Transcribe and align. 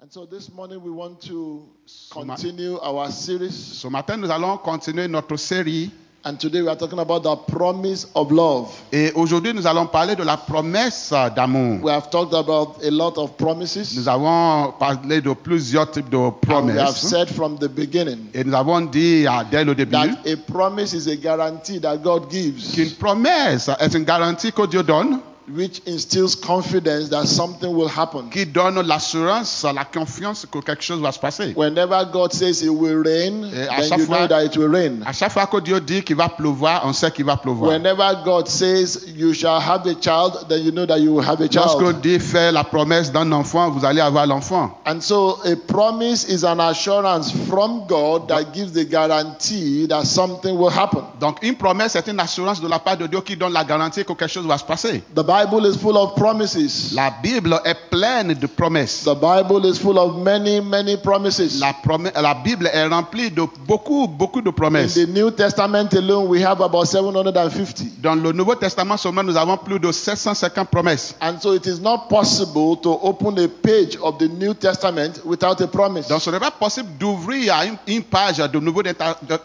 And 0.00 0.12
so 0.12 0.26
this 0.26 0.48
morning 0.52 0.80
we 0.84 0.92
want 0.92 1.20
to 1.22 1.66
continue 2.12 2.78
our 2.78 3.10
series. 3.10 3.52
Ce 3.52 3.88
matin, 3.88 4.16
nous 4.16 4.30
allons 4.30 4.56
continuer 4.58 5.08
notre 5.08 5.36
série. 5.36 5.90
And 6.24 6.36
today 6.38 6.62
we 6.62 6.68
are 6.68 6.76
talking 6.76 7.00
about 7.00 7.24
the 7.24 7.34
promise 7.34 8.06
of 8.14 8.30
love. 8.30 8.70
Et 8.92 9.10
aujourd'hui, 9.16 9.52
nous 9.52 9.66
allons 9.66 9.88
parler 9.88 10.14
de 10.14 10.22
la 10.22 10.36
promesse 10.36 11.12
d'amour. 11.34 11.82
We 11.82 11.90
have 11.90 12.10
talked 12.10 12.32
about 12.32 12.76
a 12.84 12.92
lot 12.92 13.18
of 13.18 13.36
promises. 13.36 13.96
Nous 13.96 14.08
avons 14.08 14.72
parlé 14.78 15.20
de 15.20 15.32
plusieurs 15.32 15.90
types 15.90 16.08
de 16.08 16.16
And 16.16 16.66
we 16.66 16.78
have 16.78 16.96
said 16.96 17.28
from 17.28 17.56
the 17.58 17.68
beginning 17.68 18.28
Et 18.34 18.44
nous 18.44 18.54
avons 18.54 18.82
dit 18.82 19.26
ah, 19.26 19.44
dès 19.50 19.64
le 19.64 19.74
début 19.74 19.90
that 19.90 20.24
a 20.24 20.36
promise 20.36 20.94
is 20.94 21.08
a 21.08 21.16
guarantee 21.16 21.80
that 21.80 21.96
God 21.96 22.30
gives, 22.30 22.72
qu'une 22.72 22.92
promesse 22.92 23.68
est 23.80 23.94
une 23.94 24.04
garantie 24.04 24.52
que 24.52 24.64
Dieu 24.64 24.84
donne, 24.84 25.18
which 25.54 25.80
instills 25.86 26.34
confidence 26.36 27.08
that 27.10 27.26
something 27.26 27.72
will 27.74 27.88
happen. 27.88 28.28
qui 28.30 28.44
donne 28.46 28.80
l'assurance, 28.86 29.64
la 29.74 29.84
confiance 29.84 30.46
que 30.50 30.58
quelque 30.60 30.82
chose 30.82 31.00
va 31.00 31.12
se 31.12 31.18
passer. 31.18 31.54
Whenever 31.56 32.04
God 32.12 32.32
says 32.32 32.62
it 32.62 32.68
will 32.70 33.02
rain, 33.02 33.44
Et 33.44 33.66
then 33.88 33.98
you 34.00 34.06
fois- 34.06 34.18
know 34.18 34.26
that 34.28 34.44
it 34.44 34.56
will 34.56 34.68
rain. 34.70 35.00
À 35.06 35.12
chaque 35.12 35.32
fois 35.32 35.46
que 35.46 35.58
Dieu 35.60 35.80
dit 35.80 36.02
qu'il 36.02 36.16
va 36.16 36.28
pleuvoir, 36.28 36.82
on 36.84 36.92
sait 36.92 37.10
qu'il 37.10 37.24
va 37.24 37.36
pleuvoir. 37.36 37.70
Whenever 37.70 38.22
God 38.24 38.48
says 38.48 39.04
you 39.16 39.32
shall 39.32 39.60
have 39.60 39.86
a 39.86 39.94
child, 39.94 40.46
then 40.48 40.62
you 40.64 40.70
know 40.72 40.86
that 40.86 40.98
you 41.00 41.12
will 41.14 41.24
have 41.24 41.40
a 41.40 41.48
Lorsque 41.52 41.78
child. 41.80 42.00
Dieu 42.02 42.18
fait 42.18 42.52
la 42.52 42.64
promesse 42.64 43.10
d'un 43.12 43.30
enfant, 43.32 43.70
vous 43.70 43.84
allez 43.84 44.00
avoir 44.00 44.26
l'enfant. 44.26 44.78
And 44.86 45.00
so 45.00 45.38
a 45.44 45.56
promise 45.56 46.24
is 46.28 46.44
an 46.44 46.60
assurance 46.60 47.32
from 47.48 47.86
God 47.88 48.28
that 48.28 48.52
gives 48.52 48.72
the 48.72 48.84
guarantee 48.84 49.86
that 49.88 50.04
something 50.04 50.56
will 50.56 50.70
happen. 50.70 51.02
Donc 51.20 51.38
une 51.42 51.56
promesse 51.56 51.96
est 51.96 52.06
une 52.08 52.20
assurance 52.20 52.60
de 52.60 52.68
la 52.68 52.78
part 52.78 52.96
de 52.96 53.06
Dieu 53.06 53.20
qui 53.20 53.36
donne 53.36 53.52
la 53.52 53.64
garantie 53.64 54.04
que 54.04 54.12
quelque 54.12 54.28
chose 54.32 54.46
va 54.46 54.58
se 54.58 54.64
passer. 54.64 55.02
The 55.14 55.22
Bible 55.22 55.37
is 55.66 55.76
full 55.76 55.96
of 55.96 56.14
promises. 56.16 56.92
La 56.94 57.10
Bible 57.22 57.60
est 57.64 57.76
pleine 57.90 58.34
de 58.34 58.46
promesses. 58.46 59.04
The 59.04 59.14
Bible 59.14 59.64
is 59.66 59.78
full 59.78 59.98
of 59.98 60.16
many, 60.22 60.60
many 60.60 60.96
promises. 60.96 61.60
La, 61.60 61.72
promesse- 61.72 62.12
la 62.20 62.34
Bible 62.34 62.66
est 62.72 62.86
remplie 62.86 63.30
de 63.30 63.42
beaucoup, 63.66 64.06
beaucoup 64.08 64.40
de 64.42 64.48
In 64.50 64.52
promesses. 64.52 64.94
the 64.94 65.06
New 65.08 65.30
Testament 65.30 65.92
alone, 65.94 66.28
we 66.28 66.40
have 66.42 66.60
about 66.60 66.86
750. 66.86 68.00
Dans 68.02 68.14
le 68.14 68.32
Nouveau 68.32 68.54
Testament 68.54 68.96
seulement, 68.96 69.22
nous 69.22 69.36
avons 69.36 69.56
plus 69.56 69.78
de 69.78 69.92
750 69.92 70.68
promesses. 70.70 71.14
And 71.20 71.38
so 71.40 71.52
it 71.54 71.66
is 71.66 71.80
not 71.80 72.08
possible 72.08 72.76
to 72.76 72.98
open 73.02 73.38
a 73.38 73.48
page 73.48 73.96
of 74.02 74.18
the 74.18 74.28
New 74.28 74.54
Testament 74.54 75.20
without 75.24 75.60
a 75.60 75.66
promise. 75.66 76.08
Donc 76.08 76.20
ce 76.22 76.30
n'est 76.30 76.40
pas 76.40 76.50
possible 76.50 76.88
d'ouvrir 76.98 77.54
une, 77.86 78.02
page 78.02 78.38
du 78.52 78.60
Nouveau 78.60 78.82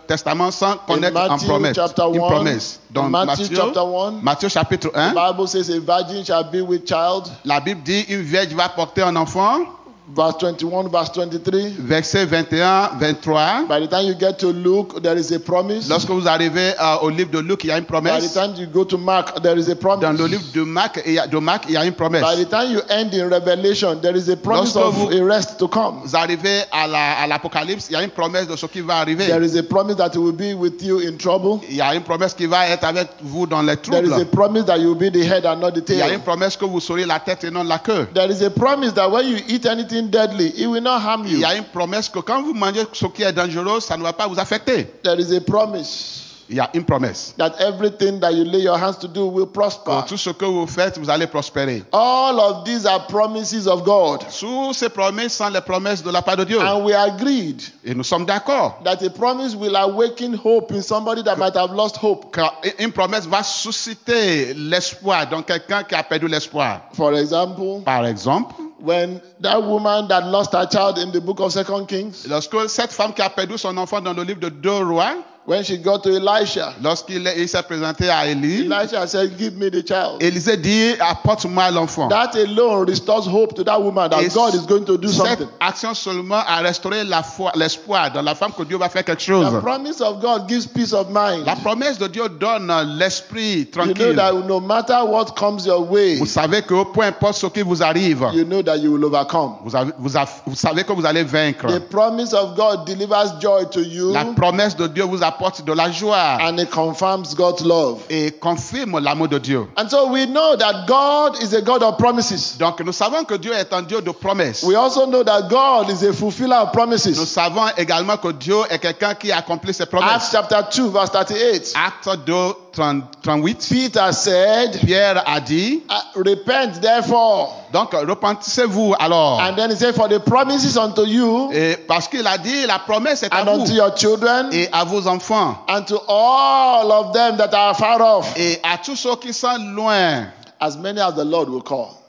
Testament 0.08 0.52
sans 0.52 0.78
connaître 0.88 1.18
en 1.20 1.30
Matthew 1.30 1.46
promesse. 1.48 1.76
chapter 1.76 2.04
Une 2.14 2.22
1, 2.24 2.28
promesse. 2.28 2.80
Dans 2.92 3.06
in 3.06 3.10
Matthew 3.10 3.28
Matthieu, 3.44 3.56
chapter 3.58 3.80
1, 3.80 4.12
Matthieu 4.22 4.50
chapitre 4.50 4.90
the 4.92 4.96
1, 4.98 5.14
Bible 5.14 5.48
says 5.48 5.70
a 5.70 5.80
virgin 5.84 6.24
shall 6.24 6.44
be 6.44 6.62
with 6.62 6.86
child. 6.86 7.32
la 7.46 7.60
Bible 7.60 7.84
dit 7.84 8.06
une 8.10 8.22
vierge 8.22 8.54
va 8.54 8.70
porter 8.70 9.02
un 9.04 9.16
enfant. 9.16 9.60
Verse 10.06 10.36
21, 10.38 10.90
verse 10.90 11.10
23. 11.14 11.76
Verset 11.80 12.26
21, 12.28 13.00
23. 13.00 13.68
By 13.70 13.80
the 13.80 13.88
time 13.88 14.06
you 14.06 14.14
get 14.16 14.38
to 14.40 14.48
Luke, 14.52 15.02
there 15.02 15.16
is 15.18 15.32
a 15.32 15.40
promise. 15.40 15.88
Lorsque 15.88 16.10
vous 16.10 16.28
arrivez 16.28 16.74
euh, 16.78 16.98
au 17.04 17.10
livre 17.10 17.32
de 17.32 17.40
Luc, 17.40 17.64
il 17.64 17.68
y 17.70 17.72
a 17.72 17.78
une 17.78 17.86
By 17.86 17.88
the 17.88 17.92
promesse. 17.92 18.34
time 18.34 18.54
you 18.58 18.68
go 18.68 18.84
to 18.84 18.98
Mark, 18.98 19.42
there 19.42 19.58
is 19.58 19.70
a 19.70 19.76
promise. 19.78 20.02
Dans 20.02 20.12
le 20.12 20.28
livre 20.28 20.44
de 20.54 20.62
Marc, 20.64 21.02
il 21.06 21.14
y 21.14 21.20
a, 21.20 21.26
de 21.26 21.38
Marc, 21.38 21.64
il 21.70 21.76
y 21.76 21.78
a 21.78 21.86
une 21.86 21.94
promesse. 21.94 22.22
By 22.22 22.44
the 22.44 22.50
time 22.50 22.72
you 22.74 22.82
end 22.90 23.14
in 23.14 23.30
Revelation, 23.30 23.96
there 24.02 24.16
is 24.18 24.30
a 24.30 24.36
promise 24.36 24.76
Lorsque 24.76 24.88
of 24.90 24.94
vous- 25.10 25.18
a 25.18 25.24
rest 25.24 25.58
to 25.58 25.70
come. 25.70 26.02
Vous 26.04 26.16
arrivez 26.18 26.64
à 26.74 26.86
la- 26.86 27.22
à 27.24 27.28
l'Apocalypse, 27.28 27.88
il 27.90 27.94
y 27.94 27.96
a 27.96 28.04
une 28.04 28.10
promesse 28.10 28.48
de 28.48 28.58
ce 28.58 28.66
qui 28.66 28.82
va 28.82 28.98
arriver. 28.98 29.26
There 29.28 29.42
is 29.46 29.58
a 29.58 29.64
promise 29.64 29.96
that 29.96 30.12
will 30.18 30.34
be 30.34 30.54
with 30.54 30.82
you 30.84 31.00
in 31.00 31.16
trouble. 31.18 31.62
Il 31.70 31.78
y 31.78 31.82
a 31.82 31.96
une 31.96 32.04
promesse 32.04 32.34
qui 32.34 32.46
va 32.46 32.68
être 32.68 32.84
avec 32.84 33.08
vous 33.22 33.48
dans 33.48 33.62
les 33.62 33.78
There 33.78 34.04
is 34.04 34.12
a 34.12 34.16
troubles. 34.18 34.32
promise 34.32 34.66
that 34.66 34.80
you 34.80 34.90
will 34.94 34.98
be 35.00 35.10
the 35.10 35.24
head 35.24 35.46
and 35.46 35.62
not 35.62 35.72
the 35.72 35.82
Il 35.88 35.96
y 35.98 36.02
a 36.02 36.08
une 36.08 36.16
tail. 36.16 36.20
promesse 36.26 36.58
que 36.58 36.66
vous 36.66 36.82
serez 36.82 37.06
la 37.06 37.22
tête 37.22 37.46
et 37.46 37.50
non 37.52 37.64
la 37.64 37.80
queue. 37.80 38.06
There 38.14 38.30
is 38.30 38.44
a 38.44 38.50
promise 38.50 38.94
that 38.96 39.10
when 39.10 39.26
you 39.28 39.38
eat 39.48 39.66
anything 39.66 39.94
deadly, 40.10 40.48
it 40.58 40.68
will 40.68 40.82
not 40.82 41.00
harm 41.02 41.24
Il 41.26 41.34
you. 41.34 41.40
y 41.40 41.46
a 41.46 41.56
une 41.56 41.66
promesse 41.66 42.10
que 42.10 42.20
quand 42.20 42.42
vous 42.44 42.54
mangez 42.54 42.84
ce 42.94 43.06
qui 43.08 43.24
est 43.24 43.34
dangereux, 43.34 43.80
ça 43.80 43.98
ne 43.98 44.04
va 44.04 44.14
pas 44.14 44.28
vous 44.28 44.40
affecter. 44.40 44.86
There 45.04 45.20
is 45.20 45.36
a 45.36 45.42
promise 45.42 46.20
Il 46.50 46.58
y 46.58 46.60
a 46.60 46.70
une 46.74 46.84
promesse. 46.84 47.34
that 47.38 47.54
everything 47.60 48.20
that 48.20 48.34
you 48.34 48.44
lay 48.44 48.60
your 48.60 48.78
hands 48.78 48.98
to 49.00 49.08
do 49.08 49.26
will 49.28 49.48
prosper. 49.48 49.86
Pour 49.92 50.06
tout 50.06 50.18
ce 50.18 50.30
que 50.30 50.44
vous 50.46 50.68
faites, 50.68 50.98
vous 51.00 51.10
allez 51.10 51.26
prospérer. 51.26 51.84
All 51.94 52.38
of 52.38 52.66
these 52.66 52.86
are 52.86 53.08
promises 53.08 53.66
of 53.66 53.84
God. 53.86 54.24
Sous 54.30 54.74
ces 54.74 54.90
promesses 54.90 55.34
sont 55.38 55.48
les 55.50 55.62
promesses 55.62 56.04
de 56.04 56.12
la 56.12 56.22
part 56.22 56.36
de 56.36 56.44
Dieu. 56.44 56.60
And 56.60 56.84
we 56.84 56.94
agreed 56.94 57.62
Et 57.86 57.96
nous 57.96 58.04
sommes 58.04 58.26
d'accord. 58.26 58.82
that 58.84 59.02
a 59.02 59.10
promise 59.10 59.56
will 59.56 59.76
awaken 59.76 60.34
hope 60.36 60.72
in 60.74 60.82
somebody 60.82 61.24
that 61.24 61.38
might 61.38 61.56
have 61.56 61.72
lost 61.72 61.96
hope. 61.96 62.36
Une 62.78 62.92
promesse 62.92 63.26
va 63.26 63.42
susciter 63.42 64.54
l'espoir 64.54 65.28
dans 65.30 65.42
quelqu'un 65.44 65.84
qui 65.84 65.96
a 65.96 66.04
perdu 66.04 66.28
l'espoir. 66.28 66.82
For 66.94 67.14
example, 67.14 67.82
Par 67.86 68.06
exemple, 68.06 68.54
when 68.84 69.22
that 69.40 69.64
woman 69.64 70.10
that 70.10 70.26
lost 70.28 70.52
her 70.52 70.66
child 70.66 70.98
in 70.98 71.12
the 71.14 71.22
book 71.22 71.40
of 71.40 71.54
Second 71.54 71.88
Kings, 71.88 72.28
lorsque 72.28 72.70
cette 72.70 72.92
femme 72.92 73.14
qui 73.14 73.22
a 73.22 73.30
perdu 73.30 73.58
son 73.58 73.78
enfant 73.78 74.02
dans 74.02 74.14
le 74.14 74.24
livre 74.24 74.42
de 74.42 74.50
Deux 74.50 74.84
Rois, 74.84 75.16
when 75.46 75.64
she 75.64 75.78
got 75.78 76.02
to 76.04 76.10
Elisha, 76.16 76.74
lorsqu'il 76.82 77.26
est- 77.28 77.38
il 77.38 77.50
s'est 77.50 77.62
présenté 77.64 78.10
à 78.10 78.28
Élie, 78.28 78.62
Elisha 78.72 79.06
said, 79.08 79.38
Give 79.38 79.58
me 79.58 79.70
the 79.70 79.86
child. 79.86 80.22
Élisée 80.22 80.56
dit 80.58 80.94
apporte-moi 81.00 81.70
l'enfant. 81.72 82.08
That 82.08 82.32
alone 82.36 82.86
restores 82.88 83.28
hope 83.28 83.54
to 83.56 83.64
that 83.64 83.80
woman 83.82 84.10
that 84.10 84.22
Et 84.22 84.30
God 84.30 84.54
is 84.56 84.66
going 84.66 84.86
to 84.86 84.98
do 84.98 85.10
Cette 85.10 85.26
something. 85.40 85.48
action 85.60 85.94
seulement 85.94 86.42
a 86.48 86.62
restauré 86.62 87.04
la 87.04 87.24
foi, 87.24 87.52
l'espoir 87.56 88.12
dans 88.14 88.22
la 88.22 88.36
femme 88.36 88.52
que 88.58 88.64
Dieu 88.64 88.78
va 88.78 88.88
faire 88.90 89.04
quelque 89.04 89.20
The 89.20 89.26
chose. 89.26 89.60
promise 89.62 90.02
of 90.02 90.22
God 90.22 90.48
gives 90.48 90.66
peace 90.66 90.94
of 90.94 91.08
mind. 91.10 91.46
La 91.46 91.56
promesse 91.58 91.98
de 91.98 92.08
Dieu 92.08 92.30
donne 92.30 92.72
l'esprit 92.98 93.60
You 93.60 93.66
know 93.66 93.84
tranquille. 93.94 94.16
that 94.16 94.34
no 94.48 94.60
matter 94.62 95.04
what 95.06 95.36
comes 95.36 95.66
your 95.66 95.82
way, 95.90 96.16
Vous 96.18 96.26
savez 96.26 96.62
que 96.62 96.84
peu 96.94 97.02
importe 97.02 97.36
ce 97.36 97.48
qui 97.48 97.62
vous 97.64 97.84
arrive, 97.84 98.26
you 98.34 98.46
know 98.46 98.62
that 98.64 98.78
you 98.78 98.94
will 98.94 99.04
overcome. 99.06 99.56
vous, 99.66 99.76
avez- 99.76 99.92
vous 100.00 100.16
avez- 100.16 100.32
vous 100.46 100.56
savez 100.56 100.84
que 100.86 100.94
vous 100.94 101.06
allez 101.06 101.24
vaincre. 101.24 101.68
The 101.68 101.80
promise 101.90 102.34
of 102.34 102.56
God 102.56 102.86
delivers 102.86 103.40
joy 103.42 103.66
to 103.72 103.82
you 103.82 104.14
La 104.14 104.24
promesse 104.26 104.76
de 104.78 104.88
Dieu 104.88 105.04
vous 105.04 105.18
apporte 105.22 105.33
de 105.66 105.74
la 105.74 105.92
joie 105.92 106.38
and 106.42 106.58
it 106.60 106.70
confirms 106.70 107.36
God's 107.36 107.64
love. 107.66 108.00
et 108.10 108.32
confirme 108.40 109.00
l'amour 109.00 109.28
de 109.28 109.38
Dieu. 109.40 109.68
And 109.78 109.90
so 109.90 110.08
we 110.12 110.26
know 110.28 110.56
that 110.56 110.86
God 110.88 111.42
is 111.42 111.54
a 111.54 111.62
God 111.62 111.84
of 111.84 111.98
promises. 111.98 112.58
Donc 112.58 112.80
nous 112.82 112.94
savons 112.94 113.24
que 113.24 113.36
Dieu 113.36 113.54
est 113.54 113.74
un 113.74 113.82
Dieu 113.82 114.02
de 114.02 114.12
promesses. 114.12 114.64
We 114.64 114.76
also 114.76 115.06
know 115.08 115.24
that 115.24 115.50
God 115.50 115.90
is 115.90 116.04
a 116.04 116.14
fulfiller 116.14 116.56
of 116.56 116.68
Nous 116.68 116.72
promises. 116.74 117.24
savons 117.30 117.66
également 117.78 118.18
que 118.18 118.32
Dieu 118.32 118.58
est 118.70 118.80
quelqu'un 118.80 119.14
qui 119.16 119.32
accomplit 119.32 119.74
ses 119.74 119.84
Acts 119.84 119.92
promesses. 119.92 120.30
chapter 120.32 120.62
2, 120.76 120.90
verse 120.90 121.12
38. 121.12 121.74
Acte 121.76 122.10
2, 122.26 122.34
30 122.74 123.04
38. 123.22 123.68
Peter 123.70 124.12
said, 124.14 124.80
Pierre 124.86 125.24
a 125.28 125.40
dit, 125.40 125.84
"Uh, 125.90 126.20
Repent 126.20 126.82
therefore. 126.82 127.54
donc 127.72 127.94
repentissez-vous 127.94 128.96
alors. 129.00 129.40
And 129.42 129.56
then 129.56 129.70
he 129.72 129.76
said, 129.76 129.96
For 129.96 130.08
the 130.08 130.20
promises 130.20 130.78
unto 130.78 131.04
you 131.06 131.50
Et 131.54 131.78
parce 131.88 132.08
qu'il 132.08 132.26
a 132.26 132.38
dit, 132.38 132.66
la 132.68 132.80
promesse 132.80 133.24
est 133.24 133.34
à 133.34 133.42
and 133.44 133.48
unto 133.48 133.66
vous 133.66 133.76
your 133.76 133.96
children 133.96 134.50
et 134.52 134.68
à 134.72 134.84
vos 134.84 135.08
enfants 135.08 135.23
and 135.32 135.88
to 135.88 136.00
all 136.08 136.92
of 136.92 137.14
them 137.14 137.38
that 137.38 137.54
are 137.54 137.74
far 137.76 138.02
off, 138.02 138.34
et 138.38 138.60
à 138.64 138.78
tous 138.78 138.96
ceux 138.96 139.16
qui 139.16 139.34
sont 139.34 139.58
loin. 139.76 140.28
as 140.60 140.78
many 140.78 141.02
as 141.02 141.16
the 141.16 141.26
Lord 141.26 141.50
will 141.50 141.62
call. 141.62 142.03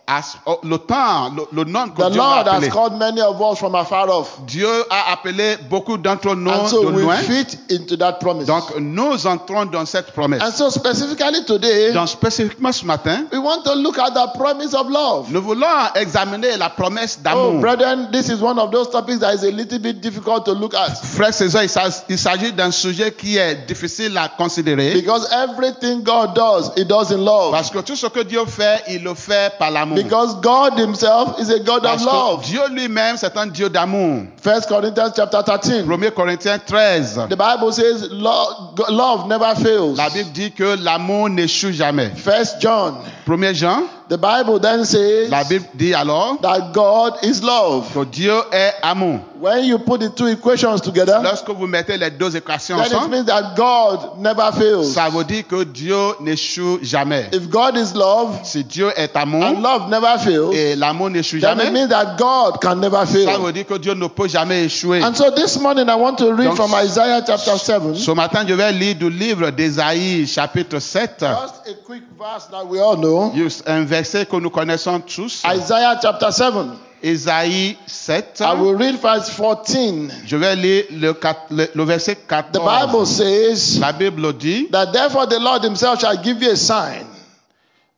Oh, 0.45 0.59
le 0.63 0.77
temps, 0.77 1.31
le, 1.35 1.45
le 1.51 1.65
nom 1.65 1.89
que 1.89 2.03
The 2.03 2.11
Dieu 2.13 2.21
a 2.21 2.25
Lord 2.45 2.49
has 2.49 2.57
appelé. 2.59 2.69
called 2.69 2.99
many 2.99 3.23
of 3.23 3.41
us 3.41 3.59
from 3.59 3.75
afar 3.75 4.11
off. 4.11 4.39
Dieu 4.47 4.69
a 4.91 5.13
appelé 5.15 5.57
beaucoup 5.71 5.97
d'entre 5.97 6.35
nous 6.35 6.51
And 6.51 6.67
so 6.69 6.83
de 6.85 6.95
we 6.95 7.03
loin. 7.05 7.17
fit 7.17 7.59
into 7.71 7.97
that 7.97 8.19
promise. 8.21 8.47
Donc 8.47 8.65
nous 8.79 9.27
entrons 9.27 9.65
dans 9.65 9.87
cette 9.87 10.13
promesse. 10.13 10.43
And 10.43 10.51
so 10.53 10.69
specifically 10.69 11.43
today, 11.47 11.93
Donc 11.93 12.09
spécifiquement 12.09 12.71
ce 12.71 12.85
matin, 12.85 13.25
we 13.33 13.39
want 13.39 13.63
to 13.65 13.75
look 13.77 13.99
at 13.99 14.11
the 14.11 14.37
promise 14.39 14.75
of 14.75 14.91
love. 14.91 15.33
nous 15.33 15.41
voulons 15.41 15.65
examiner 15.95 16.59
la 16.59 16.69
promesse 16.69 17.17
Oh, 17.21 17.23
d'amour. 17.25 17.61
brethren, 17.63 18.09
this 18.13 18.29
is 18.29 18.43
one 18.43 18.59
of 18.59 18.71
those 18.73 18.91
topics 18.91 19.21
that 19.21 19.33
is 19.35 19.43
a 19.43 19.51
little 19.51 19.79
bit 19.79 20.03
difficult 20.03 20.45
to 20.45 20.53
look 20.53 20.75
at. 20.75 20.91
Frères 21.03 21.41
et 21.41 21.49
sœurs, 21.49 21.63
il 21.63 21.71
s'ag- 21.71 22.05
il 22.11 22.19
s'agit 22.19 22.53
d'un 22.53 22.71
sujet 22.73 23.11
qui 23.11 23.39
est 23.39 23.67
difficile 23.67 24.19
à 24.19 24.29
considérer. 24.29 24.93
Because 24.93 25.27
everything 25.33 26.03
God 26.03 26.35
does, 26.35 26.73
He 26.77 26.85
does 26.85 27.11
in 27.11 27.25
love. 27.25 27.53
Parce 27.53 27.71
que 27.71 27.79
tout 27.79 27.97
ce 27.97 28.07
que 28.09 28.21
Dieu 28.21 28.45
fait, 28.47 28.83
il 28.91 29.03
le 29.03 29.15
fait 29.15 29.51
par 29.59 29.71
l'amour. 29.71 29.94
Because 29.95 30.41
God 30.41 30.79
Himself 30.79 31.41
is 31.41 31.51
a 31.51 31.61
God 31.61 31.85
of 31.85 32.03
love. 32.03 32.45
Dieu 32.45 32.61
lui-même, 32.71 33.17
c'est 33.17 33.37
un 33.37 33.47
Dieu 33.47 33.69
d'amour. 33.69 34.25
First 34.41 34.69
Corinthians 34.69 35.13
chapter 35.15 35.43
13. 35.43 35.87
1 35.89 36.11
Corinthiens 36.11 36.59
13. 36.59 37.29
The 37.29 37.37
Bible 37.37 37.73
says 37.73 38.09
love, 38.11 38.79
love 38.89 39.29
never 39.29 39.55
fails. 39.55 39.97
La 39.97 40.09
Bible 40.09 40.33
dit 40.33 40.53
que 40.53 40.77
l'amour 40.83 41.31
n'échoue 41.31 41.73
jamais. 41.73 42.11
First 42.17 42.61
John. 42.61 42.97
1 43.27 43.53
Jean, 43.55 43.85
The 44.07 44.19
Bible 44.19 44.59
then 44.59 44.85
says 44.85 45.31
la 45.31 45.45
Bible 45.45 45.65
dit 45.75 45.95
alors 45.95 46.39
that 46.43 46.73
God 46.75 47.15
is 47.23 47.43
love. 47.43 47.91
que 47.95 48.05
Dieu 48.05 48.35
est 48.53 48.75
amour. 48.83 49.21
When 49.41 49.65
you 49.65 49.79
put 49.79 50.01
the 50.01 50.11
two 50.11 50.27
equations 50.27 50.81
together, 50.81 51.21
Lorsque 51.23 51.49
vous 51.49 51.67
mettez 51.67 51.97
les 51.97 52.11
deux 52.11 52.37
équations 52.37 52.77
then 52.77 52.87
it 52.87 52.95
ensemble, 52.95 53.17
means 53.17 53.25
that 53.27 53.55
God 53.57 54.19
never 54.19 54.53
fails. 54.53 54.93
ça 54.93 55.09
veut 55.09 55.25
dire 55.25 55.47
que 55.47 55.65
Dieu 55.65 55.97
n'échoue 56.21 56.79
jamais. 56.83 57.31
If 57.33 57.49
God 57.49 57.77
is 57.77 57.95
love 57.95 58.41
Si 58.45 58.63
Dieu 58.65 58.91
est 58.97 59.17
amour 59.17 59.43
and 59.43 59.63
love 59.63 59.89
never 59.89 60.19
fails, 60.19 60.55
et 60.55 60.77
l'amour 60.77 61.11
n'échoue 61.11 61.41
then 61.41 61.59
it 61.59 61.65
jamais, 61.65 61.71
means 61.71 61.89
that 61.89 62.17
God 62.19 62.61
can 62.61 62.77
never 62.77 63.07
ça 63.07 63.39
veut 63.39 63.53
dire 63.53 63.67
que 63.67 63.79
Dieu 63.79 63.95
ne 63.95 64.07
peut 64.07 64.29
jamais 64.29 64.65
échouer. 64.65 65.03
And 65.03 65.15
so 65.15 65.31
this 65.31 65.59
morning 65.59 65.89
I 65.89 65.95
want 65.95 66.17
to 66.17 66.33
read 66.33 66.49
Donc, 66.49 66.57
from 66.57 66.75
Isaiah 66.75 67.23
chapter 67.27 67.57
7. 67.59 67.97
Ce 67.97 68.11
matin, 68.11 68.45
je 68.47 68.55
vais 68.55 68.73
lire 68.73 68.97
du 68.97 69.11
livre 69.11 69.51
d'Ésaïe, 69.51 70.27
chapitre 70.27 70.79
7. 70.79 71.21
Just 71.21 71.69
a 71.69 71.75
quick 71.85 72.04
verse 72.19 72.47
that 72.47 72.67
we 72.67 72.79
all 72.79 72.97
know. 72.97 73.33
Un 73.67 73.85
verset 73.85 74.27
que 74.27 74.37
nous 74.37 74.51
connaissons 74.51 75.01
tous. 75.01 75.43
Isaiah 75.45 75.99
chapter 76.01 76.31
7. 76.31 76.55
Ésaïe 77.03 77.77
7. 77.87 78.41
I 78.41 78.55
will 78.55 78.75
read 78.77 78.99
verse 79.01 79.29
14. 79.37 80.11
Je 80.25 80.37
vais 80.37 80.57
lire 80.57 80.85
le, 80.91 81.15
le- 81.51 81.69
le 81.75 81.85
verset 81.85 82.15
The 82.15 82.27
14. 82.29 82.65
Bible 82.65 83.07
says 83.07 83.79
La 83.79 83.93
Bible 83.93 84.33
dit, 84.33 84.69
that 84.71 84.93
therefore 84.93 85.27
the 85.27 85.39
Lord 85.39 85.63
himself 85.65 86.01
shall 86.01 86.17
give 86.23 86.43
you 86.43 86.51
a 86.53 86.57
sign. 86.57 87.05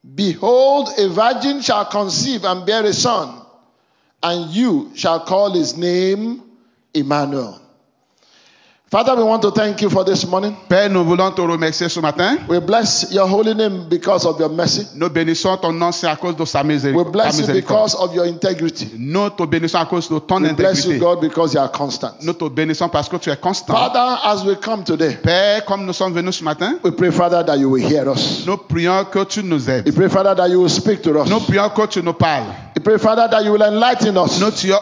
Behold, 0.03 0.89
a 0.99 1.09
virgin 1.09 1.61
shall 1.63 1.85
conceive 1.85 2.45
and 2.45 2.65
bear 2.67 2.85
a 2.85 2.93
son, 2.93 3.43
and 4.23 4.51
you 4.51 4.91
shall 4.95 5.21
call 5.21 5.53
his 5.53 5.77
name 5.77 6.43
Emmanuel. 6.95 7.61
Father, 8.89 9.17
we 9.17 9.25
want 9.25 9.43
to 9.43 9.51
thank 9.51 9.83
you 9.83 9.91
for 9.91 10.05
this 10.05 10.25
morning. 10.29 10.55
Père, 10.69 10.89
nous 10.89 11.03
voulons 11.05 11.33
te 11.33 11.41
remercier 11.41 11.89
ce 11.89 11.99
matin. 11.99 12.39
We 12.49 12.61
bless 12.61 13.09
your 13.11 13.27
holy 13.27 13.53
name 13.53 13.89
because 13.89 14.25
of 14.25 14.39
your 14.39 14.49
mercy. 14.49 14.87
Nous 14.95 15.09
bénissons 15.11 15.57
ton 15.57 15.73
nom, 15.73 15.91
c'est 15.91 16.07
à 16.07 16.15
cause 16.15 16.37
de 16.37 16.45
sa 16.45 16.63
We 16.63 16.69
miséricorde. 16.77 17.07
ta 17.07 17.11
bless 17.11 17.39
you 17.41 17.47
because 17.53 17.97
of 17.97 18.15
your 18.15 18.27
integrity. 18.27 18.89
Nous 18.97 19.29
te 19.31 19.43
bénissons 19.45 19.79
à 19.79 19.87
cause 19.87 20.09
de 20.09 20.21
ton 20.21 20.41
We 20.41 20.53
bless 20.53 20.85
you. 20.87 21.01
God, 21.01 21.21
because 21.21 21.53
you 21.53 21.59
are 21.61 21.73
constant. 21.73 22.13
Nous 22.23 22.33
te 22.35 22.49
bénissons 22.49 22.89
parce 22.89 23.09
que 23.09 23.17
tu 23.17 23.29
es 23.29 23.37
constant. 23.37 23.75
Father, 23.75 24.21
as 24.23 24.45
we 24.45 24.55
come 24.55 24.85
today, 24.85 25.17
Père, 25.21 25.65
comme 25.65 25.85
nous 25.85 25.93
sommes 25.93 26.13
venus 26.15 26.37
ce 26.37 26.45
matin, 26.45 26.79
we 26.85 26.93
pray, 26.93 27.11
Father, 27.11 27.43
that 27.45 27.59
you 27.59 27.69
will 27.69 27.83
hear 27.85 28.09
us. 28.09 28.45
nous 28.47 28.57
prions 28.57 29.05
que 29.11 29.25
tu 29.25 29.43
nous 29.43 29.69
aides. 29.69 29.85
We 29.89 29.93
pray, 29.97 30.09
Father, 30.09 30.37
that 30.37 30.49
you 30.49 30.61
will 30.61 30.71
speak 30.71 31.03
to 31.03 31.11
us. 31.19 31.29
Nous 31.29 31.41
prions 31.41 31.69
que 31.71 31.87
tu 31.89 32.05
nous 32.05 32.13
parles. 32.15 32.55
Pray, 32.87 32.99
Father, 32.99 33.27
that 33.29 33.45
you 33.45 33.51
will 33.51 33.65
enlighten 33.65 34.17
us. 34.17 34.39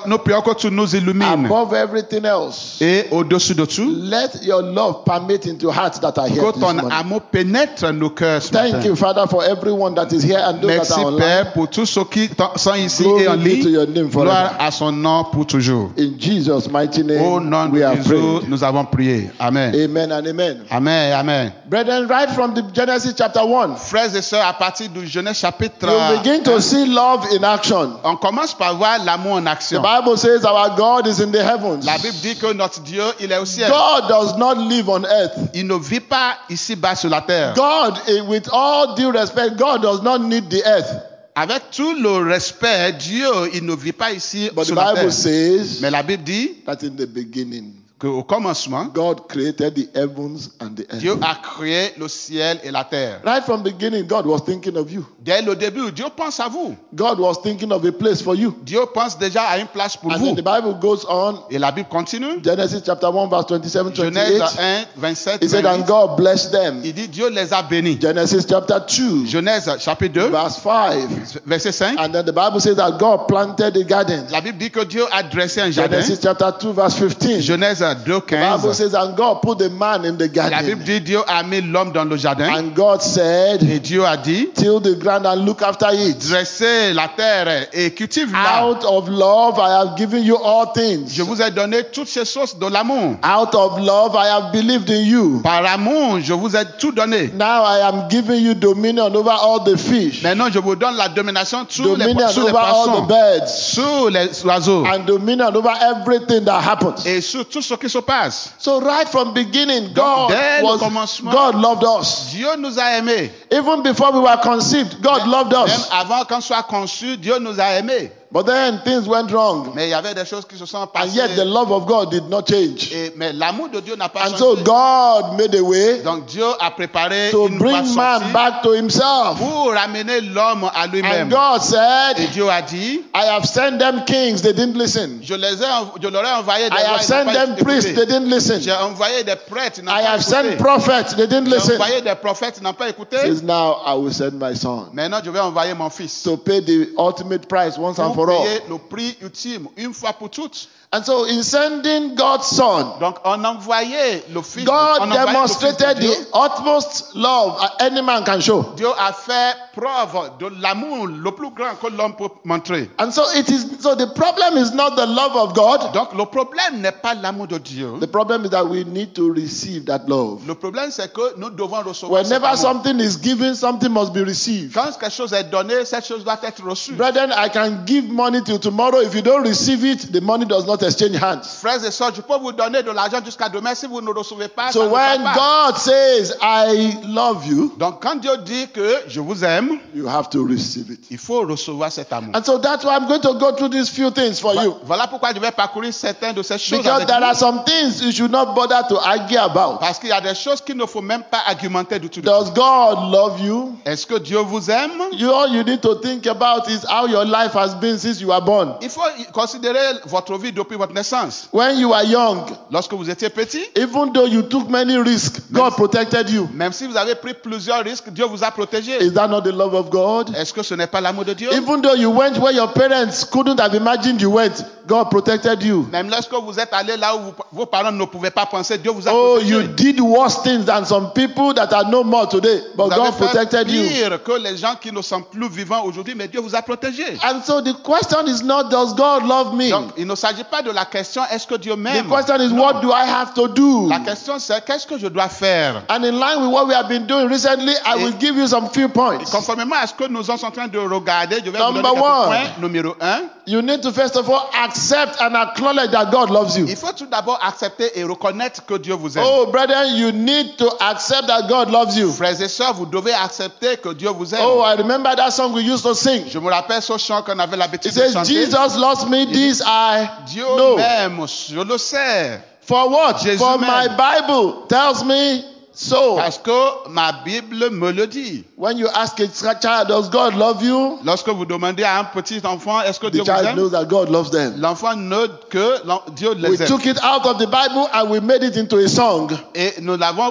Nous, 0.06 0.18
prions 0.18 0.42
que 0.42 0.54
tu 0.54 0.70
nous 0.70 0.94
illumines. 0.94 1.46
Above 1.46 1.72
everything 1.72 2.26
else, 2.26 2.76
Et 2.82 3.06
au-dessus 3.10 3.54
de 3.54 3.64
tout, 3.64 3.90
let 3.96 4.42
your 4.42 4.60
love 4.60 5.04
permeate 5.06 5.46
into 5.46 5.70
hearts 5.70 5.98
that 6.00 6.18
are 6.18 6.28
here 6.28 6.42
que 6.42 6.60
ton 6.60 6.78
amour 6.90 7.22
pénètre 7.32 7.90
nos 7.94 8.10
cœurs 8.10 8.42
ce 8.42 8.50
Thank 8.52 8.84
you, 8.84 8.94
Father, 8.94 9.26
for 9.26 9.42
everyone 9.42 9.94
that 9.94 10.12
is 10.12 10.22
here 10.22 10.38
and 10.38 10.60
those 10.60 10.66
Merci 10.66 10.92
that 10.92 10.98
are 10.98 11.06
online. 11.06 11.18
Père 11.18 11.52
pour 11.54 11.70
tous 11.70 11.86
ceux 11.86 12.04
qui 12.04 12.28
sont 12.56 12.74
ici 12.74 13.04
Glory 13.04 13.22
et 13.22 13.28
en 13.28 13.38
be 13.38 13.62
to 13.62 13.70
your 13.70 13.86
ligne. 13.86 13.94
name 13.94 14.10
forever. 14.10 14.32
Gloire 14.32 14.54
à 14.58 14.70
son 14.70 14.92
nom 14.92 15.24
pour 15.32 15.46
toujours. 15.46 15.90
In 15.96 16.18
Jesus' 16.18 16.68
mighty 16.70 17.02
name, 17.02 17.22
Au 17.22 17.40
nom 17.40 17.70
we 17.70 17.80
de 17.80 17.84
are 17.86 17.96
Jésus, 17.96 18.46
nous 18.48 18.62
avons 18.62 18.84
prié. 18.84 19.30
Amen. 19.40 19.74
Amen 19.74 20.12
and 20.12 20.26
amen. 20.26 20.60
Amen. 20.70 21.12
Amen. 21.14 21.52
Brethren, 21.70 22.06
right 22.08 22.28
from 22.28 22.52
the 22.52 22.62
Genesis 22.74 23.14
chapter 23.16 23.40
1, 23.46 23.76
Frères 23.76 24.14
et 24.14 24.20
sœurs, 24.20 24.46
à 24.46 24.52
partir 24.52 24.90
du 24.90 25.06
Genèse 25.06 25.38
chapitre, 25.38 25.86
you 25.88 26.18
begin 26.18 26.42
to 26.42 26.60
see 26.60 26.84
love 26.84 27.24
in 27.32 27.42
action. 27.42 27.93
On 28.02 28.16
commence 28.16 28.54
par 28.54 28.76
voir 28.76 29.04
l'amour 29.04 29.34
en 29.34 29.42
The 29.44 29.48
action. 29.48 29.82
Bible 29.82 30.16
says 30.18 30.44
our 30.44 30.74
God 30.76 31.06
is 31.06 31.20
in 31.20 31.30
the 31.30 31.42
heavens. 31.42 31.84
La 31.84 31.98
Bible 31.98 32.16
dit 32.22 32.36
que 32.36 32.52
notre 32.52 32.80
Dieu, 32.80 33.04
il 33.20 33.30
est 33.30 33.38
au 33.38 33.44
ciel. 33.44 33.70
God 33.70 34.08
does 34.08 34.36
not 34.36 34.54
live 34.54 34.88
on 34.88 35.04
earth. 35.04 35.38
Il 35.54 35.66
ne 35.66 35.74
vit 35.76 36.00
pas 36.00 36.36
ici-bas 36.50 36.94
sur 36.96 37.10
la 37.10 37.20
terre. 37.22 37.54
God, 37.54 37.98
eh, 38.08 38.20
with 38.22 38.48
all 38.52 38.94
due 38.96 39.10
respect, 39.10 39.56
God 39.56 39.82
does 39.82 40.02
not 40.02 40.18
need 40.18 40.48
the 40.48 40.62
earth. 40.66 40.90
Avec 41.36 41.70
tout 41.70 41.94
le 42.00 42.28
respect, 42.30 42.92
Dieu, 42.92 43.28
il 43.54 43.64
ne 43.64 43.74
vit 43.74 43.92
pas 43.92 44.12
ici 44.12 44.50
But 44.54 44.62
the 44.62 44.66
sur 44.66 44.74
la 44.76 44.94
Bible 44.94 45.00
terre. 45.00 45.12
says 45.12 45.80
Mais 45.80 45.90
la 45.90 46.02
Bible 46.02 46.22
dit 46.22 46.62
that 46.66 46.82
in 46.82 46.96
the 46.96 47.06
beginning, 47.06 47.72
qu'au 48.10 48.22
commencement, 48.22 48.86
God 48.86 49.28
created 49.28 49.74
the 49.74 49.88
heavens 49.94 50.50
and 50.60 50.76
the 50.76 50.84
Dieu 50.98 51.12
earth. 51.12 51.22
a 51.22 51.34
créé 51.36 51.92
le 51.98 52.08
ciel 52.08 52.58
et 52.64 52.70
la 52.70 52.84
terre. 52.84 53.20
Right 53.24 53.42
from 53.44 53.62
beginning, 53.62 54.06
God 54.06 54.26
was 54.26 54.40
thinking 54.44 54.76
of 54.76 54.90
you. 54.90 55.04
Dès 55.24 55.42
le 55.42 55.54
début, 55.56 55.90
Dieu 55.92 56.04
pense 56.16 56.38
à 56.40 56.48
vous. 56.48 56.76
God 56.94 57.18
was 57.18 57.34
thinking 57.42 57.72
of 57.72 57.84
a 57.84 57.92
place 57.92 58.20
for 58.22 58.34
you. 58.34 58.54
Dieu 58.62 58.80
pense 58.92 59.18
déjà 59.18 59.42
à 59.42 59.58
une 59.58 59.66
place 59.68 59.96
pour 59.96 60.12
And 60.12 60.18
vous. 60.18 60.26
then 60.26 60.36
the 60.36 60.42
Bible 60.42 60.74
goes 60.80 61.04
on, 61.08 61.38
Et 61.50 61.58
la 61.58 61.70
Bible 61.72 61.88
continue. 61.90 62.42
Genesis 62.42 62.82
chapter 62.84 63.08
1, 63.08 63.28
verse 63.28 63.46
27, 63.46 63.94
Genèse 63.94 64.38
28. 64.38 64.58
1, 64.58 64.84
27, 65.00 65.42
He 65.42 65.48
said, 65.48 65.64
and 65.64 65.84
28. 65.84 65.86
God 65.86 66.16
blessed 66.16 66.52
them. 66.52 66.80
Il 66.84 66.92
dit 66.92 67.08
Dieu 67.08 67.28
les 67.30 67.52
a 67.52 67.62
bénis. 67.62 67.98
Genesis 68.00 68.44
chapter 68.48 68.80
2, 68.86 69.26
Genèse 69.26 69.70
chapitre 69.80 70.20
2, 70.26 70.28
verse 70.30 70.58
5. 70.58 71.42
verset 71.46 71.72
5. 71.72 71.96
And 71.98 72.12
then 72.12 72.24
the 72.26 72.32
Bible 72.32 72.60
says 72.60 72.76
that 72.76 72.98
God 72.98 73.26
planted 73.28 73.76
a 73.76 73.84
garden. 73.84 74.26
La 74.30 74.40
Bible 74.40 74.58
dit 74.58 74.70
que 74.70 74.84
Dieu 74.84 75.04
a 75.12 75.22
dressé 75.22 75.60
un 75.62 75.70
jardin. 75.70 76.00
Genesis 76.00 76.18
chapter 76.22 76.52
2, 76.60 76.72
verse 76.72 76.94
15. 76.96 77.40
Genèse 77.40 77.82
2, 78.04 78.20
The 78.20 78.36
Bible 78.36 78.58
15. 78.58 78.74
says, 78.74 78.94
and 78.94 79.16
God 79.16 79.42
put 79.42 79.58
the 79.58 79.70
man 79.70 80.04
in 80.04 80.16
the 80.16 80.26
La 80.34 80.48
Bible 80.48 80.50
garden. 80.50 80.84
dit 80.84 81.00
Dieu 81.00 81.20
a 81.26 81.42
mis 81.42 81.60
l'homme 81.60 81.92
dans 81.92 82.04
le 82.04 82.16
jardin. 82.16 82.48
And 82.54 82.74
God 82.74 83.02
said, 83.02 83.62
Et 83.62 83.80
Dieu 83.80 84.04
a 84.04 84.16
dit 84.16 84.50
till 84.54 84.80
the 84.80 84.94
ground 84.98 85.26
and 85.26 85.44
look 85.44 85.62
after 85.62 85.88
it. 85.92 86.18
dressez 86.18 86.92
la 86.92 87.08
terre 87.08 87.66
et 87.72 87.90
cultive-la. 87.92 88.64
Out 88.66 88.84
of 88.84 89.08
love, 89.08 89.58
I 89.58 89.70
have 89.80 89.96
given 89.96 90.22
you 90.22 90.36
all 90.36 90.72
things. 90.74 91.12
Je 91.14 91.22
vous 91.22 91.40
ai 91.40 91.50
donné 91.50 91.82
toutes 91.92 92.08
ces 92.08 92.24
sources 92.24 92.58
de 92.58 92.66
l'amour. 92.66 93.16
Out 93.24 93.54
of 93.54 93.78
love, 93.80 94.14
I 94.16 94.26
have 94.28 94.52
believed 94.52 94.90
in 94.90 95.02
you. 95.04 95.40
Par 95.42 95.64
amour, 95.66 96.20
je 96.20 96.32
vous 96.32 96.54
ai 96.56 96.64
tout 96.78 96.92
donné. 96.92 97.30
Now 97.34 97.62
I 97.64 97.80
am 97.80 98.08
giving 98.08 98.40
you 98.44 98.54
dominion 98.54 99.14
over 99.14 99.30
all 99.32 99.62
the 99.64 99.76
fish, 99.76 100.22
Maintenant, 100.22 100.46
je 100.52 100.58
vous 100.58 100.76
donne 100.76 100.96
la 100.96 101.08
domination 101.08 101.66
sur 101.68 101.96
les, 101.96 102.04
dominion 102.06 102.28
sur 102.28 102.44
les 102.44 102.50
over 102.50 102.58
all 102.58 102.86
poissons, 102.86 103.02
the 103.02 103.08
birds, 103.08 103.48
sur 103.48 104.10
les 104.10 104.44
oiseaux 104.44 104.84
and 104.86 105.00
dominion 105.06 105.54
over 105.54 105.72
everything 105.82 106.44
that 106.44 106.60
happens. 106.60 107.04
et 107.06 107.20
sur 107.20 107.46
tout 107.48 107.62
ce 107.62 107.74
se 107.88 107.98
passe. 107.98 108.54
So 108.58 108.80
right 108.80 109.08
from 109.08 109.32
beginning, 109.32 109.92
Donc, 109.92 109.94
God 109.94 110.30
dès 110.30 110.60
le 110.60 110.64
was 110.64 110.78
commencement, 110.78 111.30
God 111.30 111.54
loved 111.56 111.84
us. 111.84 112.30
Dieu 112.30 112.56
nous 112.58 112.78
a 112.78 112.98
aimés. 112.98 113.30
Even 113.50 113.82
before 113.82 114.12
we 114.12 114.20
were 114.20 114.36
conceived, 114.42 115.00
God 115.02 115.26
loved 115.26 115.52
Même 115.52 115.66
us. 115.66 115.88
avant 115.92 116.24
qu'on 116.24 116.40
soit 116.40 116.62
conçu, 116.62 117.16
Dieu 117.16 117.38
nous 117.38 117.58
a 117.60 117.78
aimés. 117.78 118.10
But 118.34 118.46
then 118.46 118.80
things 118.84 119.06
went 119.06 119.30
wrong, 119.30 119.70
Mais 119.76 119.86
il 119.86 119.90
y 119.90 119.94
avait 119.94 120.12
des 120.12 120.24
choses 120.24 120.44
qui 120.44 120.58
se 120.58 120.66
sont 120.66 120.78
and 120.78 120.86
passées. 120.88 121.14
yet 121.14 121.36
the 121.36 121.44
love 121.44 121.70
of 121.70 121.86
God 121.86 122.10
did 122.10 122.28
not 122.28 122.42
change. 122.48 122.90
Et- 122.92 123.12
mais 123.14 123.32
l'amour 123.32 123.68
de 123.68 123.78
Dieu 123.78 123.94
n'a 123.94 124.08
pas 124.08 124.22
And 124.26 124.30
changé. 124.30 124.38
so 124.38 124.56
God 124.56 125.38
made 125.38 125.54
a 125.54 125.62
way 125.62 126.02
Donc 126.02 126.26
Dieu 126.26 126.44
a 126.58 126.72
préparé 126.72 127.30
to 127.30 127.46
une 127.46 127.58
bring 127.58 127.94
man 127.94 128.32
back 128.32 128.62
to 128.64 128.72
himself. 128.72 129.38
pour 129.38 129.72
ramener 129.72 130.20
l'homme 130.20 130.68
à 130.74 130.88
lui-même. 130.88 131.28
And 131.28 131.30
God 131.30 131.60
Et 131.60 131.64
said, 131.64 132.30
Dieu 132.32 132.48
a 132.50 132.60
dit, 132.60 133.02
I 133.14 133.24
have 133.28 133.46
sent 133.46 133.78
them 133.78 134.02
kings, 134.04 134.42
they 134.42 134.52
didn't 134.52 134.76
listen. 134.76 135.20
je, 135.22 135.34
les 135.34 135.62
ai, 135.62 135.66
je 136.02 136.08
leur 136.08 136.24
ai 136.26 136.32
envoyé 136.32 136.68
des 136.68 136.74
I 136.76 136.82
have 136.86 137.02
sent 137.02 137.26
them 137.32 137.54
priests, 137.62 137.94
they 137.94 138.04
didn't 138.04 138.28
J'ai 138.30 138.34
listen. 138.34 138.72
envoyé 138.82 139.22
des 139.22 139.36
prêtres, 139.36 139.78
ils 139.78 139.84
n'ont 139.84 139.92
I 139.92 140.02
pas 140.02 140.10
have 140.10 140.20
écouté. 140.22 140.50
sent 140.50 140.56
prophets, 140.56 141.14
they 141.16 141.28
didn't 141.28 141.46
J'ai 141.46 141.54
listen. 141.54 141.74
envoyé 141.76 142.00
des 142.02 142.14
prophètes, 142.16 142.56
ils 142.58 142.64
n'ont 142.64 142.72
pas 142.72 142.88
écouté. 142.88 143.16
Says 143.18 143.44
now 143.44 143.76
I 143.86 143.94
will 143.94 144.12
send 144.12 144.32
my 144.40 144.56
son 144.56 144.86
Maintenant, 144.92 145.20
je 145.24 145.30
vais 145.30 145.38
envoyer 145.38 145.72
mon 145.74 145.88
fils 145.88 146.20
to 146.24 146.36
pay 146.36 146.60
the 146.60 146.88
ultimate 146.98 147.46
price 147.46 147.78
once 147.78 148.00
and 148.00 148.12
pour 148.26 148.46
le 148.68 148.78
prix 148.78 149.16
ultime, 149.20 149.68
une 149.76 149.94
fois 149.94 150.12
pour 150.12 150.30
toutes. 150.30 150.68
And 150.92 151.02
so 151.04 151.24
in 151.24 151.42
sending 151.42 152.14
God's 152.14 152.46
son, 152.46 152.98
Donc, 153.00 153.16
on 153.24 153.44
envoyait 153.44 154.22
le 154.32 154.42
fils. 154.42 154.64
God 154.64 154.98
on 155.00 155.10
envoyait 155.10 155.10
le 155.10 155.48
fils 155.48 155.58
de 155.58 155.66
demonstrated 155.66 155.98
Dieu. 155.98 156.10
the 156.10 156.36
utmost 156.38 157.14
love 157.16 157.58
any 157.80 158.00
man 158.00 158.22
can 158.24 158.38
show. 158.40 158.62
Dieu 158.76 158.88
a 158.98 159.12
fait 159.12 159.56
preuve 159.74 160.30
de 160.38 160.46
l'amour 160.60 161.08
le 161.08 161.30
plus 161.32 161.50
grand 161.50 161.74
que 161.80 161.88
l'homme 161.88 162.14
peut 162.14 162.28
montrer. 162.44 162.88
And 162.98 163.10
so 163.10 163.24
it 163.34 163.48
is 163.48 163.66
so 163.80 163.96
the 163.96 164.06
problem 164.14 164.56
is 164.56 164.72
not 164.72 164.90
the 164.96 165.06
love 165.06 165.34
of 165.36 165.54
God. 165.54 165.92
Donc, 165.92 166.12
le 166.14 166.24
problème 166.26 166.80
n'est 166.80 166.92
pas 166.92 167.14
l'amour 167.14 167.48
de 167.48 167.58
Dieu. 167.58 167.94
The 168.00 168.06
problem 168.06 168.44
is 168.44 168.50
that 168.50 168.64
we 168.64 168.84
need 168.84 169.14
to 169.14 169.32
receive 169.32 169.86
that 169.86 170.02
love. 170.06 170.42
Le 170.46 170.54
problème, 170.54 170.90
c'est 170.92 171.12
que 171.12 171.36
nous 171.38 171.50
devons 171.50 171.82
recevoir 171.82 172.22
cet 172.24 172.28
Whenever 172.30 172.46
amour. 172.46 172.58
something 172.58 173.00
is 173.00 173.16
given, 173.20 173.54
something 173.56 173.90
must 173.90 174.12
be 174.12 174.20
received. 174.20 174.72
Quand 174.74 174.92
quelque 174.98 175.12
chose 175.12 175.32
est 175.32 175.50
donné, 175.50 175.84
cette 175.84 176.06
chose 176.06 176.22
doit 176.24 176.38
être 176.44 176.62
reçue. 176.64 176.92
Brethren, 176.92 177.32
I 177.36 177.48
can 177.48 177.84
give 177.84 178.08
money 178.08 178.42
till 178.42 178.60
tomorrow. 178.60 179.00
If 179.00 179.14
you 179.14 179.22
don't 179.22 179.42
receive 179.42 179.84
it, 179.84 180.12
the 180.12 180.20
money 180.20 180.44
does 180.44 180.66
not 180.66 180.73
exchange 180.82 181.16
hands. 181.22 181.42
Frères 181.60 181.84
et 181.84 181.90
sœurs, 181.90 182.12
je 182.14 182.20
peux 182.20 182.36
vous 182.38 182.52
donner 182.52 182.82
de 182.82 182.90
l'argent 182.90 183.18
jusqu'à 183.24 183.48
demain. 183.48 183.74
Si 183.74 183.86
vous 183.86 184.00
ne 184.00 184.10
recevez 184.10 184.48
pas, 184.48 184.72
So 184.72 184.88
when 184.88 185.22
pas. 185.22 185.34
God 185.34 185.76
says, 185.78 186.34
I 186.42 186.98
love 187.06 187.46
you, 187.46 187.72
Donc, 187.78 188.02
quand 188.02 188.16
Dieu 188.16 188.36
dit 188.38 188.68
que 188.72 189.02
je 189.06 189.20
vous 189.20 189.44
aime, 189.44 189.78
you 189.94 190.08
have 190.08 190.28
to 190.30 190.44
receive 190.46 190.90
it. 190.90 191.04
il 191.10 191.18
faut 191.18 191.40
recevoir 191.42 191.90
cet 191.92 192.12
amour. 192.12 192.34
And 192.34 192.42
so 192.44 192.58
that's 192.58 192.84
why 192.84 192.96
I'm 192.96 193.06
going 193.06 193.20
to 193.20 193.34
go 193.34 193.52
through 193.52 193.70
these 193.70 193.88
few 193.88 194.10
things 194.10 194.38
for 194.40 194.54
you. 194.54 194.76
Voilà 194.84 195.06
pourquoi 195.06 195.32
je 195.34 195.40
vais 195.40 195.50
parcourir 195.52 195.92
certaines 195.92 196.34
de 196.34 196.42
ces 196.42 196.58
choses 196.58 196.78
Because 196.78 196.96
avec 196.96 197.08
there 197.08 197.18
vous. 197.18 197.24
are 197.26 197.34
some 197.36 197.64
things 197.64 198.02
you 198.02 198.12
should 198.12 198.30
not 198.30 198.54
bother 198.54 198.82
to 198.88 198.98
argue 198.98 199.38
about. 199.38 199.78
Parce 199.80 199.98
qu'il 199.98 200.08
y 200.08 200.12
a 200.12 200.20
des 200.20 200.34
choses 200.34 200.60
qu'il 200.60 200.76
ne 200.76 200.86
faut 200.86 201.02
même 201.02 201.22
pas 201.30 201.40
argumenter 201.46 201.98
du 201.98 202.08
tout. 202.08 202.20
Does. 202.20 202.50
God 202.54 203.12
love 203.12 203.40
you? 203.40 203.76
Est-ce 203.84 204.06
que 204.06 204.18
Dieu 204.18 204.38
vous 204.38 204.70
aime? 204.70 204.90
You, 205.12 205.30
all 205.32 205.48
you 205.54 205.62
need 205.62 205.80
to 205.82 205.94
think 205.96 206.26
about 206.26 206.68
is 206.68 206.84
how 206.88 207.06
your 207.06 207.24
life 207.24 207.52
has 207.54 207.74
been 207.74 207.98
since 207.98 208.20
you 208.20 208.28
were 208.28 208.40
born. 208.40 208.74
Il 208.80 208.90
faut 208.90 209.02
considérer 209.32 209.78
votre 210.06 210.36
vie 210.38 210.52
depuis 210.64 210.76
votre 210.76 210.92
naissance. 210.94 211.48
When 211.52 211.78
you 211.78 211.90
were 211.90 212.02
young, 212.04 212.44
Lorsque 212.70 212.92
vous 212.92 213.08
étiez 213.08 213.28
petit, 213.28 213.64
even 213.76 214.12
though 214.12 214.26
you 214.26 214.42
took 214.42 214.68
many 214.68 214.96
risks, 214.96 215.40
God 215.52 215.74
protected 215.76 216.28
you. 216.30 216.48
même 216.54 216.72
si 216.72 216.86
vous 216.86 216.96
avez 216.96 217.14
pris 217.14 217.34
plusieurs 217.34 217.82
risques, 217.84 218.10
Dieu 218.10 218.24
vous 218.24 218.42
a 218.42 218.50
protégé. 218.50 219.02
Is 219.02 219.12
that 219.12 219.28
not 219.28 219.42
the 219.42 219.52
love 219.52 219.74
of 219.74 219.90
God? 219.90 220.34
Est-ce 220.36 220.52
que 220.52 220.62
ce 220.62 220.74
n'est 220.74 220.86
pas 220.88 221.00
l'amour 221.00 221.24
de 221.24 221.34
Dieu? 221.34 221.50
Even 221.52 221.80
though 221.82 221.94
you 221.94 222.10
went 222.10 222.38
where 222.38 222.52
your 222.52 222.72
parents 222.72 223.24
couldn't 223.30 223.60
have 223.60 223.74
imagined 223.74 224.20
you 224.20 224.30
went, 224.30 224.64
God 224.86 225.10
protected 225.10 225.62
you. 225.62 225.86
Même 225.92 226.10
lorsque 226.10 226.32
vous 226.34 226.58
êtes 226.58 226.72
allé 226.72 226.96
là 226.96 227.16
où 227.16 227.20
vous- 227.20 227.32
vos 227.52 227.66
parents 227.66 227.92
ne 227.92 228.04
pouvaient 228.04 228.30
pas 228.30 228.44
penser, 228.46 228.76
Dieu 228.78 228.90
vous 228.90 229.06
a 229.08 229.12
Oh, 229.14 229.34
protégé. 229.36 229.50
you 229.54 229.62
did 229.62 230.00
worse 230.00 230.42
things 230.42 230.64
than 230.66 230.84
some 230.84 231.10
people 231.14 231.54
that 231.54 231.72
are 231.72 231.88
no 231.88 232.02
more 232.04 232.28
today, 232.28 232.60
but 232.76 232.86
vous 232.86 232.92
avez 232.92 233.02
God 233.02 233.14
fait 233.14 233.24
protected 233.26 233.70
you. 233.70 233.88
pire 233.88 234.22
que 234.22 234.32
les 234.32 234.56
gens 234.56 234.74
qui 234.80 234.92
ne 234.92 235.00
sont 235.00 235.22
plus 235.22 235.48
vivants 235.48 235.84
aujourd'hui, 235.84 236.14
mais 236.14 236.28
Dieu 236.28 236.40
vous 236.40 236.54
a 236.54 236.62
protégé. 236.62 237.04
And 237.22 237.40
so 237.44 237.60
the 237.62 237.74
question 237.82 238.26
is 238.26 238.42
not, 238.44 238.64
does 238.70 238.94
God 238.94 239.26
love 239.26 239.54
me? 239.54 239.70
Donc, 239.70 239.92
il 239.96 240.06
ne 240.06 240.14
s'agit 240.14 240.44
pas 240.44 240.53
de 240.62 240.70
la 240.70 240.84
question 240.84 241.22
est-ce 241.30 241.46
que 241.46 241.54
Dieu 241.56 241.74
The 241.74 241.78
m'aime 241.78 242.08
question 242.08 242.36
is, 242.40 242.52
Non. 242.52 242.62
what 242.64 242.80
do 242.80 242.90
I 242.92 243.04
have 243.08 243.34
to 243.34 243.48
do? 243.48 243.88
La 243.88 244.00
question 244.00 244.38
c'est 244.38 244.64
qu'est-ce 244.64 244.86
que 244.86 244.98
je 244.98 245.06
dois 245.08 245.28
faire? 245.28 245.82
And 245.88 246.04
in 246.04 246.12
line 246.18 246.42
with 246.42 246.50
what 246.52 246.66
we 246.66 246.74
have 246.74 246.88
been 246.88 247.06
doing 247.06 247.26
recently, 247.28 247.72
I 247.84 247.96
will 247.96 248.12
give 248.18 248.36
you 248.36 248.46
some 248.46 248.68
few 248.70 248.86
Et 248.86 248.88
points. 248.88 249.18
Conformément 249.30 249.76
à 249.80 249.86
ce 249.86 249.94
que 249.94 250.06
nous 250.08 250.22
sommes 250.22 250.38
en 250.42 250.50
train 250.50 250.68
de 250.68 250.78
regarder, 250.78 251.36
je 251.44 251.50
vais 251.50 251.58
vous 251.58 251.64
Number 251.64 251.82
donner 251.82 251.94
quelques 251.94 252.04
one. 252.04 252.26
points. 252.26 252.60
Numéro 252.60 252.94
un, 253.00 253.20
You 253.46 253.60
need 253.60 253.82
to 253.82 253.92
first 253.92 254.16
of 254.16 254.28
all 254.30 254.48
accept 254.64 255.20
and 255.20 255.34
acknowledge 255.36 255.90
that 255.90 256.06
God 256.10 256.30
loves 256.30 256.56
you. 256.56 256.66
il 256.66 256.76
faut 256.76 256.92
tout 256.96 257.06
d'abord 257.06 257.38
accepter 257.46 257.90
et 257.98 258.02
reconnaître 258.04 258.64
que 258.64 258.74
Dieu 258.78 258.94
vous 258.94 259.18
aime. 259.18 259.24
Oh, 259.26 259.46
brethren, 259.52 259.94
you 259.96 260.12
need 260.12 260.56
to 260.56 260.66
accept 260.80 261.26
that 261.26 261.42
God 261.48 261.70
loves 261.70 261.94
you. 261.96 262.10
Frères 262.10 262.40
et 262.40 262.48
sœurs, 262.48 262.72
vous 262.74 262.86
devez 262.86 263.12
accepter 263.12 263.76
que 263.76 263.90
Dieu 263.92 264.08
vous 264.08 264.34
aime. 264.34 264.40
Oh, 264.42 264.62
I 264.64 264.76
remember 264.76 265.14
that 265.16 265.30
song 265.30 265.52
we 265.52 265.62
used 265.62 265.82
to 265.82 265.94
sing. 265.94 266.24
Je 266.28 266.38
me 266.38 266.48
rappelle 266.50 266.80
ce 266.80 266.96
chant 266.96 267.20
qu'on 267.22 267.38
avait 267.38 267.56
l'habitude 267.56 267.92
It 267.92 267.98
de 267.98 268.00
says, 268.04 268.12
chanter. 268.14 268.32
Jesus 268.34 268.78
loves 268.78 269.06
me, 269.08 269.26
this 269.26 269.60
I 269.66 270.08
Dieu 270.26 270.43
know. 270.44 270.76
m'aime, 270.76 271.26
je 271.26 271.60
le 271.60 271.78
sais. 271.78 272.40
For 272.60 272.88
what? 272.90 273.18
Jésus 273.22 273.38
For 273.38 273.58
my 273.58 273.88
m'aime. 273.88 273.96
Bible 273.96 274.66
tells 274.68 275.04
me 275.04 275.42
so. 275.74 276.16
Parce 276.16 276.38
que 276.38 276.88
ma 276.88 277.12
Bible 277.24 277.68
me 277.70 277.90
le 277.92 278.06
dit. 278.06 278.44
When 278.56 278.78
you 278.78 278.86
ask 278.94 279.18
a 279.20 279.26
child, 279.28 279.88
does 279.88 280.08
God 280.08 280.34
love 280.34 280.62
you? 280.64 280.98
Lorsque 281.04 281.28
vous 281.28 281.44
demandez 281.44 281.82
à 281.82 281.98
un 281.98 282.04
petit 282.04 282.40
enfant, 282.44 282.80
est-ce 282.82 282.98
que 283.00 283.08
The 283.08 283.10
Dieu 283.12 283.20
vous 283.22 283.26
child 283.26 283.46
aime? 283.48 283.56
knows 283.56 283.70
that 283.72 283.84
God 283.86 284.08
loves 284.08 284.30
them. 284.30 284.54
L'enfant 284.60 284.96
note 284.96 285.48
que 285.50 285.80
Dieu 286.14 286.30
We 286.30 286.38
les 286.40 286.62
aime. 286.62 286.68
took 286.68 286.86
it 286.86 286.98
out 287.02 287.26
of 287.26 287.36
the 287.38 287.46
Bible 287.46 287.86
and 287.92 288.08
we 288.08 288.20
made 288.20 288.42
it 288.42 288.56
into 288.56 288.78
a 288.78 288.88
song 288.88 289.30
Et 289.54 289.74
nous 289.82 289.96
l'avons 289.98 290.28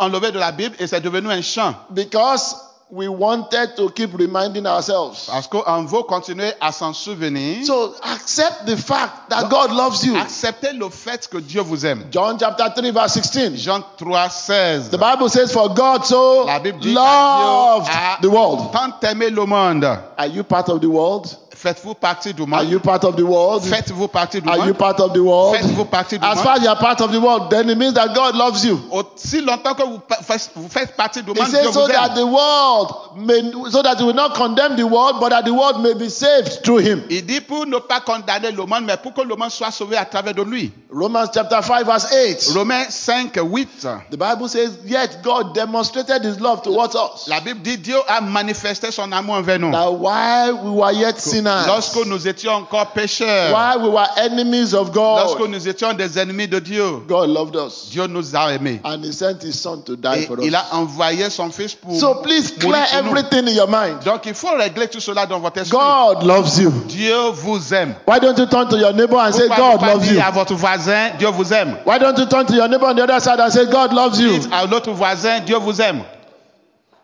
en- 0.00 0.06
enlevé 0.06 0.32
de 0.32 0.38
la 0.40 0.50
Bible 0.50 0.74
et 0.80 0.86
c'est 0.88 1.00
devenu 1.00 1.30
un 1.30 1.42
chant. 1.42 1.74
because 1.90 2.56
we 2.88 3.08
wanted 3.08 3.74
to 3.76 3.90
keep 3.90 4.14
reminding 4.16 4.64
ourselves. 4.66 5.26
Parce 5.26 5.48
qu'on 5.48 5.84
veut 5.86 6.02
continuer 6.04 6.52
à 6.60 6.70
s'en 6.70 6.92
souvenir. 6.92 7.64
So 7.66 7.94
accept 8.02 8.64
the 8.66 8.76
fact 8.76 9.28
that 9.30 9.48
God 9.50 9.72
loves 9.72 10.04
you. 10.04 10.16
Acceptez 10.16 10.72
le 10.72 10.88
fait 10.90 11.26
que 11.28 11.38
Dieu 11.38 11.62
vous 11.62 11.84
aime. 11.84 12.04
John 12.12 12.38
chapter 12.38 12.70
3, 12.74 12.92
verse 12.92 13.14
16. 13.14 13.56
Jean 13.56 13.82
3, 13.98 14.28
16. 14.30 14.90
The 14.90 14.98
Bible 14.98 15.28
says, 15.28 15.52
For 15.52 15.68
God 15.74 16.04
so 16.04 16.44
La 16.46 16.60
Bible 16.60 16.78
dit 16.80 16.92
loved 16.94 17.88
qu'à 17.88 18.18
the 18.22 18.30
world. 18.30 18.70
tant 18.72 19.00
aimé 19.02 19.30
le 19.30 19.44
monde. 19.44 19.84
Are 20.16 20.26
you 20.28 20.44
part 20.44 20.68
of 20.68 20.80
the 20.80 20.88
world? 20.88 21.26
Faites-vous 21.56 21.94
partie 21.94 22.34
du 22.34 22.42
Are 22.42 22.46
monde. 22.48 22.68
you 22.70 22.78
part 22.80 23.02
of 23.04 23.16
the 23.16 23.22
world? 23.24 23.64
Faites-vous 23.64 24.08
partie 24.08 24.40
du 24.40 24.48
Are 24.48 24.58
you 24.58 24.64
monde. 24.66 24.78
part 24.78 25.00
of 25.00 25.12
the 25.14 25.18
world? 25.22 25.56
Faites-vous 25.56 25.84
partie 25.86 26.18
du 26.18 26.24
As 26.24 26.34
monde. 26.36 26.44
far 26.44 26.56
as 26.56 26.62
you 26.62 26.68
are 26.68 26.76
part 26.78 27.00
of 27.00 27.10
the 27.12 27.18
world, 27.20 27.50
then 27.50 27.70
it 27.70 27.78
means 27.78 27.94
that 27.94 28.14
God 28.14 28.34
loves 28.36 28.64
you. 28.64 28.78
Aussi 28.90 29.40
longtemps 29.40 29.74
que 29.74 29.82
vous, 29.84 30.00
faites- 30.22 30.50
vous 30.54 30.68
faites 30.68 30.94
partie 30.96 31.22
du 31.22 31.32
He 31.32 31.34
monde, 31.34 31.48
Dieu 31.48 31.56
says 31.58 31.66
vous 31.66 31.72
so 31.72 31.86
that 31.88 32.10
aime. 32.10 32.14
the 32.16 32.26
world 32.26 32.94
may, 33.16 33.70
so 33.70 33.82
that 33.82 33.98
you 34.00 34.06
will 34.06 34.14
not 34.14 34.34
condemn 34.34 34.76
the 34.76 34.86
world, 34.86 35.16
but 35.20 35.30
that 35.30 35.44
the 35.44 35.52
world 35.54 35.80
may 35.82 35.94
be 35.94 36.08
saved 36.10 36.62
through 36.62 36.78
him. 36.78 37.02
Il 37.10 37.22
dit 37.24 37.40
pour 37.40 37.64
ne 37.66 37.78
pas 37.78 38.00
condamner 38.00 38.50
le 38.50 38.66
monde, 38.66 38.84
mais 38.84 38.96
pour 38.98 39.14
que 39.14 39.22
le 39.22 39.34
monde 39.34 39.50
soit 39.50 39.70
sauvé 39.70 39.96
à 39.96 40.04
travers 40.04 40.34
de 40.34 40.42
lui. 40.42 40.72
Romans 40.92 41.24
chapter 41.32 41.60
5, 41.62 41.84
verse 41.86 42.06
8. 42.12 42.52
Romains 42.54 42.84
5, 42.90 43.36
8. 43.42 43.86
The 44.10 44.16
Bible 44.16 44.48
says, 44.48 44.78
Yet 44.84 45.22
God 45.22 45.54
demonstrated 45.54 46.22
his 46.24 46.38
love 46.40 46.62
towards 46.62 46.94
us. 46.94 47.26
La 47.28 47.40
Bible 47.40 47.60
dit 47.62 47.78
Dieu 47.78 47.96
a 48.08 48.20
manifesté 48.20 48.90
son 48.90 49.10
amour 49.12 49.36
envers 49.36 49.58
nous. 49.58 49.70
That 49.72 49.90
while 49.92 50.52
we 50.62 50.70
were 50.70 50.92
yet 50.92 51.18
sinners, 51.18 51.46
Lorsque 51.66 52.04
nous 52.06 52.26
étions 52.28 52.52
encore 52.52 52.88
pécheurs, 52.88 53.52
while 53.52 53.82
we 53.82 53.88
were 53.90 54.08
enemies 54.18 54.74
of 54.74 54.90
lorsque 54.94 55.38
God, 55.38 55.50
nous 55.50 55.68
étions 55.68 55.92
des 55.94 56.18
ennemis 56.18 56.48
de 56.48 56.58
Dieu, 56.58 56.84
God 57.08 57.28
loved 57.30 57.56
us. 57.56 57.88
Dieu 57.90 58.06
nous 58.06 58.34
a 58.34 58.52
aimés. 58.52 58.80
And 58.84 59.02
he 59.04 59.12
sent 59.12 59.42
his 59.42 59.52
son 59.58 59.78
to 59.82 59.96
die 59.96 60.18
Et 60.22 60.26
for 60.26 60.38
il 60.42 60.48
us. 60.50 60.54
a 60.54 60.76
envoyé 60.76 61.30
son 61.30 61.50
fils 61.50 61.74
pour 61.74 61.94
So 61.98 62.16
please 62.22 62.52
mourir 62.62 62.84
clear 62.86 63.00
everything 63.04 63.48
in 63.48 63.54
your 63.54 63.68
mind. 63.68 64.02
Donc 64.04 64.26
il 64.26 64.34
faut 64.34 64.54
régler 64.56 64.88
tout 64.88 65.00
cela 65.00 65.26
dans 65.26 65.38
votre 65.40 65.58
esprit. 65.58 65.76
God 65.78 66.22
loves 66.24 66.58
you. 66.58 66.70
Dieu 66.88 67.16
vous 67.32 67.72
aime. 67.72 67.94
Why 68.06 68.18
don't 68.20 68.36
you 68.38 68.46
turn 68.46 68.68
to 68.68 68.76
your 68.76 68.92
neighbor 68.92 69.18
and 69.18 69.32
say, 69.32 69.46
Pourquoi 69.46 69.66
ne 69.66 69.72
God 69.72 69.80
pas 69.80 69.94
loves 69.94 70.12
you? 70.12 70.20
à 70.20 70.30
votre 70.30 70.54
voisin, 70.54 71.10
Dieu 71.18 71.28
vous 71.28 71.52
aime. 71.52 71.76
Why 71.86 71.98
don't 71.98 72.18
you 72.18 72.26
turn 72.26 72.46
to 72.46 72.54
your 72.54 72.68
neighbor 72.68 72.86
on 72.86 72.94
the 72.96 73.02
other 73.02 73.20
side 73.20 73.40
and 73.40 73.50
say, 73.50 73.66
God 73.66 73.92
loves 73.92 74.18
you? 74.20 74.30
Dites 74.30 74.48
à 74.52 74.66
l'autre 74.66 74.90
voisin, 74.92 75.40
Dieu 75.40 75.56
vous 75.56 75.80
aime. 75.80 76.02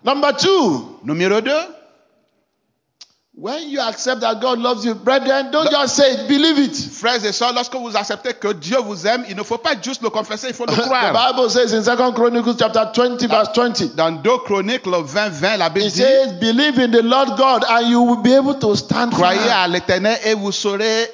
Number 0.05 0.33
two, 0.37 0.99
Numéro 1.05 1.41
2, 1.41 1.51
when 3.35 3.71
you 3.71 3.81
accept 3.81 4.21
that 4.21 4.41
God 4.43 4.59
loves 4.59 4.85
you, 4.85 4.95
brethren, 4.95 5.51
don't 5.51 5.71
just 5.71 5.97
say 5.97 6.12
it, 6.12 6.29
believe 6.29 6.59
it. 6.59 6.77
frères 6.77 7.25
et 7.25 7.33
sœurs, 7.33 7.55
lorsque 7.55 7.75
vous 7.75 7.97
acceptez 7.97 8.35
que 8.35 8.53
Dieu 8.53 8.77
vous 8.85 9.07
aime, 9.07 9.25
il 9.29 9.35
ne 9.35 9.43
faut 9.43 9.57
pas 9.57 9.73
juste 9.81 10.03
le 10.03 10.11
confesser, 10.11 10.49
il 10.49 10.55
faut 10.55 10.67
le 10.67 10.73
croire. 10.77 11.12
The. 11.12 11.35
Bible 11.35 11.51
says 11.51 11.73
in 11.73 11.83
2 11.83 12.12
Chronicles 12.12 12.57
chapter 12.59 12.85
20, 12.95 13.27
verse 13.27 13.49
20, 13.57 13.97
Dans 13.97 14.11
2 14.23 14.31
Chroniques, 14.45 14.85
le 14.85 15.03
20, 15.03 15.29
20, 15.31 15.57
la 15.57 15.71
Bible 15.71 15.87
it 15.87 15.95
dit, 15.95 16.01
says, 16.03 16.33
Believe 16.41 16.79
in 16.79 16.91
the 16.91 17.03
Lord 17.03 17.39
God 17.39 17.65
and 17.71 17.89
you 17.89 18.03
will 18.03 18.23
be 18.23 18.35
able 18.35 18.59
to 18.59 18.75
stand 18.77 19.12
croyez 19.12 19.49
à 19.51 19.67
l'éternel 19.67 20.19
et 20.27 20.35
vous 20.35 20.53
serez 20.53 21.11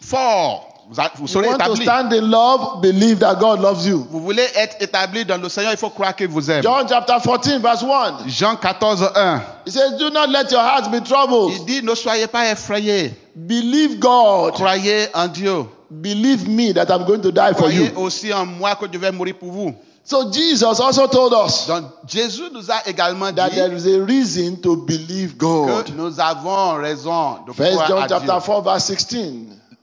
fort. 0.00 0.71
Vous, 0.92 1.00
a- 1.00 1.10
vous 1.16 1.22
You 1.22 1.28
serez 1.28 1.48
to 1.48 1.54
établi. 1.54 1.82
stand 1.82 2.12
in 2.12 2.30
love, 2.30 2.80
believe 2.82 3.18
that 3.20 3.36
God 3.40 3.60
loves 3.60 3.86
you. 3.86 4.06
Vous 4.10 4.20
voulez 4.20 4.46
être 4.54 4.76
établi 4.80 5.24
dans 5.24 5.40
le 5.40 5.48
Seigneur, 5.48 5.72
il 5.72 5.78
faut 5.78 5.88
croire 5.90 6.14
qu'il 6.14 6.28
vous 6.28 6.50
aime. 6.50 6.62
John 6.62 6.86
chapter 6.88 7.14
14, 7.22 7.60
verse 7.62 7.82
1, 7.82 8.28
Jean 8.28 8.56
14, 8.56 9.02
1. 9.14 9.40
it 9.66 9.72
says, 9.72 9.92
Do 9.98 10.10
not 10.10 10.28
let 10.28 10.50
your 10.52 10.60
hearts 10.60 10.88
be 10.88 11.02
troubled. 11.02 11.52
Il 11.56 11.64
dit, 11.64 11.82
ne 11.82 11.94
soyez 11.94 12.26
pas 12.26 12.50
effrayés. 12.50 13.14
Believe 13.34 13.98
God. 13.98 14.52
Croyez 14.54 15.08
en 15.14 15.28
Dieu. 15.28 15.64
Believe 15.90 16.46
me 16.48 16.72
that 16.72 16.90
I'm 16.90 17.04
going 17.06 17.20
to 17.22 17.30
die 17.32 17.52
for 17.52 17.68
Croyez 17.68 17.90
you. 17.92 17.98
aussi 17.98 18.32
en 18.32 18.44
moi 18.46 18.74
que 18.76 18.86
je 18.92 18.98
vais 18.98 19.10
mourir 19.12 19.34
pour 19.38 19.50
vous. 19.52 19.74
So 20.04 20.30
Jesus 20.32 20.64
also 20.80 21.06
told 21.06 21.32
us 21.32 21.66
Donc 21.68 21.84
Jésus 22.08 22.42
nous 22.52 22.70
a 22.70 22.82
également 22.86 23.32
that 23.32 23.50
dit 23.50 23.56
there 23.56 23.72
is 23.72 23.86
a 23.86 24.04
reason 24.04 24.56
to 24.60 24.74
believe 24.76 25.36
God. 25.36 25.84
que 25.86 25.92
nous 25.92 26.18
avons 26.18 26.74
raison 26.80 27.36
de 27.46 27.52
First 27.52 27.72
croire 27.74 27.88
John 27.88 27.98
à 28.02 28.08
chapter 28.08 28.24
Dieu. 28.26 28.34
4, 28.46 28.62
verse 28.62 28.84
16. 28.84 29.28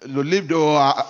Le 0.08 0.22
livre 0.22 0.48
de 0.48 0.56
euh, 0.56 1.02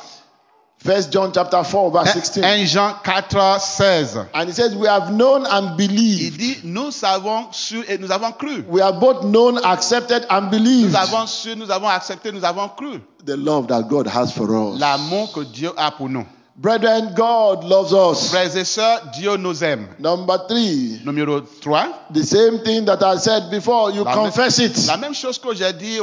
First 0.84 1.12
John 1.12 1.32
chapter 1.34 1.62
4, 1.64 1.92
verse 1.92 2.14
16. 2.14 2.44
1 2.44 2.66
Jean 2.66 2.94
4, 3.04 3.60
16. 3.60 4.18
And 4.34 4.50
it 4.50 4.54
says, 4.56 4.74
We 4.76 4.88
have 4.88 5.12
known 5.12 5.46
and 5.46 5.72
Il 5.80 5.88
believed. 5.88 6.38
dit, 6.40 6.62
nous 6.64 7.04
avons 7.04 7.52
su 7.52 7.84
et 7.88 7.98
nous 8.00 8.12
avons 8.12 8.32
cru. 8.32 8.64
We 8.70 8.82
have 8.82 9.00
both 9.00 9.24
known, 9.26 9.60
accepted, 9.64 10.26
and 10.30 10.50
believed 10.50 10.92
Nous 10.92 10.96
avons 10.96 11.28
su, 11.28 11.56
nous 11.56 11.70
avons 11.70 11.90
accepté, 11.90 12.32
nous 12.32 12.46
avons 12.46 12.70
cru. 12.70 13.02
the 13.26 13.36
love 13.36 13.68
that 13.68 13.90
God 13.90 14.08
has 14.08 14.32
for 14.32 14.50
us. 14.74 14.80
L'amour 14.80 15.32
que 15.34 15.42
Dieu 15.44 15.72
a 15.76 15.92
pour 15.92 16.08
nous. 16.10 16.26
Brethren, 16.62 17.14
God 17.16 17.64
loves 17.64 17.94
us. 17.94 18.32
Frères 18.32 18.54
et 18.58 18.66
sœurs, 18.66 19.00
Dieu 19.18 19.38
nous 19.38 19.64
aime. 19.64 19.88
Number 19.98 20.38
three, 20.50 21.00
Numéro 21.06 21.40
3. 21.62 21.88
the 22.14 22.22
same 22.22 22.60
thing 22.66 22.84
that 22.84 23.02
I 23.02 23.16
said 23.18 23.50
before, 23.50 23.92
you 23.92 24.04
La 24.04 24.14
confess 24.14 24.60
même, 24.60 24.68
it. 24.72 24.88
la 24.88 24.98
même 24.98 25.14
chose 25.14 25.38
que 25.40 25.56
j'ai 25.56 25.72
dit 25.72 26.00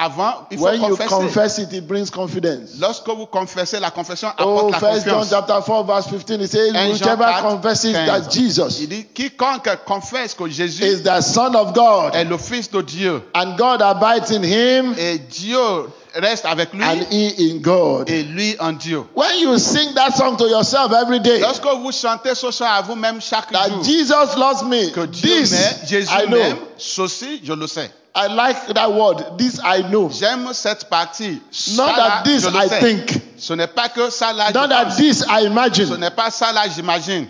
avant, 0.00 0.48
il 0.50 0.58
faut 0.58 0.64
When 0.64 0.82
you 0.82 0.96
confess 0.96 1.58
it, 1.58 1.72
it 1.72 1.86
brings 1.86 2.10
confidence. 2.10 2.70
Lorsque 2.80 3.06
vous 3.08 3.26
confessez, 3.26 3.78
la 3.78 3.92
confession 3.92 4.30
Oh, 4.40 4.42
apporte 4.42 4.72
la 4.72 4.78
First 4.80 5.06
John 5.06 5.18
confiance. 5.20 5.30
chapter 5.30 5.62
4, 5.62 5.84
verse 5.86 6.06
15, 6.08 6.40
it 6.42 6.50
says, 6.50 6.72
Whichever 6.90 7.24
4, 7.24 7.42
confesses 7.42 7.92
15. 7.92 8.06
that 8.06 8.30
Jesus 8.32 8.80
Il 8.80 8.88
dit, 8.88 9.04
quiconque 9.14 9.68
confesse 9.86 10.34
que 10.34 10.48
Jésus 10.48 10.82
is 10.82 11.02
the 11.04 11.20
Son 11.20 11.54
of 11.54 11.72
God 11.72 12.16
est 12.16 12.24
le 12.24 12.36
Fils 12.36 12.68
de 12.68 12.82
Dieu 12.82 13.22
and 13.32 13.54
God 13.56 13.80
abides 13.80 14.32
in 14.32 14.42
him 14.42 14.92
et 14.98 15.18
Dieu 15.18 15.86
reste 16.14 16.44
avec 16.46 16.72
lui 16.72 16.82
and 16.84 17.00
he 17.10 17.34
in 17.52 17.58
God. 17.60 18.08
et 18.10 18.22
lui 18.22 18.56
en 18.58 18.72
Dieu. 18.72 19.02
When 19.14 19.38
you 19.40 19.58
sing 19.58 19.94
that 19.94 20.12
song 20.16 20.36
to 20.36 20.48
yourself 20.48 20.92
every 20.92 21.20
day, 21.20 21.38
Lorsque 21.40 21.64
vous 21.64 21.92
chantez 21.92 22.34
ce 22.34 22.50
chant 22.50 22.66
à 22.70 22.82
vous-même 22.82 23.20
chaque 23.20 23.50
that 23.52 23.68
jour, 23.68 23.82
Jesus 23.84 24.36
loves 24.38 24.64
me, 24.66 24.90
que 24.90 25.06
Dieu 25.06 25.42
this 25.42 25.50
m'aime, 25.52 25.74
Jésus 25.88 26.10
I 26.12 26.28
m'aime, 26.28 26.56
ceci 26.76 27.40
je 27.44 27.52
le 27.52 27.66
sais. 27.66 27.90
I 28.14 28.26
like 28.26 28.74
that 28.74 28.90
word, 28.92 29.38
this 29.38 29.60
I 29.64 29.82
know. 29.84 30.10
J'aime 30.10 30.48
cette 30.52 30.88
partie. 30.88 31.40
Not 31.76 31.86
Ça, 31.90 31.94
that 31.96 32.22
this 32.24 32.44
I 32.44 32.68
think, 32.68 33.20
Ce 33.38 33.52
n'est 33.52 33.68
pas 33.68 33.88
que 33.88 34.10
ça 34.10 34.32
là, 34.32 34.50
not 34.52 34.66
that 34.68 34.96
this 34.96 35.24
I 35.28 35.42
Ce 35.42 35.46
imagine. 35.46 35.96
n'est 35.96 36.10
pas 36.10 36.30
ça 36.30 36.52
là, 36.52 36.62
j'imagine. 36.74 37.28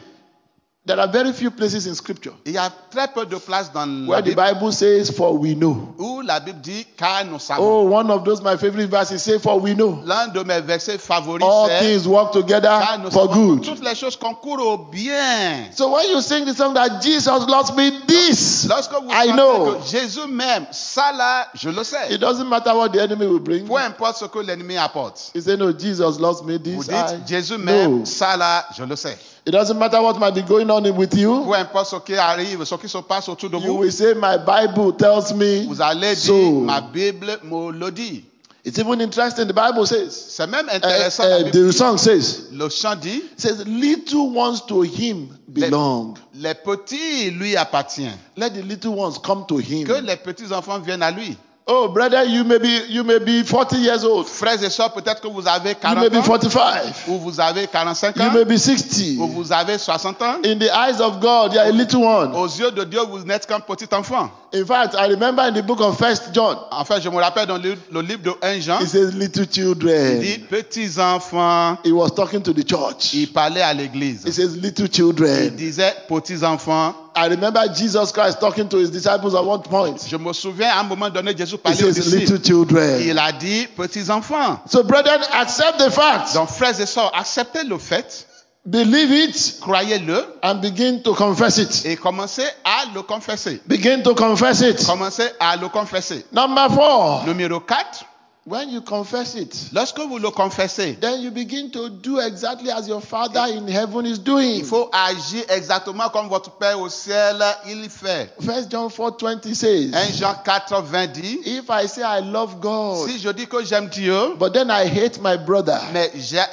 There 0.87 0.99
are 0.99 1.07
very 1.07 1.31
few 1.35 1.51
places 1.51 1.87
in 1.87 1.95
scripture 1.95 2.33
Il 2.47 2.53
y 2.53 2.57
a 2.59 2.71
très 2.91 3.07
peu 3.13 3.27
de 3.27 3.37
places 3.37 3.71
dans 3.71 3.85
la 3.85 4.09
where 4.09 4.23
the 4.23 4.31
Bible 4.35 4.55
Bible 4.55 4.73
says, 4.73 5.11
For 5.11 5.37
we 5.37 5.55
know. 5.55 5.95
où 5.99 6.23
la 6.23 6.41
Bible 6.41 6.59
dit 6.63 6.87
car 6.97 7.23
nous 7.27 7.39
savons. 7.39 7.63
Oh, 7.63 7.83
one 7.83 8.11
of 8.11 8.25
those 8.25 8.41
my 8.41 8.57
favorite 8.57 8.89
verses 8.89 9.23
say, 9.23 9.39
For 9.39 9.61
we 9.61 9.75
know. 9.75 10.01
L'un 10.07 10.29
de 10.29 10.43
mes 10.43 10.63
versets 10.63 10.97
favoris 10.97 11.43
All 11.45 11.69
c'est 11.69 11.81
things 11.81 12.09
work 12.09 12.33
together 12.33 12.81
for 13.11 13.29
good. 13.29 13.63
toutes 13.63 13.85
les 13.85 13.95
choses 13.95 14.17
concourent 14.17 14.67
au 14.67 14.79
bien. 14.91 15.71
So 15.73 15.93
when 15.93 16.09
you 16.09 16.23
sing 16.23 16.47
the 16.47 16.55
song 16.55 16.73
that 16.73 17.03
Jesus 17.03 17.47
loves 17.47 17.77
me, 17.77 17.91
this 18.07 18.67
Lorsque 18.67 18.93
vous 18.95 19.11
I 19.13 19.33
know. 19.37 19.75
que 19.75 19.87
Jésus 19.87 20.27
m'aime, 20.29 20.67
ça 20.73 21.13
là, 21.13 21.49
je 21.53 21.69
le 21.69 21.85
sais. 21.85 22.11
It 22.15 22.23
doesn't 22.23 22.49
matter 22.49 22.75
what 22.75 22.89
the 22.89 23.01
enemy 23.01 23.27
will 23.27 23.39
bring. 23.39 23.67
Peu 23.67 23.77
importe 23.77 24.17
ce 24.17 24.25
que 24.25 24.39
l'ennemi 24.39 24.79
apporte. 24.79 25.31
He 25.35 25.43
said, 25.43 25.59
No, 25.59 25.73
Jesus 25.73 26.19
loves 26.19 26.43
me, 26.43 26.55
Vous 26.57 26.83
this 26.83 26.89
dites, 26.89 27.13
I 27.13 27.21
Jésus 27.29 27.59
know. 27.59 28.07
ça 28.07 28.35
là, 28.39 28.65
je 28.75 28.83
le 28.83 28.97
sais. 28.97 29.19
It 29.51 29.55
doesn't 29.55 29.77
matter 29.81 30.01
what 30.01 30.17
might 30.21 30.33
be 30.33 30.43
going 30.43 30.71
on 30.71 30.85
with 30.97 31.13
you. 31.13 31.45
Peu 31.45 31.55
importe 31.55 31.89
ce 31.89 31.97
qui 31.97 32.15
arrive, 32.15 32.65
ce 32.65 32.77
qui 32.77 32.89
se 32.89 32.99
passe 32.99 33.29
autour 33.29 33.51
de 33.51 33.57
You 33.57 33.73
vous, 33.73 33.79
will 33.81 33.91
say, 33.91 34.15
My 34.15 34.37
Bible 34.39 34.93
tells 34.97 35.35
me 35.35 35.67
vous 35.67 35.83
allez 35.83 36.15
so. 36.15 36.33
dire, 36.33 36.61
ma 36.67 36.81
Bible 36.81 37.37
me 37.43 37.73
le 37.73 37.91
dit. 37.91 38.23
It's 38.65 38.79
even 38.79 39.01
interesting. 39.01 39.49
The 39.49 39.53
Bible 39.53 39.85
says, 39.89 40.13
C'est 40.13 40.47
même 40.47 40.69
uh, 40.69 40.77
intéressant. 40.77 41.25
uh, 41.25 41.43
Bible 41.47 41.67
the 41.67 41.73
song 41.73 41.99
says, 41.99 42.51
le 42.53 42.69
chant 42.69 42.95
dit, 42.95 43.25
says, 43.37 43.65
little 43.67 44.31
ones 44.31 44.61
to 44.69 44.83
him 44.83 45.37
belong. 45.49 46.15
les 46.33 46.55
petits 46.55 47.33
lui 47.33 47.57
appartiennent. 47.57 48.19
Let 48.37 48.51
the 48.51 48.63
little 48.63 48.95
ones 48.95 49.19
come 49.19 49.47
to 49.49 49.57
him. 49.59 49.85
Que 49.85 50.01
les 50.01 50.15
petits 50.15 50.53
enfants 50.53 50.79
viennent 50.79 51.03
à 51.03 51.11
lui. 51.11 51.37
Oh, 51.73 51.87
brother, 51.87 52.25
you 52.25 52.43
may 52.43 52.59
be 52.59 52.81
you 52.89 53.05
may 53.05 53.21
be 53.21 53.45
40 53.45 53.77
years 53.77 54.03
old. 54.05 54.27
Frères 54.27 54.61
et 54.61 54.71
sœurs, 54.71 54.93
peut-être 54.93 55.21
que 55.21 55.29
vous 55.29 55.47
avez 55.47 55.71
You 55.71 55.77
40 55.81 56.01
may 56.03 56.09
be 56.11 56.17
ans, 56.17 56.23
45. 56.23 57.07
ou 57.07 57.19
vous 57.19 57.39
avez 57.41 57.69
45 57.69 58.17
You 58.17 58.23
ans, 58.25 58.33
may 58.33 58.45
be 58.45 58.59
60. 58.59 59.19
ou 59.21 59.29
vous 59.29 59.53
avez 59.53 59.79
60 59.79 60.21
ans. 60.21 60.35
In 60.45 60.59
the 60.59 60.69
eyes 60.69 61.01
of 61.01 61.21
God, 61.21 61.53
you 61.53 61.61
are 61.61 61.67
a 61.69 61.71
little 61.71 62.03
one. 62.03 62.35
Aux 62.35 62.47
yeux 62.49 62.73
de 62.73 62.83
Dieu, 62.83 62.99
vous 63.09 63.21
n'êtes 63.25 63.47
qu'un 63.47 63.61
petit 63.61 63.87
enfant. 63.95 64.31
In 64.53 64.65
fact, 64.67 64.95
I 64.99 65.07
remember 65.07 65.43
in 65.45 65.53
the 65.53 65.63
book 65.65 65.81
of 65.81 65.97
First 65.97 66.31
John, 66.35 66.57
Enfin, 66.73 66.99
je 67.01 67.09
me 67.09 67.15
rappelle 67.19 67.47
dans 67.47 67.57
le, 67.57 67.77
le 67.93 68.01
livre 68.01 68.23
de 68.25 68.33
1 68.43 68.59
Jean, 68.61 68.81
it 68.81 68.89
says 68.89 69.13
little 69.13 69.43
il 69.45 69.47
dit 69.47 69.61
children. 69.61 70.21
petits 70.51 70.99
enfants. 70.99 71.79
He 71.85 71.93
was 71.93 72.11
talking 72.11 72.43
to 72.43 72.53
the 72.53 72.69
church. 72.69 73.15
Il 73.15 73.29
parlait 73.33 73.63
à 73.63 73.73
l'église. 73.73 74.25
He 74.27 74.33
says 74.33 74.57
little 74.61 74.87
Il 74.87 74.93
children. 74.93 75.51
disait 75.55 75.95
petits 76.09 76.45
enfants. 76.45 76.95
I 77.17 77.27
remember 77.29 77.61
Jesus 77.75 78.13
Christ 78.13 78.41
talking 78.41 78.69
to 78.69 78.79
his 78.79 78.91
disciples 78.91 79.35
at 79.35 79.45
one 79.45 79.63
point. 79.63 79.97
Je 80.07 80.17
me 80.17 80.33
souviens 80.33 80.71
à 80.71 80.81
un 80.81 80.85
moment 80.85 81.11
donné, 81.11 81.37
Jésus 81.37 81.59
parlait 81.59 81.83
aux 81.85 81.91
disciples. 81.91 82.17
little 82.19 82.43
children. 82.45 83.01
Il 83.03 83.19
a 83.19 83.33
dit 83.33 83.67
petits 83.77 84.11
enfants. 84.11 84.61
So, 84.67 84.83
brethren, 84.85 85.21
accept 85.33 85.79
the 85.79 85.91
fact, 85.91 86.35
Donc, 86.35 86.49
frères 86.49 86.81
et 86.81 86.87
sœurs, 86.87 87.11
acceptez 87.15 87.65
le 87.65 87.79
fait, 87.79 88.27
believe 88.65 89.11
it, 89.13 89.59
croyez-le 89.61 90.25
and 90.43 90.57
begin 90.57 91.01
to 91.03 91.15
confess 91.15 91.59
it. 91.59 91.83
et 91.87 91.97
commencez 91.97 92.45
à 92.65 92.85
le 92.95 93.03
confesser. 93.03 93.61
Begin 93.67 94.03
to 94.03 94.15
confess 94.15 94.61
it. 94.61 94.85
Commencez 94.87 95.29
à 95.41 95.57
le 95.57 95.69
confesser. 95.69 96.25
Number 96.33 96.69
four, 96.71 97.25
Numéro 97.27 97.61
4, 97.61 98.05
when 98.47 98.71
you 98.71 98.81
confess 98.81 99.35
it, 99.35 99.69
lorsque 99.73 100.01
vous 100.01 100.19
le 100.19 100.31
confessez, 100.31 100.97
then 101.01 101.21
you 101.21 101.31
begin 101.31 101.71
to 101.71 101.91
do 101.91 102.19
exactly 102.21 102.71
as 102.71 102.89
your 102.89 103.01
Father 103.03 103.45
in 103.55 103.69
heaven 103.69 104.07
is 104.07 104.19
doing. 104.19 104.57
il 104.61 104.65
faut 104.65 104.89
agir 104.93 105.45
exactement 105.51 106.09
comme 106.09 106.29
votre 106.29 106.51
Père 106.53 106.81
au 106.81 106.89
ciel, 106.89 107.37
il 107.69 107.89
fait. 107.91 108.33
First 108.41 108.71
John 108.71 108.89
4 108.89 109.19
20 109.21 109.55
says, 109.55 109.91
1 109.93 110.13
Jean 110.17 110.35
4, 110.43 110.83
20 110.83 111.07
dit, 111.13 111.39
If 111.45 111.69
I 111.71 111.87
say 111.87 112.03
I 112.03 112.21
love 112.21 112.61
God, 112.61 113.09
si 113.09 113.19
je 113.19 113.29
dis 113.31 113.47
que 113.47 113.63
j'aime 113.63 113.89
Dieu, 113.89 114.35
but 114.39 114.53
then 114.55 114.71
I 114.71 114.87
hate 114.87 115.21
my 115.23 115.37
brother, 115.37 115.79
mais 115.93 116.11
j'aime 116.17 116.47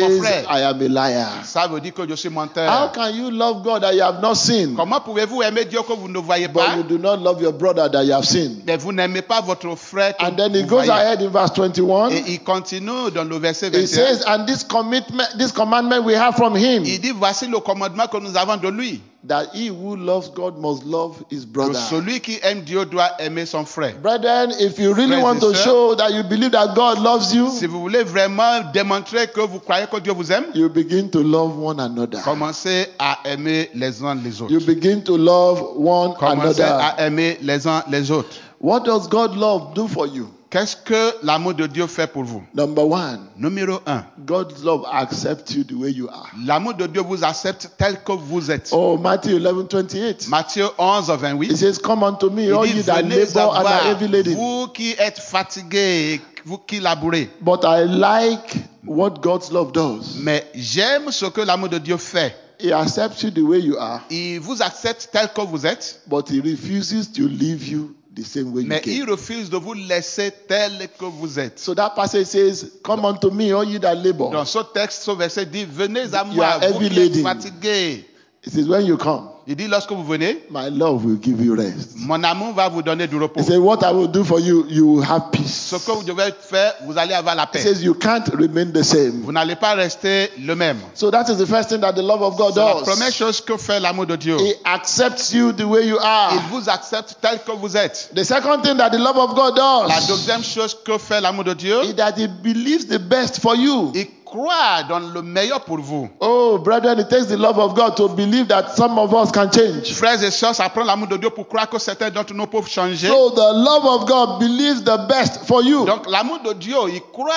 mon 0.00 0.20
frère, 0.20 0.46
I 0.50 0.62
am 0.62 0.82
a 0.82 0.88
liar. 0.88 1.44
ça 1.44 1.68
veut 1.68 1.80
dire 1.80 1.94
que 1.94 2.08
je 2.08 2.14
suis 2.16 2.28
How 2.28 2.32
menteur. 2.32 2.92
can 2.92 3.08
you 3.10 3.30
love 3.30 3.62
God 3.62 3.82
that 3.82 3.94
you 3.94 4.02
have 4.02 4.20
not 4.20 4.34
seen, 4.34 4.74
Comment 4.74 5.00
pouvez-vous 5.00 5.42
aimer 5.42 5.64
Dieu 5.64 5.80
que 5.86 5.92
vous 5.92 6.08
ne 6.08 6.18
voyez 6.18 6.48
pas, 6.48 6.70
but 6.70 6.76
you 6.78 6.82
do 6.82 6.98
not 6.98 7.16
love 7.18 7.40
your 7.40 7.52
brother 7.52 7.88
that 7.88 8.02
you 8.04 8.12
have 8.12 8.24
seen? 8.26 8.62
mais 8.66 8.76
vous 8.76 8.92
n'aimez 8.92 9.22
pas 9.22 9.40
votre 9.40 9.76
frère 9.76 10.08
And 10.20 10.36
then 10.36 10.54
he 10.54 10.62
goes 10.64 10.88
ahead 10.88 11.22
in 11.22 11.30
verse 11.30 11.50
21. 11.52 12.10
Et 12.12 12.24
il 12.28 12.40
continue 12.40 13.10
dans 13.14 13.24
le 13.28 13.38
verset 13.38 13.68
He 13.68 13.86
21. 13.86 13.86
says, 13.86 14.24
And 14.26 14.46
this 14.46 14.64
commitment, 14.64 15.28
this 15.38 15.52
commandment 15.52 16.04
we 16.04 16.14
have 16.14 16.34
from 16.36 16.54
him, 16.56 16.82
Il 16.84 17.00
dit, 17.00 17.12
voici 17.12 17.46
le 17.46 17.60
commandement 17.60 18.06
que 18.08 18.18
nous 18.18 18.36
avons 18.36 18.56
de 18.56 18.68
lui. 18.68 19.00
that 19.26 19.48
he 19.52 19.66
who 19.68 19.96
loves 19.96 20.28
God 20.30 20.56
must 20.58 20.84
love 20.84 21.22
his 21.28 21.44
Que 21.44 21.50
brother. 21.50 21.74
celui 21.90 22.20
qui 22.20 22.38
aime 22.42 22.62
Dieu 22.62 22.84
doit 22.86 23.10
aimer 23.18 23.46
son 23.46 23.64
frère. 23.64 23.94
Brethren, 24.00 24.52
if 24.60 24.78
you 24.78 24.94
really 24.94 25.16
Frères 25.16 25.22
want 25.24 25.40
to 25.40 25.52
sœurs, 25.54 25.64
show 25.64 25.94
that 25.96 26.12
you 26.12 26.22
believe 26.22 26.52
that 26.52 26.74
God 26.76 27.00
loves 27.00 27.34
you, 27.34 27.50
Si 27.50 27.66
vous 27.66 27.80
voulez 27.80 28.04
vraiment 28.04 28.60
démontrer 28.72 29.26
que 29.26 29.40
vous 29.40 29.58
croyez 29.58 29.86
que 29.90 29.98
Dieu 29.98 30.12
vous 30.12 30.30
aime, 30.30 30.44
you 30.54 30.68
begin 30.68 31.08
to 31.10 31.20
love 31.22 31.58
one 31.60 31.80
another. 31.80 32.20
commencez 32.22 32.86
à 32.98 33.18
aimer 33.24 33.68
les 33.74 34.02
uns 34.04 34.14
les 34.14 34.40
autres. 34.40 34.52
You 34.52 34.60
begin 34.60 35.00
to 35.02 35.16
love 35.18 35.62
one 35.76 36.14
Commencez 36.14 36.62
another. 36.62 36.94
à 36.96 37.04
aimer 37.06 37.38
les 37.42 37.66
uns 37.66 37.82
les 37.90 38.10
autres. 38.12 38.36
What 38.60 38.84
does 38.84 39.06
God 39.08 39.36
love 39.36 39.74
do 39.74 39.86
for 39.86 40.06
you? 40.06 40.28
Qu'est-ce 40.50 40.74
que 40.76 41.12
l'amour 41.22 41.52
de 41.54 41.66
Dieu 41.66 41.86
fait 41.86 42.06
pour 42.10 42.24
vous? 42.24 42.42
Number 42.54 42.82
one, 42.86 43.28
Numéro 43.36 43.80
un, 43.86 44.02
God's 44.24 44.64
love 44.64 44.82
accepts 44.90 45.54
you 45.54 45.62
the 45.62 45.74
way 45.74 45.90
you 45.90 46.08
are. 46.08 46.26
l'amour 46.44 46.72
de 46.74 46.86
Dieu 46.86 47.02
vous 47.02 47.22
accepte 47.22 47.70
tel 47.76 48.02
que 48.02 48.12
vous 48.12 48.50
êtes. 48.50 48.70
Oh, 48.72 48.96
Matthew 48.96 49.38
11 49.38 49.68
28. 49.70 50.28
Matthieu 50.28 50.66
11, 50.78 51.10
It 51.10 51.20
28. 51.20 51.56
says, 51.56 51.78
Come 51.78 52.02
unto 52.02 52.30
me, 52.30 52.50
all 52.50 52.64
ye 52.66 52.80
that 52.82 53.04
labor 53.04 53.40
and 53.40 53.66
are 53.66 53.80
heavy 53.82 54.08
laden. 54.08 54.34
vous 54.36 54.68
qui 54.68 54.92
êtes 54.98 55.18
fatigués, 55.18 56.20
vous 56.46 56.56
qui 56.58 56.80
labourez. 56.80 57.28
But 57.42 57.64
I 57.64 57.84
like 57.84 58.56
what 58.86 59.20
God's 59.20 59.52
love 59.52 59.72
does. 59.72 60.16
Mais 60.18 60.46
j'aime 60.54 61.10
ce 61.12 61.26
que 61.26 61.42
l'amour 61.42 61.68
de 61.68 61.78
Dieu 61.78 61.98
fait. 61.98 62.34
He 62.58 62.72
accepts 62.72 63.22
you 63.22 63.30
the 63.30 63.38
way 63.42 63.60
you 63.60 63.76
are, 63.78 64.00
Il 64.10 64.40
vous 64.40 64.62
accepte 64.62 65.10
tel 65.12 65.28
que 65.32 65.42
vous 65.42 65.64
êtes, 65.66 66.00
but 66.08 66.28
he 66.28 66.40
refuses 66.40 67.12
to 67.12 67.28
leave 67.28 67.68
you 67.68 67.94
the 68.18 68.24
same 68.24 68.52
way 68.52 68.62
you 68.62 68.68
mais 68.68 68.82
il 68.86 69.04
refuse 69.08 69.48
de 69.50 69.56
vous 69.56 69.74
laisser 69.74 70.32
tel 70.46 70.88
que 70.98 71.04
vous 71.04 71.38
êtes. 71.38 71.58
So 71.58 71.74
that 71.74 71.90
passage 71.94 72.26
says, 72.26 72.72
Come 72.82 73.04
unto 73.04 73.30
me, 73.30 73.52
all 73.52 73.64
ye 73.64 73.78
that 73.78 73.94
labor. 73.94 74.30
Dans 74.30 74.44
ce 74.44 74.58
texte, 74.74 75.02
ce 75.02 75.10
verset 75.12 75.46
dit, 75.46 75.64
venez 75.64 76.14
à 76.14 76.24
You 76.24 76.34
moi, 76.34 76.58
vous 76.72 76.88
qui 76.88 76.98
êtes 76.98 77.22
fatigués. 77.22 78.04
It 78.44 78.52
says, 78.52 78.68
When 78.68 78.86
you 78.86 78.96
come, 78.96 79.28
Il 79.50 79.56
dit, 79.56 79.66
lorsque 79.66 79.90
vous 79.90 80.04
venez, 80.04 80.44
my 80.50 80.68
love 80.70 81.06
will 81.06 81.18
give 81.22 81.40
you 81.42 81.54
rest. 81.56 81.92
mon 81.96 82.22
amour 82.22 82.52
va 82.52 82.68
vous 82.68 82.82
donner 82.82 83.06
du 83.06 83.16
repos. 83.16 83.40
He 83.40 83.44
said, 83.44 83.58
What 83.58 83.78
I 83.82 83.92
will 83.94 84.06
do 84.08 84.22
for 84.22 84.38
you, 84.38 84.66
you 84.68 84.84
will 84.86 85.02
have 85.02 85.30
peace. 85.32 85.70
Ce 85.70 85.76
que 85.76 85.90
vous 85.90 86.02
devez 86.02 86.34
faire, 86.38 86.74
vous 86.86 86.98
allez 86.98 87.14
avoir 87.14 87.34
la 87.34 87.44
He 87.44 87.52
paix. 87.52 87.60
says, 87.62 87.82
You 87.82 87.94
can't 87.94 88.28
remain 88.34 88.72
the 88.72 88.82
same. 88.82 89.22
Vous 89.24 89.32
n'allez 89.32 89.56
pas 89.56 89.72
rester 89.74 90.28
le 90.38 90.54
même. 90.54 90.76
So 90.92 91.10
that 91.10 91.30
is 91.30 91.38
the 91.38 91.46
first 91.46 91.70
thing 91.70 91.80
that 91.80 91.94
the 91.94 92.02
love 92.02 92.20
of 92.20 92.36
God 92.36 92.52
C'est 92.52 92.60
la 92.60 92.74
première 92.82 93.08
does. 93.08 93.14
chose 93.16 93.40
que 93.40 93.56
fait 93.56 93.80
l'amour 93.80 94.04
de 94.04 94.16
Dieu. 94.16 94.36
He 94.38 94.52
accepts 94.66 95.32
you 95.32 95.52
the 95.54 95.64
way 95.64 95.86
you 95.88 95.96
Il 95.98 96.06
are. 96.06 96.32
vous 96.50 96.68
accepte 96.68 97.16
tel 97.22 97.38
que 97.42 97.52
vous 97.52 97.74
êtes. 97.74 98.10
The 98.14 98.24
second 98.24 98.60
thing 98.62 98.76
that 98.76 98.90
the 98.90 98.98
love 98.98 99.16
of 99.16 99.34
God 99.34 99.56
La 99.56 99.98
does 100.00 100.08
deuxième 100.08 100.44
chose 100.44 100.76
que 100.84 100.98
fait 100.98 101.22
l'amour 101.22 101.44
de 101.44 101.54
Dieu, 101.54 101.84
is 101.84 101.94
that 101.94 102.12
He 102.18 102.26
believes 102.28 102.86
the 102.86 102.98
best 102.98 103.40
for 103.40 103.56
you. 103.56 103.92
il 103.94 104.06
croit 104.30 104.82
dans 104.88 104.98
le 104.98 105.22
meilleur 105.22 105.60
pour 105.62 105.78
vous. 105.78 106.08
Oh, 106.20 106.58
brethren, 106.58 106.98
it 107.00 107.08
takes 107.08 107.26
the 107.26 107.36
love 107.36 107.58
of 107.58 107.74
God 107.74 107.96
to 107.96 108.08
believe 108.08 108.46
that 108.48 108.74
some 108.76 108.98
of 108.98 109.12
us 109.14 109.30
can 109.32 109.50
change. 109.50 109.92
Frères 109.94 110.22
et 110.22 110.30
sœurs, 110.30 110.54
ça 110.54 110.68
prend 110.68 110.84
l'amour 110.84 111.08
de 111.08 111.16
Dieu 111.16 111.30
pour 111.30 111.48
croire 111.48 111.68
que 111.68 111.78
certains 111.78 112.10
d'entre 112.10 112.34
nous 112.34 112.46
peuvent 112.46 112.68
changer. 112.68 113.08
So 113.08 113.30
the 113.30 113.52
love 113.54 113.84
of 113.86 114.06
God 114.06 114.38
believes 114.38 114.82
the 114.84 114.98
best 115.08 115.40
for 115.46 115.62
you. 115.62 115.84
Donc 115.84 116.08
l'amour 116.08 116.38
de 116.44 116.52
Dieu, 116.52 116.76
il 116.92 117.00
croit 117.12 117.32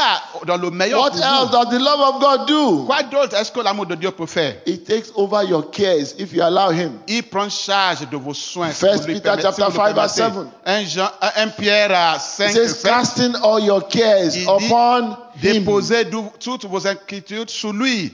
dans 0.45 0.57
le 0.57 0.69
meilleur 0.71 1.01
What 1.01 1.11
pour 1.11 1.19
else 1.19 1.45
vous. 1.45 1.51
does 1.51 1.69
the 1.77 1.81
love 1.81 1.99
of 2.01 2.19
God 2.21 2.47
do? 2.47 2.83
Quoi 2.85 3.03
d'autre 3.03 3.35
est-ce 3.35 3.51
que 3.51 3.59
l'amour 3.61 3.85
de 3.85 3.95
Dieu 3.95 4.11
peut 4.11 4.25
faire? 4.25 4.55
It 4.65 4.85
takes 4.87 5.11
over 5.15 5.43
your 5.43 5.69
cares 5.71 6.13
if 6.19 6.33
you 6.33 6.41
allow 6.43 6.71
Him. 6.71 6.99
Il 7.07 7.23
prend 7.23 7.49
charge 7.49 8.07
de 8.09 8.17
vos 8.17 8.33
soins. 8.33 8.71
si 8.71 8.85
First 8.85 9.01
vous 9.01 9.07
lui 9.07 9.13
Peter 9.15 9.29
permettez- 9.29 9.41
chapter 9.43 9.63
si 9.63 9.71
vous 9.71 9.77
le 9.79 9.85
5 9.87 9.95
verse 9.95 10.15
permettez. 10.15 10.39
7. 10.39 10.47
Un, 10.65 10.83
Jean, 10.85 11.09
un- 11.21 11.43
un 11.43 11.47
Pierre 11.47 11.91
à 11.93 12.15
It 12.17 12.21
5, 12.21 12.51
says, 12.51 12.67
7. 12.75 12.91
casting 12.91 13.35
all 13.43 13.59
your 13.63 13.81
cares 13.87 14.35
upon. 14.47 15.15
Déposez 15.41 16.09
toutes 16.39 16.65
vos 16.65 16.87
inquiétudes 16.87 17.49
sur 17.49 17.73
lui. 17.73 18.13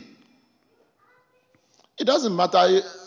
It 2.00 2.06
doesn't 2.06 2.36
matter 2.36 2.60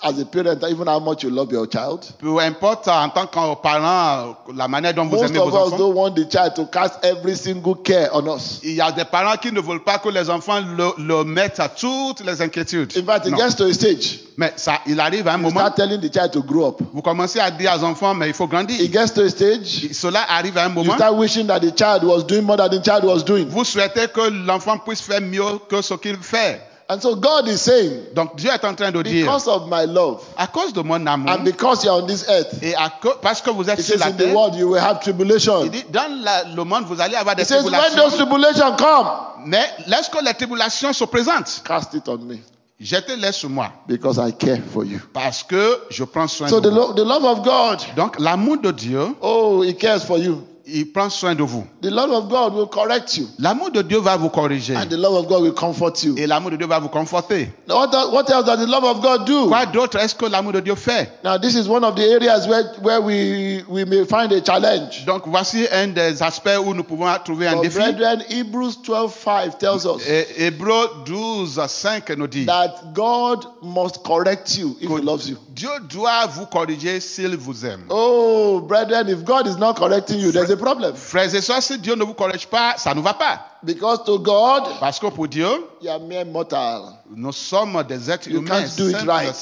as 0.02 0.18
a 0.18 0.26
parent, 0.26 0.64
even 0.68 0.88
how 0.88 0.98
much 0.98 1.22
you 1.22 1.30
love 1.30 1.52
your 1.52 1.64
child. 1.68 2.04
Peu 2.18 2.40
importe 2.40 2.88
en 2.88 3.08
tant 3.10 3.28
que 3.28 3.54
parent, 3.62 4.34
la 4.52 4.66
manière 4.66 4.92
dont 4.94 5.04
vous 5.06 5.14
Most 5.14 5.30
aimez 5.30 5.38
of 5.38 5.48
vos 5.50 5.56
us 5.58 5.62
enfants. 5.68 5.78
don't 5.78 5.94
want 5.94 6.10
the 6.16 6.28
child 6.28 6.56
to 6.56 6.66
cast 6.66 6.94
every 7.04 7.36
single 7.36 7.76
care 7.76 8.08
on 8.12 8.26
us. 8.26 8.58
Il 8.64 8.72
y 8.74 8.80
a 8.80 8.90
des 8.90 9.04
parents 9.04 9.36
qui 9.40 9.52
ne 9.52 9.60
veulent 9.60 9.84
pas 9.84 9.98
que 9.98 10.08
les 10.08 10.28
enfants 10.28 10.58
le, 10.76 10.90
le 10.98 11.22
mettent 11.22 11.60
à 11.60 11.68
toutes 11.68 12.24
les 12.24 12.42
inquiétudes. 12.42 12.92
In 12.98 13.04
fact, 13.04 13.26
it 13.26 13.30
Non. 13.30 13.38
gets 13.38 13.54
to 13.54 13.66
a 13.66 13.72
stage. 13.72 14.18
Mais 14.36 14.52
ça, 14.56 14.80
il 14.84 14.98
arrive 14.98 15.28
à 15.28 15.34
un 15.34 15.36
You 15.36 15.42
moment, 15.44 15.60
start 15.60 15.76
telling 15.76 16.00
the 16.00 16.12
child 16.12 16.32
to 16.32 16.42
grow 16.42 16.66
up. 16.70 16.80
vous 16.92 17.02
commencez 17.02 17.38
à 17.38 17.52
dire 17.52 17.72
aux 17.78 17.84
enfants, 17.84 18.14
mais 18.14 18.26
il 18.26 18.34
faut 18.34 18.48
grandir. 18.48 18.80
It 18.80 18.92
gets 18.92 19.14
to 19.14 19.20
a 19.22 19.28
stage. 19.28 19.92
Cela 19.92 20.24
arrive 20.28 20.58
à 20.58 20.64
un 20.64 20.68
You 20.70 20.74
moment, 20.74 20.94
start 20.96 21.14
wishing 21.14 21.46
that 21.46 21.60
the 21.60 21.72
child 21.78 22.02
was 22.02 22.24
doing 22.24 22.42
more 22.42 22.56
than 22.56 22.70
the 22.70 22.84
child 22.84 23.04
was 23.04 23.22
doing. 23.22 23.46
vous 23.48 23.62
souhaitez 23.64 24.08
que 24.12 24.30
l'enfant 24.46 24.78
puisse 24.78 25.00
faire 25.00 25.20
mieux 25.20 25.60
que 25.68 25.80
ce 25.80 25.94
qu'il 25.94 26.16
fait. 26.16 26.60
And 26.92 27.00
so 27.00 27.14
God 27.14 27.46
is 27.46 27.58
saying, 27.58 28.12
Donc 28.16 28.34
Dieu 28.36 28.50
est 28.50 28.64
en 28.64 28.74
train 28.74 28.90
de 28.90 29.00
dire, 29.02 29.24
because 29.24 29.46
of 29.46 29.68
my 29.70 29.86
love 29.86 30.22
à 30.36 30.48
cause 30.48 30.72
de 30.72 30.80
mon 30.82 31.06
amour, 31.06 31.30
and 31.30 31.44
because 31.44 31.84
you're 31.84 31.94
on 31.94 32.04
this 32.04 32.24
earth, 32.28 32.52
et 32.62 32.74
à 32.74 32.90
parce 33.22 33.40
que 33.40 33.50
vous 33.50 33.70
êtes 33.70 33.80
sur 33.80 33.94
says 33.94 33.98
la 34.00 34.06
in 34.06 34.10
the 34.12 34.16
terre, 34.24 34.34
world 34.34 34.56
you 34.56 34.68
will 34.70 34.80
have 34.82 34.98
tribulation. 34.98 35.62
il 35.64 35.70
dit, 35.70 35.84
dans 35.92 36.10
la- 36.24 36.42
le 36.44 36.64
monde, 36.64 36.86
vous 36.86 37.00
allez 37.00 37.14
avoir 37.14 37.36
des 37.36 37.42
It 37.42 37.48
says 37.48 37.62
when 37.62 37.72
those 37.72 38.16
tribulations. 38.16 38.16
tribulations 38.16 38.76
come, 38.76 39.06
Mais 39.46 39.64
lorsque 39.86 40.20
les 40.20 40.34
tribulations 40.34 40.92
se 40.92 41.04
présentent, 41.04 41.62
cast 41.64 41.94
it 41.94 42.08
on 42.08 42.18
me 42.18 42.38
jetez-les 42.80 43.30
sur 43.32 43.50
moi. 43.50 43.68
because 43.86 44.18
I 44.18 44.32
care 44.32 44.58
for 44.72 44.84
you. 44.84 44.98
Parce 45.12 45.44
que 45.44 45.78
je 45.90 46.02
prends 46.02 46.26
soin 46.26 46.48
So 46.48 46.60
de 46.60 46.70
the, 46.70 46.72
vous. 46.74 46.94
the 46.94 47.04
love 47.06 47.24
of 47.24 47.42
God, 47.44 47.78
Donc 47.94 48.18
l'amour 48.18 48.56
de 48.58 48.72
Dieu, 48.72 49.14
oh, 49.20 49.62
He 49.62 49.74
cares 49.76 50.02
for 50.04 50.18
you. 50.18 50.42
Il 50.72 50.92
prend 50.92 51.10
soin 51.10 51.34
de 51.34 51.42
vous. 51.42 51.64
The 51.82 51.90
love 51.90 52.10
of 52.12 52.28
God 52.28 52.54
will 52.54 52.68
correct 52.68 53.16
you, 53.16 53.26
L'amour 53.38 53.70
de 53.70 53.82
Dieu 53.82 53.98
va 53.98 54.16
vous 54.16 54.28
corriger. 54.28 54.74
and 54.76 54.86
the 54.88 54.96
love 54.96 55.14
of 55.14 55.26
God 55.28 55.42
will 55.42 55.52
comfort 55.54 56.02
you. 56.02 56.14
Et 56.16 56.26
l'amour 56.26 56.50
de 56.50 56.56
Dieu 56.56 56.66
va 56.66 56.78
vous 56.78 56.88
conforter. 56.88 57.50
What, 57.68 57.90
what 58.12 58.30
else 58.30 58.44
does 58.44 58.58
the 58.58 58.68
love 58.70 58.84
of 58.84 59.00
God 59.00 59.26
do? 59.26 59.48
Quoi 59.48 59.66
d'autre 59.66 59.98
est-ce 59.98 60.14
que 60.14 60.26
l'amour 60.26 60.52
de 60.52 60.60
Dieu 60.60 60.74
fait? 60.74 61.10
Now, 61.24 61.38
this 61.38 61.54
is 61.54 61.68
one 61.68 61.84
of 61.84 61.94
the 61.96 62.02
areas 62.02 62.46
where, 62.46 62.64
where 62.82 63.00
we, 63.00 63.62
we 63.68 63.84
may 63.84 64.04
find 64.04 64.32
a 64.32 64.40
challenge. 64.40 65.04
Donc 65.06 65.22
voici 65.26 65.66
un 65.72 65.88
des 65.88 66.22
aspects 66.22 66.58
où 66.64 66.74
nous 66.74 66.84
pouvons 66.84 67.06
trouver 67.24 67.48
un 67.48 67.60
défi. 67.60 67.76
brethren, 67.78 68.22
Hebrews 68.28 68.74
12:5 68.84 69.58
tells 69.58 69.84
us 69.86 70.06
Et 70.06 70.46
Hébreux 70.46 70.88
12, 71.06 71.60
5 71.66 72.10
nous 72.16 72.26
dit 72.26 72.46
that 72.46 72.92
God 72.94 73.44
must 73.62 74.02
correct 74.04 74.56
you 74.56 74.76
if 74.80 74.88
He 74.90 75.02
loves 75.02 75.28
you. 75.28 75.36
Dieu 75.54 75.68
doit 75.88 76.26
vous 76.26 76.46
corriger 76.46 77.00
s'il 77.00 77.36
vous 77.36 77.64
aime. 77.66 77.84
Oh, 77.90 78.60
brethren, 78.60 79.08
if 79.08 79.24
God 79.24 79.46
is 79.46 79.56
not 79.56 79.74
correcting 79.74 80.18
you, 80.18 80.32
there's 80.32 80.50
a 80.50 80.56
problem. 80.60 80.94
Frères 80.94 81.34
et 81.34 81.40
sœurs, 81.40 81.62
si 81.62 81.78
Dieu 81.78 81.94
ne 81.94 82.04
vous 82.04 82.14
corrige 82.14 82.46
pas, 82.46 82.74
ça 82.76 82.94
ne 82.94 83.00
va 83.00 83.14
pas. 83.14 83.46
Because 83.62 84.04
to 84.04 84.18
God, 84.18 84.64
Parce 84.80 84.98
que 84.98 85.06
pour 85.08 85.26
Dieu, 85.28 85.48
you 85.82 85.90
are 85.90 86.00
mere 86.00 86.24
mortal. 86.24 86.82
nous 87.14 87.32
sommes 87.32 87.82
des 87.84 88.10
êtres 88.10 88.28
You 88.28 88.38
humains. 88.40 88.62
can't 88.62 88.76
do 88.76 88.88
it 88.88 88.96
right. 89.06 89.34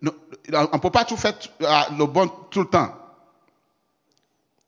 Nous- 0.00 0.12
On 0.52 0.76
ne 0.76 0.80
peut 0.80 0.90
pas 0.90 1.04
tout 1.04 1.16
faire 1.16 1.34
euh, 1.62 1.66
le 1.98 2.04
bon 2.06 2.28
tout 2.50 2.60
le 2.60 2.66
temps. 2.68 2.90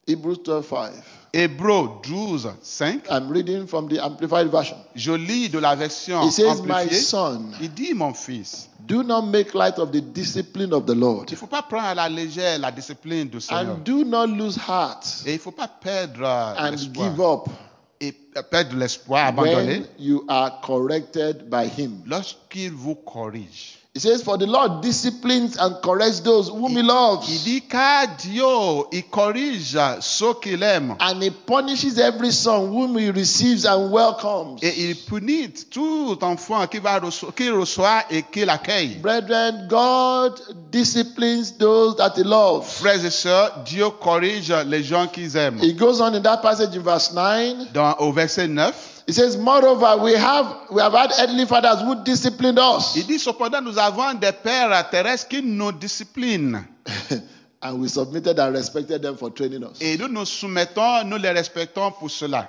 Hebrews 0.07 0.37
12 0.45 0.65
5. 0.69 0.93
Hébreux 1.37 1.89
12, 2.05 2.55
5. 2.63 3.01
I'm 3.11 3.29
reading 3.29 3.67
from 3.67 3.89
the 3.89 3.99
Amplified 3.99 4.49
Version. 4.53 4.77
Je 4.95 5.11
lis 5.13 5.49
de 5.49 5.59
la 5.59 5.75
version 5.75 6.23
It 6.29 6.33
says, 6.33 6.63
My 6.63 6.83
amplifiée. 6.85 7.01
son, 7.01 7.43
Il 7.61 7.71
dit, 7.75 7.93
mon 7.93 8.15
fils, 8.15 8.69
do 8.87 9.03
not 9.03 9.23
make 9.23 9.53
light 9.53 9.79
of 9.81 9.91
the 9.91 10.01
discipline 10.01 10.73
of 10.73 10.87
the 10.87 10.95
Lord, 10.95 11.25
il 11.29 11.33
ne 11.33 11.37
faut 11.39 11.49
pas 11.49 11.63
prendre 11.63 11.89
à 11.89 11.95
la 11.95 12.09
légère 12.09 12.59
la 12.61 12.71
discipline 12.71 13.29
du 13.29 13.41
Seigneur. 13.41 13.75
and 13.77 13.85
do 13.85 14.05
not 14.05 14.27
lose 14.27 14.57
heart 14.57 15.05
Et 15.27 15.31
il 15.31 15.35
ne 15.35 15.39
faut 15.41 15.51
pas 15.51 15.67
perdre 15.69 16.23
euh, 16.23 16.55
and 16.57 16.71
l'espoir. 16.71 17.11
give 17.11 17.21
up 17.21 17.49
Et 18.01 18.15
euh, 18.37 18.43
perdre 18.43 18.77
l'espoir, 18.77 19.27
abandonner, 19.29 19.79
when 19.79 19.87
you 19.99 20.25
are 20.29 20.61
corrected 20.61 21.49
by 21.51 21.67
him. 21.67 22.03
lorsqu'il 22.07 22.71
vous 22.73 22.95
corrige. 22.95 23.79
It 23.97 24.03
says, 24.03 24.25
For 24.25 24.37
the 24.37 24.47
Lord 24.49 24.81
disciplines 24.83 25.57
and 25.57 25.77
corrects 25.81 26.19
those 26.19 26.49
whom 26.49 26.73
he 26.77 26.83
loves, 26.83 27.29
Il 27.29 27.45
dit 27.45 27.61
car 27.69 28.09
Dieu, 28.19 28.43
il 28.93 29.05
corrige 29.09 29.79
ceux 30.01 30.35
qu'il 30.43 30.61
aime. 30.65 30.97
and 30.99 31.23
he 31.23 31.31
punishes 31.31 31.97
every 32.01 32.33
son 32.33 32.73
whom 32.73 32.99
he 32.99 33.11
receives 33.11 33.65
and 33.65 33.93
welcomes. 33.93 34.59
Et 34.65 34.75
il 34.91 34.97
punit 34.97 35.53
tout 35.71 36.19
enfant 36.23 36.67
qui 36.67 36.79
va 36.81 37.01
qu'il 37.37 37.53
reçoit 37.53 38.03
et 38.11 38.25
qu'il 38.33 38.51
accueille. 38.51 38.97
Brethren, 39.01 39.69
God 39.69 40.41
disciplines 40.73 41.53
those 41.57 41.95
that 41.95 42.15
he 42.17 42.25
loves. 42.25 42.67
Frères 42.67 43.05
et 43.05 43.11
sœurs, 43.11 43.63
Dieu 43.65 43.89
corrige 43.91 44.51
les 44.67 44.83
gens 44.83 45.07
qu'il 45.07 45.37
aime. 45.37 45.61
He 45.63 45.73
goes 45.73 46.01
on 46.01 46.15
in 46.15 46.21
that 46.23 46.39
passage 46.43 46.75
in 46.77 46.83
verse 46.83 47.13
9. 47.13 47.73
Dans, 47.73 47.95
au 48.01 48.11
verset 48.11 48.49
9, 48.49 48.94
He 49.07 49.13
says, 49.13 49.37
Moreover, 49.37 50.03
we 50.03 50.13
have 50.15 50.71
we 50.71 50.81
have 50.81 50.93
had 50.93 51.13
earthly 51.21 51.45
fathers 51.45 51.83
who 51.83 52.03
disciplined 52.05 52.59
us. 52.59 52.97
il 52.97 53.07
dit 53.07 53.19
cependant 53.19 53.61
nous 53.61 53.79
avons 53.79 54.15
des 54.15 54.33
pères 54.33 54.89
terrestres 54.91 55.29
qui 55.29 55.43
nous 55.43 55.73
disciplinent. 55.73 56.67
and 57.63 57.81
we 57.81 57.89
submitted 57.89 58.39
and 58.39 58.55
respected 58.55 59.03
them 59.03 59.17
for 59.17 59.31
training 59.31 59.63
us. 59.63 59.79
Et 59.81 59.99
nous 59.99 60.09
nous 60.09 60.25
soumettons, 60.25 61.05
nous 61.05 61.19
les 61.19 61.31
respectons 61.31 61.91
pour 61.93 62.11
cela. 62.11 62.49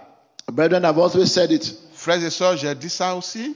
Brethren, 0.51 0.85
I've 0.85 0.97
always 0.97 1.31
said 1.31 1.51
it. 1.51 1.77
Frères 1.93 2.23
et 2.23 2.29
sœurs, 2.29 2.57
j'ai 2.57 2.73
dit 2.75 2.89
ça 2.89 3.15
aussi. 3.15 3.55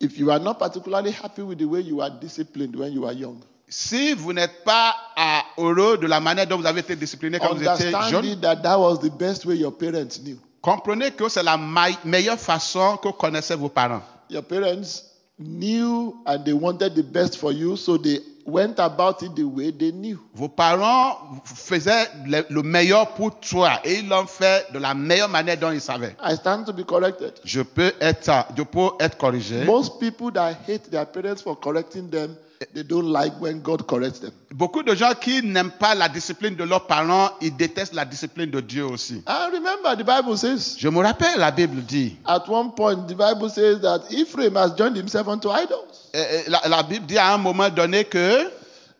If 0.00 0.18
you 0.18 0.30
are 0.30 0.40
not 0.40 0.54
particularly 0.58 1.12
happy 1.12 1.40
with 1.42 1.58
the 1.58 1.64
way 1.64 1.80
you 1.80 2.02
are 2.02 2.10
disciplined 2.10 2.76
when 2.76 2.92
you 2.92 3.06
are 3.06 3.14
young, 3.14 3.40
Si 3.68 4.12
vous 4.12 4.32
n'êtes 4.32 4.62
pas 4.64 4.94
ah, 5.16 5.42
heureux 5.58 5.98
de 5.98 6.06
la 6.06 6.20
manière 6.20 6.46
dont 6.46 6.58
vous 6.58 6.66
avez 6.66 6.80
été 6.80 6.94
discipliné 6.94 7.38
quand 7.38 7.54
vous 7.54 7.64
étiez 7.64 7.90
jeune, 8.10 8.24
it 8.24 8.40
that 8.40 8.56
that 8.56 8.78
was 8.78 8.98
the 8.98 9.10
best 9.10 9.44
way 9.44 9.56
your 9.56 9.72
parents 9.72 10.20
knew. 10.22 10.38
Comprenez 10.66 11.12
que 11.12 11.28
c'est 11.28 11.44
la 11.44 11.56
meilleure 12.04 12.38
façon 12.38 12.96
que 12.96 13.08
connaissaient 13.10 13.54
vos 13.54 13.68
parents. 13.68 14.02
Your 14.28 14.42
parents 14.42 15.04
knew 15.38 16.16
and 16.26 16.44
they 16.44 16.52
wanted 16.52 16.94
the 16.96 17.04
best 17.04 17.38
for 17.38 17.52
you, 17.52 17.76
so 17.76 17.96
they 17.96 18.20
went 18.44 18.80
about 18.80 19.22
it 19.22 19.36
the 19.36 19.44
way 19.44 19.70
they 19.70 19.92
knew. 19.92 20.18
Vos 20.34 20.48
parents 20.48 21.40
faisaient 21.44 22.08
le, 22.26 22.44
le 22.50 22.62
meilleur 22.62 23.14
pour 23.14 23.38
toi 23.38 23.80
et 23.84 24.00
ils 24.00 24.08
l'ont 24.08 24.26
fait 24.26 24.66
de 24.72 24.80
la 24.80 24.94
meilleure 24.94 25.28
manière 25.28 25.56
dont 25.56 25.70
ils 25.70 25.80
savaient. 25.80 26.16
I 26.20 26.34
stand 26.34 26.66
to 26.66 26.72
be 26.72 26.84
corrected. 26.84 27.34
Je 27.44 27.62
peux 27.62 27.92
être, 28.00 28.46
je 28.56 28.62
peux 28.64 28.88
être 28.98 29.16
corrigé. 29.16 29.64
Most 29.64 30.00
people 30.00 30.32
that 30.32 30.56
hate 30.66 30.90
their 30.90 31.06
parents 31.06 31.42
for 31.44 31.54
correcting 31.60 32.10
them, 32.10 32.34
they 32.74 32.82
don't 32.82 33.06
like 33.12 33.32
when 33.40 33.60
God 33.60 33.86
corrects 33.86 34.20
them. 34.20 34.30
Beaucoup 34.54 34.82
de 34.82 34.94
gens 34.94 35.12
qui 35.20 35.42
n'aiment 35.42 35.70
pas 35.78 35.94
la 35.94 36.08
discipline 36.08 36.54
de 36.56 36.64
leurs 36.64 36.86
parents, 36.86 37.30
ils 37.40 37.54
détestent 37.54 37.94
la 37.94 38.04
discipline 38.04 38.50
de 38.50 38.60
Dieu 38.60 38.84
aussi. 38.86 39.22
And 39.26 39.52
remember, 39.52 39.94
the 39.96 40.04
Bible 40.06 40.36
says, 40.38 40.76
Je 40.78 40.88
me 40.88 41.00
rappelle, 41.02 41.38
la 41.38 41.50
Bible 41.50 41.82
dit, 41.82 42.16
at 42.26 42.44
one 42.48 42.72
point, 42.74 43.06
the 43.08 43.14
Bible 43.14 43.48
says 43.50 43.80
that 43.82 44.00
Ephraim 44.10 44.54
has 44.56 44.72
joined 44.76 44.96
himself 44.96 45.28
unto 45.28 45.50
idols. 45.50 46.10
euh, 46.14 46.18
euh, 46.18 46.42
la, 46.48 46.60
la 46.68 46.82
Bible 46.82 47.06
dit 47.06 47.18
à 47.18 47.34
un 47.34 47.38
moment 47.38 47.68
donné 47.68 48.04
que 48.04 48.50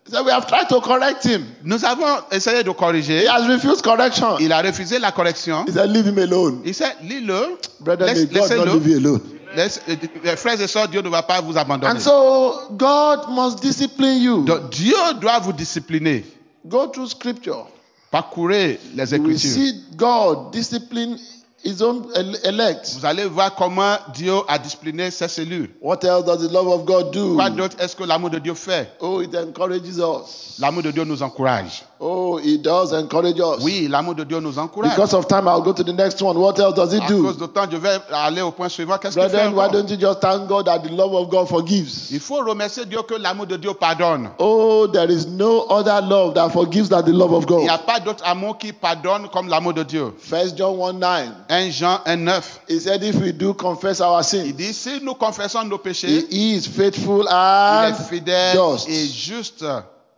So 0.09 0.23
we 0.23 0.31
have 0.31 0.47
tried 0.47 0.69
to 0.69 0.81
correct 0.81 1.25
him. 1.25 1.43
nous 1.65 1.85
avons 1.85 2.21
essayé 2.31 2.63
de 2.63 2.71
He 2.71 2.75
corriger. 2.75 3.27
has 3.27 3.49
refused 3.49 3.83
correction. 3.83 4.37
Il 4.39 4.53
a 4.53 4.63
refusé 4.63 5.01
la 5.01 5.11
correction. 5.11 5.65
He 5.67 5.73
said, 5.73 5.91
Leave 5.91 6.07
him 6.07 6.19
alone. 6.19 6.61
Il 6.65 6.75
sait, 6.75 6.95
lis-le, 7.03 7.59
Brother, 7.81 8.07
laisse- 8.07 8.31
may 8.31 8.39
God 8.41 8.57
not 8.67 8.75
leave 8.75 8.87
you 8.87 8.99
alone. 8.99 9.21
Euh, 9.59 10.37
frères 10.37 10.61
et 10.61 10.67
sœurs, 10.69 10.89
Dieu 10.89 11.01
ne 11.01 11.09
va 11.09 11.23
pas 11.23 11.41
vous 11.41 11.57
abandonner. 11.57 11.93
And 11.97 12.01
so 12.01 12.55
God 12.73 13.31
must 13.31 13.61
discipline 13.61 14.21
you. 14.23 14.45
Donc, 14.45 14.71
Dieu 14.71 14.95
doit 15.21 15.39
vous 15.41 15.53
discipliner. 15.53 16.25
Go 16.67 16.89
through 16.89 17.09
scripture. 17.09 17.67
Parcourez 18.11 18.79
les 18.95 19.11
You 19.13 19.17
Écritures. 19.17 19.51
see 19.51 19.85
God 19.97 20.51
discipline 20.53 21.19
his 21.67 21.83
own 21.83 22.07
el- 22.15 22.37
elect. 22.45 22.95
Vous 22.99 23.05
allez 23.07 23.25
voir 23.25 23.55
comment 23.55 23.97
Dieu 24.15 24.35
a 24.49 24.59
discipliné 24.59 25.11
ses 25.11 25.29
cellules. 25.29 25.71
What 25.83 26.05
else 26.05 26.25
does 26.25 26.47
the 26.47 26.53
love 26.53 26.69
of 26.69 26.85
God 26.85 27.11
do? 27.13 27.35
Quoi 27.35 27.51
d'autre 27.51 27.77
est-ce 27.81 27.97
que 27.97 28.05
l'amour 28.05 28.31
de 28.31 28.39
Dieu 28.39 28.55
fait? 28.55 28.91
Oh, 29.01 29.21
it 29.21 29.35
encourages 29.35 29.99
us. 29.99 30.57
L'amour 30.59 30.83
de 30.83 30.91
Dieu 30.91 31.05
nous 31.05 31.23
encourage. 31.23 31.83
Oh, 31.99 32.39
it 32.43 32.63
does 32.63 32.93
encourage 32.93 33.39
us. 33.41 33.63
Oui, 33.63 33.89
l'amour 33.91 34.15
de 34.15 34.25
Dieu 34.25 34.39
nous 34.41 34.59
encourage. 34.59 34.93
Because 34.93 35.15
of 35.15 35.27
time, 35.27 35.49
I'll 35.49 35.63
go 35.63 35.73
to 35.73 35.83
the 35.83 35.93
next 35.95 36.21
one. 36.23 36.37
What 36.39 36.59
else 36.59 36.75
does 36.75 36.93
it 36.95 37.03
À 37.03 37.09
do? 37.09 37.23
cause 37.23 37.39
de 37.39 37.47
temps, 37.47 37.67
je 37.71 37.77
vais 37.79 37.99
aller 38.13 38.43
au 38.43 38.51
point 38.53 38.69
suivant. 38.69 38.99
Qu'est-ce 38.99 39.19
qu'il 39.19 39.29
fait 39.29 39.49
why 39.49 39.69
don't 39.71 39.89
you 39.89 39.97
just 39.99 40.21
thank 40.21 40.47
God 40.47 40.67
that 40.67 40.81
the 40.81 40.91
love 40.91 41.15
of 41.15 41.29
God 41.31 41.49
forgives? 41.49 42.09
Il 42.13 42.21
faut 42.21 42.37
remercier 42.45 42.85
Dieu 42.85 43.01
que 43.09 43.15
l'amour 43.15 43.47
de 43.47 43.57
Dieu 43.57 43.73
pardonne. 43.75 44.29
Oh, 44.39 44.87
there 44.93 45.11
is 45.11 45.27
no 45.27 45.67
other 45.71 46.01
love 46.03 46.35
that 46.35 46.51
forgives 46.51 46.89
than 46.91 47.03
the 47.03 47.13
love 47.13 47.33
of 47.33 47.45
Il 47.49 47.57
n'y 47.57 47.69
a 47.69 47.77
God. 47.79 47.87
pas 47.87 48.01
d'autre 48.01 48.23
amour 48.27 48.59
qui 48.59 48.73
pardonne 48.73 49.29
comme 49.33 49.49
l'amour 49.49 49.73
de 49.73 49.83
Dieu. 49.83 50.13
First 50.19 50.57
John 50.59 50.79
1 50.81 50.93
9. 50.93 51.29
1 51.65 51.71
Jean 51.73 52.01
1, 52.07 52.17
9. 52.25 52.43
He 52.69 52.79
said, 52.81 53.03
If 53.03 53.17
we 53.17 53.33
do 53.33 53.55
confess 53.55 54.01
our 54.01 54.21
Il 54.21 54.25
sins, 54.25 54.53
dit, 54.57 54.73
si 54.75 55.01
nous 55.03 55.15
confessons 55.15 55.65
nos 55.65 55.79
péchés, 55.79 56.27
He 56.31 56.55
is 56.57 56.67
faithful 56.67 57.25
il 57.25 57.29
and 57.35 57.95
est 57.95 58.03
fidèle 58.09 58.55
just 58.55 58.89
et 58.89 59.07
juste 59.07 59.65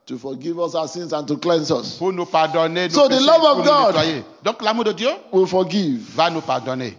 to 0.06 0.16
forgive 0.18 0.58
us 0.58 0.74
our 0.74 0.88
sins 0.88 1.12
and 1.12 1.24
to 1.26 1.36
cleanse 1.36 1.70
us. 1.70 1.96
pour 1.98 2.12
nous 2.12 2.24
pardonner 2.26 2.88
nos 2.88 2.94
So 2.94 3.08
the 3.08 3.14
péchés, 3.16 3.26
love 3.26 3.40
pour 3.40 3.50
of 3.60 3.64
God- 3.66 3.94
nettoyer. 3.94 4.24
Donc 4.42 4.62
l'amour 4.62 4.84
de 4.84 4.92
Dieu 4.92 5.10
Will 5.32 5.46
forgive. 5.46 6.00
va 6.14 6.30
nous 6.30 6.40
pardonner. 6.40 6.96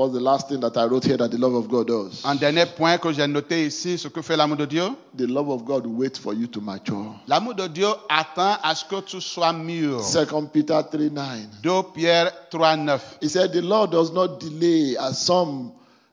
What's 0.00 0.14
the 0.14 0.20
last 0.20 0.48
thing 0.48 0.60
that 0.60 0.78
I 0.78 0.86
wrote 0.86 1.04
here 1.04 1.18
that 1.18 1.30
the 1.30 1.36
love 1.36 1.52
of 1.52 1.68
God 1.68 1.88
does? 1.88 2.24
Un 2.24 2.34
dernier 2.36 2.64
point 2.64 2.96
que 2.96 3.12
j'ai 3.12 3.26
noté 3.26 3.66
ici, 3.66 3.98
ce 3.98 4.08
que 4.08 4.22
fait 4.22 4.34
l'amour 4.34 4.56
de 4.56 4.64
Dieu. 4.64 4.88
The 5.14 5.26
love 5.26 5.50
of 5.50 5.66
God 5.66 5.84
waits 5.86 6.18
for 6.18 6.32
you 6.32 6.46
to 6.46 6.60
mature. 6.62 7.20
L'amour 7.26 7.52
de 7.52 7.66
Dieu 7.68 7.88
attend 8.08 8.56
à 8.62 8.74
ce 8.74 8.86
que 8.86 8.98
tu 9.02 9.20
sois 9.20 9.52
mûr. 9.52 10.02
Second 10.02 10.46
Peter 10.46 10.80
3 10.90 11.10
9. 11.10 11.40
2 11.62 11.70
Pierre 11.92 12.32
3, 12.50 12.76
9. 12.78 13.18
He 13.20 13.28
said, 13.28 13.52
The 13.52 13.60
Lord 13.60 13.90
does 13.90 14.10
not 14.10 14.40
delay 14.40 14.96
as 14.96 15.18
some 15.18 15.70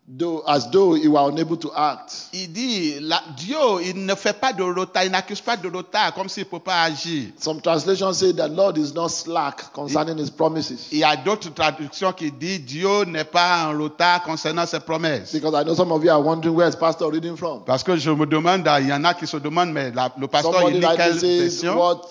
though 0.09 0.41
as 0.47 0.69
though 0.71 0.93
he 0.93 1.07
were 1.07 1.29
unable 1.29 1.57
to 1.57 1.69
act. 1.75 2.29
Il 2.33 2.47
dit, 2.53 2.99
la- 3.01 3.21
Dieu, 3.35 3.57
il 3.83 4.05
ne 4.05 4.15
fait 4.15 4.31
pas 4.39 4.53
de 4.53 4.63
retard, 4.63 5.03
il 5.03 5.11
n'accuse 5.11 5.41
pas 5.41 5.57
de 5.57 5.67
retard 5.69 6.13
comme 6.13 6.29
s'il 6.29 6.43
ne 6.45 6.49
peut 6.49 6.59
pas 6.59 6.83
agir. 6.83 7.25
Some 7.37 7.59
translations 7.61 8.13
say 8.13 8.31
that 8.33 8.47
Lord 8.49 8.77
is 8.77 8.93
not 8.93 9.09
slack 9.09 9.73
concerning 9.73 10.17
his 10.17 10.29
promises. 10.29 10.87
Il 10.91 10.99
y 10.99 11.03
a 11.03 11.15
d'autres 11.17 11.53
traductions 11.53 12.13
qui 12.13 12.31
disent 12.31 12.61
Dieu 12.61 13.03
n'est 13.05 13.25
pas 13.25 13.65
en 13.67 13.77
retard 13.77 14.23
concernant 14.23 14.65
ses 14.65 14.79
promesses. 14.79 15.33
Because 15.33 15.53
I 15.53 15.63
know 15.65 15.75
some 15.75 15.91
of 15.91 16.01
you 16.03 16.09
are 16.11 16.21
wondering 16.21 16.55
where 16.55 16.69
is 16.69 16.75
Pastor 16.77 17.11
reading 17.11 17.35
from. 17.35 17.63
Parce 17.65 17.83
que 17.83 17.97
je 17.97 18.09
me 18.11 18.25
demande, 18.25 18.67
il 18.79 18.87
y 18.87 18.93
en 18.93 19.03
a 19.03 19.13
qui 19.13 19.27
se 19.27 19.37
demandent, 19.37 19.73
mais 19.73 19.91
la- 19.91 20.13
le 20.17 20.27
pasteur, 20.27 20.53
il 20.69 20.73
Somebody 20.73 20.79
lit 20.79 20.87
quelle 20.95 21.11
rightly 21.11 21.19
says, 21.19 21.61
version? 21.63 21.77
what, 21.77 22.01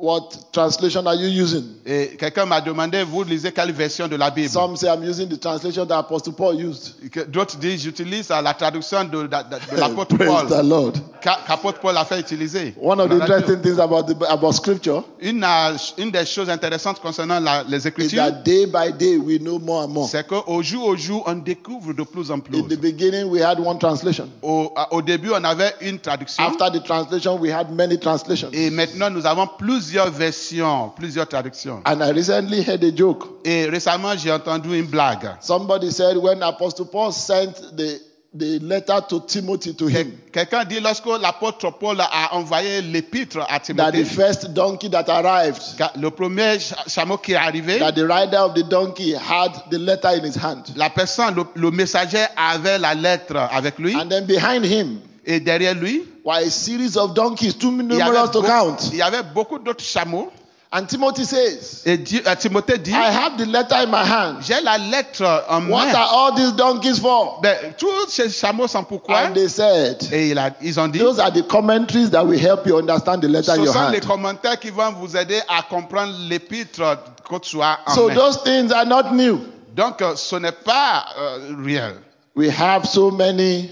what 0.00 0.30
translation 0.52 1.06
are 1.06 1.14
you 1.14 1.28
using? 1.28 1.64
Et 1.86 2.16
quelqu'un 2.18 2.46
m'a 2.46 2.60
demandé, 2.60 3.02
vous 3.02 3.22
lisez 3.24 3.52
quelle 3.52 3.72
version 3.72 4.08
de 4.08 4.16
la 4.16 4.30
Bible? 4.30 4.48
Some 4.48 4.76
say 4.76 4.88
I'm 4.88 5.02
using 5.04 5.28
the 5.28 5.38
translation 5.38 5.84
that 5.86 5.98
Apostle 5.98 6.32
Paul 6.32 6.54
used. 6.56 6.94
D'autres 7.30 7.56
disent, 7.58 7.82
j'utilise 7.82 8.30
euh, 8.30 8.40
la 8.40 8.54
traduction 8.54 9.04
de, 9.04 9.22
de- 9.22 9.26
de- 9.26 9.76
l'apôtre 9.78 10.16
Praise 10.16 10.28
the 10.46 10.48
Paul, 10.48 10.66
Lord. 10.68 10.92
qu'a- 11.22 11.38
qu'apôtre 11.46 11.80
Paul 11.80 11.96
a 11.96 12.04
fait 12.04 12.20
utiliser. 12.20 12.74
One 12.80 13.00
of 13.00 13.08
the 13.10 13.14
interesting 13.20 13.60
things 13.60 13.78
about 13.78 14.04
the, 14.04 14.16
about 14.28 14.52
Scripture 14.52 15.04
Une, 15.20 15.44
euh, 15.44 15.76
une 15.98 16.10
des 16.10 16.24
choses 16.24 16.48
intéressantes 16.48 17.00
concernant 17.00 17.38
la- 17.40 17.62
les 17.68 17.84
is 17.84 17.88
Écritures, 17.88 18.24
that 18.24 18.42
day 18.44 18.66
by 18.66 18.92
day 18.92 19.16
we 19.18 19.38
know 19.38 19.58
more 19.58 19.82
and 19.84 19.88
more. 19.88 20.08
c'est 20.08 20.26
qu'au 20.26 20.62
jour 20.62 20.86
au 20.86 20.96
jour, 20.96 21.22
on 21.26 21.34
découvre 21.34 21.92
de 21.92 22.02
plus 22.02 22.30
en 22.30 22.38
plus. 22.40 22.58
In 22.58 22.62
the 22.68 22.78
beginning, 22.80 23.24
we 23.30 23.42
had 23.42 23.58
one 23.60 23.78
translation. 23.78 24.28
Au, 24.42 24.72
à- 24.76 24.92
au 24.94 25.02
début, 25.02 25.30
on 25.34 25.44
avait 25.44 25.74
une 25.82 25.98
traduction. 25.98 26.42
After 26.42 26.70
the 26.78 26.82
translation, 26.82 27.36
we 27.38 27.50
had 27.52 27.70
many 27.70 27.98
translations. 27.98 28.48
Et 28.52 28.70
maintenant, 28.70 29.10
nous 29.10 29.26
avons 29.26 29.46
plusieurs 29.58 29.89
versions, 29.98 30.90
plusieurs 30.96 31.26
traductions. 31.26 31.82
And 31.84 32.02
I 32.02 32.10
recently 32.12 32.62
heard 32.62 32.84
a 32.84 32.90
joke. 32.90 33.24
Et 33.44 33.66
récemment, 33.66 34.16
j'ai 34.16 34.30
entendu 34.30 34.78
une 34.78 34.86
blague. 34.86 35.28
Somebody 35.40 35.90
said 35.90 36.16
when 36.16 36.42
Apostle 36.42 36.86
Paul 36.86 37.12
sent 37.12 37.76
the, 37.76 38.00
the 38.32 38.58
letter 38.60 39.00
to 39.08 39.20
Timothy 39.26 39.74
to 39.74 39.86
him, 39.88 40.12
Quelqu'un 40.32 40.64
dit 40.64 40.78
lorsque 40.80 41.06
l'apôtre 41.06 41.70
Paul 41.78 42.00
a 42.00 42.34
envoyé 42.36 42.80
l'épître 42.80 43.38
à 43.48 43.58
that 43.58 43.60
Timothée, 43.60 44.04
the 44.04 44.06
first 44.06 44.52
donkey 44.54 44.88
that 44.88 45.08
arrived, 45.08 45.60
le 46.00 46.10
premier 46.10 46.60
cha- 46.60 46.76
chameau 46.86 47.16
qui 47.18 47.32
est 47.32 47.36
arrivé, 47.36 47.78
that 47.80 47.92
the 47.92 48.06
rider 48.06 48.36
of 48.38 48.54
the 48.54 48.62
donkey 48.68 49.14
had 49.14 49.50
the 49.70 49.78
letter 49.78 50.10
in 50.10 50.24
his 50.24 50.36
hand. 50.36 50.64
la 50.76 50.90
personne, 50.90 51.34
le, 51.34 51.44
le 51.56 51.70
messager 51.72 52.24
avait 52.36 52.78
la 52.78 52.94
lettre 52.94 53.36
avec 53.50 53.78
lui. 53.80 53.96
And 53.96 54.08
then 54.08 54.26
behind 54.26 54.64
him 54.64 55.00
Et 55.26 55.40
derrière 55.40 55.74
lui, 55.74 56.04
were 56.24 56.36
a 56.38 56.50
series 56.50 56.96
of 56.96 57.14
donkeys, 57.14 57.54
too 57.54 57.70
il 57.78 57.92
y 57.96 58.00
avait, 58.00 58.10
numerous 58.10 58.30
to 58.30 58.42
count. 58.42 58.76
il 58.92 58.98
y 58.98 59.02
avait 59.02 59.22
beaucoup 59.34 59.58
d'autres 59.58 59.84
chameaux. 59.84 60.30
And 60.72 60.86
Timothy 60.86 61.24
says, 61.24 61.82
Et 61.84 61.98
Dieu- 61.98 62.22
euh, 62.24 62.34
Timothée 62.36 62.78
dit, 62.78 62.92
I 62.92 62.94
have 63.12 63.36
the 63.36 63.44
letter 63.44 63.74
in 63.74 63.86
my 63.90 64.04
hand. 64.08 64.36
j'ai 64.40 64.60
la 64.62 64.78
lettre 64.78 65.44
en 65.48 65.68
What 65.68 65.86
main. 65.86 65.94
are 65.94 66.08
all 66.12 66.34
these 66.36 66.52
donkeys 66.52 67.00
for? 67.00 67.40
Ben, 67.42 67.56
tous 67.76 68.06
ces 68.08 68.30
chameaux 68.30 68.68
sont 68.68 68.84
pourquoi 68.84 69.26
And 69.26 69.34
they 69.34 69.48
said, 69.48 69.98
Et 70.12 70.28
il 70.30 70.38
a- 70.38 70.52
ils 70.62 70.78
ont 70.78 70.86
dit, 70.86 71.00
Those 71.00 71.18
are 71.18 71.32
the 71.32 71.42
commentaries 71.42 72.10
that 72.10 72.24
will 72.24 72.38
help 72.38 72.66
you 72.66 72.78
understand 72.78 73.20
the 73.20 73.26
letter 73.28 73.50
in 73.50 73.56
ce 73.56 73.64
your 73.64 73.74
sont 73.74 73.90
les 73.90 73.98
hand. 73.98 74.06
commentaires 74.06 74.60
qui 74.60 74.70
vont 74.70 74.92
vous 74.92 75.16
aider 75.16 75.40
à 75.48 75.62
comprendre 75.68 76.12
l'épître 76.28 76.80
que 77.28 77.38
tu 77.40 77.60
as 77.60 77.80
en 77.86 77.92
So 77.94 78.06
main. 78.08 78.14
those 78.14 78.40
things 78.44 78.70
are 78.72 78.86
not 78.86 79.12
new. 79.12 79.40
Donc, 79.74 80.00
euh, 80.02 80.14
ce 80.14 80.36
n'est 80.36 80.52
pas 80.52 81.04
euh, 81.18 81.38
réel. 81.64 81.94
We 82.36 82.48
have 82.48 82.86
so 82.86 83.10
many 83.10 83.70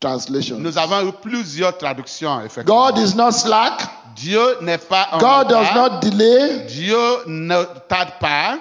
translations. 0.00 0.58
Nous 0.58 0.76
avons 0.78 1.08
eu 1.08 1.12
plusieurs 1.12 1.76
traductions, 1.78 2.40
effectivement. 2.42 2.90
God 2.90 2.98
is 2.98 3.14
not 3.14 3.32
slack. 3.32 3.80
Dieu 4.16 4.60
n'est 4.62 4.78
pas 4.78 5.08
en 5.12 5.18
God 5.18 5.48
does 5.48 5.74
not 5.74 6.00
delay. 6.00 6.66
Dieu 6.66 6.96
ne 7.26 7.64
tarde 7.88 8.12
pas. 8.20 8.58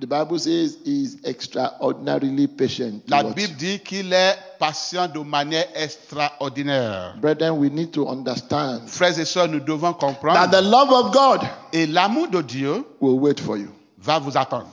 The 0.00 0.06
Bible 0.06 0.38
says 0.40 0.76
he 0.84 1.02
is 1.04 1.18
extraordinarily 1.24 2.48
patient. 2.48 3.02
La 3.06 3.22
Bible 3.22 3.54
dit 3.56 3.78
qu'il 3.78 4.12
est 4.12 4.36
patient 4.58 5.06
de 5.06 5.20
manière 5.20 5.66
extraordinaire. 5.74 7.14
Brethren, 7.20 7.58
we 7.58 7.70
need 7.70 7.92
to 7.92 8.08
understand 8.08 8.88
Frères 8.88 9.18
et 9.18 9.24
sœurs, 9.24 9.48
nous 9.48 9.60
devons 9.60 9.92
that 9.92 9.98
comprendre. 9.98 10.50
the 10.50 10.62
love 10.62 10.90
of 10.90 11.12
God 11.12 11.40
Et 11.72 11.86
l'amour 11.86 12.28
de 12.28 12.42
Dieu 12.42 12.84
will 13.00 13.20
wait 13.20 13.38
for 13.38 13.56
you. 13.56 13.68
va 13.98 14.18
vous 14.18 14.36
attendre. 14.36 14.70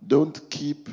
Don't 0.00 0.40
keep 0.48 0.88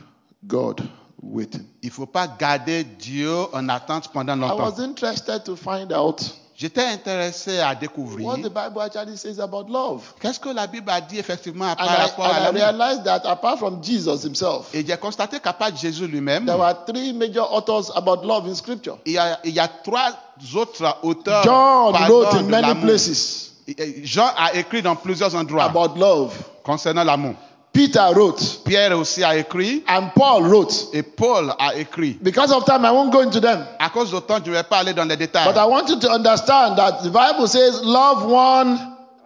God 0.46 0.82
waiting. 1.22 1.64
Il 1.82 1.88
ne 1.88 1.92
faut 1.94 2.06
pas 2.06 2.28
garder 2.28 2.84
Dieu 2.84 3.34
en 3.54 3.70
attente 3.70 4.10
pendant 4.12 4.36
I 4.36 4.40
longtemps. 4.40 4.64
was 4.72 4.80
interested 4.84 5.44
to 5.46 5.56
find 5.56 5.92
out 5.94 6.22
J'étais 6.56 6.84
intéressé 6.86 7.60
à 7.60 7.74
découvrir 7.74 8.28
what 8.28 8.38
the 8.38 8.44
Bible 8.44 8.80
actually 8.80 9.18
says 9.18 9.40
about 9.40 9.66
love. 9.70 10.04
qu'est-ce 10.22 10.40
que 10.40 10.50
la 10.50 10.68
Bible 10.68 10.88
a 10.92 11.02
dit 11.02 11.18
effectivement 11.18 11.66
And 11.72 11.76
par 11.76 11.88
I, 11.92 12.02
rapport 12.04 12.26
and 12.26 12.30
à 12.32 12.40
I 12.40 12.44
l'amour. 12.44 12.62
realized 12.62 13.04
that 13.06 13.22
apart 13.26 13.58
from 13.58 13.82
Jesus 13.84 14.24
himself, 14.24 14.70
Et 14.74 14.86
j'ai 14.86 14.96
constaté 14.98 15.40
qu'à 15.40 15.52
part 15.54 15.76
Jésus 15.76 16.08
lui-même, 16.08 16.46
there 16.46 16.58
were 16.60 16.76
three 16.86 17.12
major 17.12 17.42
authors 17.52 17.92
about 17.96 18.24
love 18.24 18.48
in 18.48 18.54
Scripture. 18.54 18.98
il 19.06 19.14
y, 19.14 19.18
a, 19.18 19.40
il 19.44 19.52
y 19.54 19.60
a 19.60 19.68
trois 19.68 20.12
autres 20.56 20.98
auteurs 21.02 21.44
John 21.44 21.92
parlant 21.92 22.08
wrote 22.08 22.34
in 22.36 22.44
de 22.44 22.48
many 22.52 22.68
l'amour. 22.68 22.84
places 22.84 23.52
Jean 24.04 24.30
a 24.38 24.54
écrit 24.54 24.82
dans 24.84 24.96
plusieurs 24.96 25.34
endroits 25.36 25.64
about 25.64 25.98
love. 25.98 26.34
concernant 26.64 27.04
l'amour. 27.04 27.34
Peter 27.74 28.06
wrote, 28.14 28.62
Pierre 28.64 28.96
aussi 28.98 29.24
a 29.24 29.36
écrit 29.36 29.84
and 29.90 30.10
Paul 30.16 30.44
wrote. 30.44 30.90
et 30.94 31.02
Paul 31.02 31.56
a 31.58 31.74
écrit. 31.76 32.20
Because 32.22 32.52
of 32.52 32.66
time, 32.66 32.86
I 32.86 32.92
won't 32.92 33.10
go 33.12 33.22
into 33.22 33.40
them. 33.40 33.66
À 33.80 33.90
cause 33.90 34.12
de 34.12 34.20
temps, 34.20 34.38
je 34.46 34.52
ne 34.52 34.56
vais 34.56 34.64
pas 34.64 34.78
aller 34.78 34.94
dans 34.94 35.06
les 35.06 35.18
détails. 35.18 35.48
But 35.52 35.58
I 35.58 35.66
want 35.68 35.88
you 35.90 35.96
to 36.00 36.08
understand 36.12 36.76
that 36.78 37.02
the 37.04 37.10
Bible 37.10 37.48
says, 37.48 37.82
love 37.84 38.26
one 38.32 38.76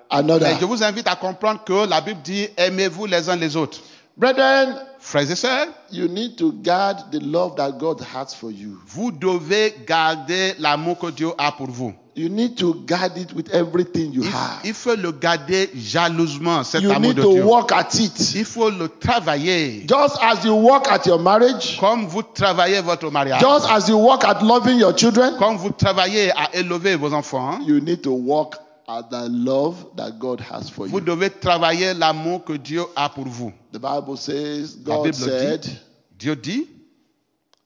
Mais 0.10 0.20
another. 0.20 0.58
je 0.60 0.66
vous 0.66 0.82
invite 0.82 1.08
à 1.10 1.18
comprendre 1.18 1.62
que 1.66 1.86
la 1.90 2.00
Bible 2.00 2.22
dit 2.24 2.48
aimez-vous 2.56 3.06
les 3.06 3.30
uns 3.30 3.36
les 3.36 3.58
autres. 3.58 3.80
Brethren, 4.16 4.76
Frères 5.00 5.30
et 5.30 5.36
sœurs, 5.36 5.68
you 5.92 6.08
need 6.08 6.38
to 6.38 6.52
guard 6.52 7.12
the 7.12 7.20
love 7.22 7.56
that 7.56 7.72
God 7.74 8.02
has 8.16 8.34
for 8.34 8.50
you. 8.50 8.80
vous 8.88 9.12
devez 9.12 9.76
garder 9.86 10.56
l'amour 10.58 10.98
que 10.98 11.12
Dieu 11.12 11.30
a 11.38 11.52
pour 11.52 11.68
vous. 11.70 11.94
You 12.18 12.30
need 12.30 12.58
to 12.58 12.74
guard 12.88 13.16
it 13.16 13.32
with 13.34 13.48
everything 13.54 14.12
you 14.12 14.24
Il, 14.24 14.32
have. 14.32 14.62
il 14.66 14.74
faut 14.74 14.96
le 14.96 15.12
garder 15.12 15.70
jalousement, 15.76 16.64
cet 16.64 16.82
You 16.82 16.90
amour 16.90 17.10
need 17.14 17.18
de 17.18 17.22
to 17.22 17.32
Dieu. 17.34 17.44
work 17.46 17.72
at 17.72 17.94
it. 17.94 18.34
Il 18.34 18.44
faut 18.44 18.72
le 18.72 18.90
travailler. 18.90 19.86
Just 19.88 20.18
as 20.20 20.44
you 20.44 20.56
work 20.56 20.88
at 20.90 21.06
your 21.06 21.20
marriage, 21.20 21.78
Comme 21.80 22.08
vous 22.08 22.24
travaillez 22.24 22.82
votre 22.82 23.12
mariage, 23.12 23.40
just 23.40 23.68
as 23.70 23.88
you 23.88 23.98
work 24.00 24.24
at 24.24 24.42
loving 24.42 24.80
your 24.80 24.94
children, 24.98 25.36
comme 25.38 25.58
vous 25.58 25.70
travaillez 25.70 26.32
à 26.32 26.50
élever 26.56 26.96
vos 26.96 27.14
enfants, 27.14 27.60
you 27.68 27.80
need 27.80 28.02
to 28.02 28.12
work 28.14 28.56
at 28.88 29.04
the 29.12 29.28
love 29.30 29.76
that 29.96 30.18
God 30.18 30.42
has 30.42 30.72
for 30.72 30.88
vous 30.88 30.98
you. 30.98 31.06
devez 31.06 31.30
travailler 31.30 31.94
l'amour 31.94 32.44
que 32.44 32.54
Dieu 32.54 32.82
a 32.96 33.10
pour 33.10 33.26
vous. 33.28 33.54
The 33.74 33.78
Bible 33.80 34.18
says, 34.18 34.76
La 34.88 34.96
God 34.96 35.04
Bible 35.04 35.14
said 35.14 35.62
dit, 35.62 35.70
Dieu 36.18 36.36
dit 36.36 36.68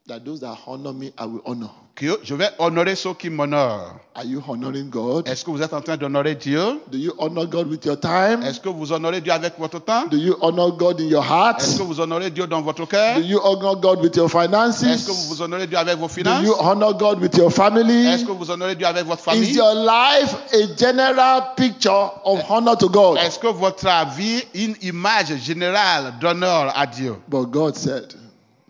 that 0.07 0.19
those 0.25 0.41
that 0.41 0.57
honor 0.67 0.91
me, 0.91 1.13
I 1.17 1.23
will 1.25 1.41
honor. 1.45 1.69
Que 1.95 2.19
je 2.23 2.33
vais 2.35 2.49
honorer 2.57 2.95
ceux 2.95 3.13
qui 3.13 3.29
m'honorent. 3.29 3.95
Are 4.15 4.23
you 4.25 4.41
honoring 4.47 4.89
God? 4.89 5.27
Est-ce 5.27 5.43
que 5.45 5.51
vous 5.51 5.61
êtes 5.61 5.73
en 5.73 5.81
train 5.81 5.97
d'honorer 5.97 6.35
Dieu? 6.35 6.79
Do 6.91 6.97
you 6.97 7.13
honor 7.17 7.45
God 7.45 7.69
with 7.69 7.85
your 7.85 7.99
time? 7.99 8.41
Est-ce 8.43 8.59
que 8.59 8.69
vous 8.69 8.91
honorez 8.91 9.21
Dieu 9.21 9.31
avec 9.31 9.53
votre 9.59 9.79
temps? 9.79 10.05
Do 10.09 10.17
you 10.17 10.35
honor 10.41 10.71
God 10.75 10.99
in 10.99 11.05
your 11.05 11.23
heart? 11.23 11.61
Est-ce 11.61 11.77
que 11.77 11.83
vous 11.83 11.99
honorez 11.99 12.29
Dieu 12.29 12.47
dans 12.47 12.61
votre 12.61 12.85
cœur? 12.87 13.15
Do 13.17 13.21
you 13.21 13.39
honor 13.43 13.75
God 13.75 14.01
with 14.01 14.15
your 14.15 14.25
Est-ce 14.27 15.05
que 15.05 15.11
finances? 15.11 15.27
vous 15.29 15.41
honorez 15.41 15.67
Dieu 15.67 15.77
avec 15.77 15.97
vos 15.97 16.07
Do 16.07 16.13
finances? 16.13 16.43
you 16.45 16.53
honor 16.59 16.93
God 16.93 17.21
with 17.21 17.35
your 17.37 17.51
family? 17.51 18.07
Est-ce 18.07 18.25
que 18.25 18.31
vous 18.31 18.49
honorez 18.51 18.75
Dieu 18.75 18.87
avec 18.87 19.05
votre 19.05 19.21
Is 19.21 19.23
famille? 19.23 19.53
your 19.55 19.73
life 19.75 20.35
a 20.53 20.75
general 20.77 21.53
picture 21.55 22.11
of 22.25 22.39
honor 22.49 22.77
to 22.77 22.89
God? 22.89 23.17
Est-ce 23.17 23.37
que 23.39 23.47
votre 23.47 23.87
vie 24.17 24.43
est 24.53 24.65
une 24.65 24.75
image 24.81 25.35
générale 25.43 26.13
d'honneur 26.19 26.73
à 26.75 26.85
Dieu? 26.87 27.15
But 27.27 27.49
God 27.51 27.75
said, 27.75 28.13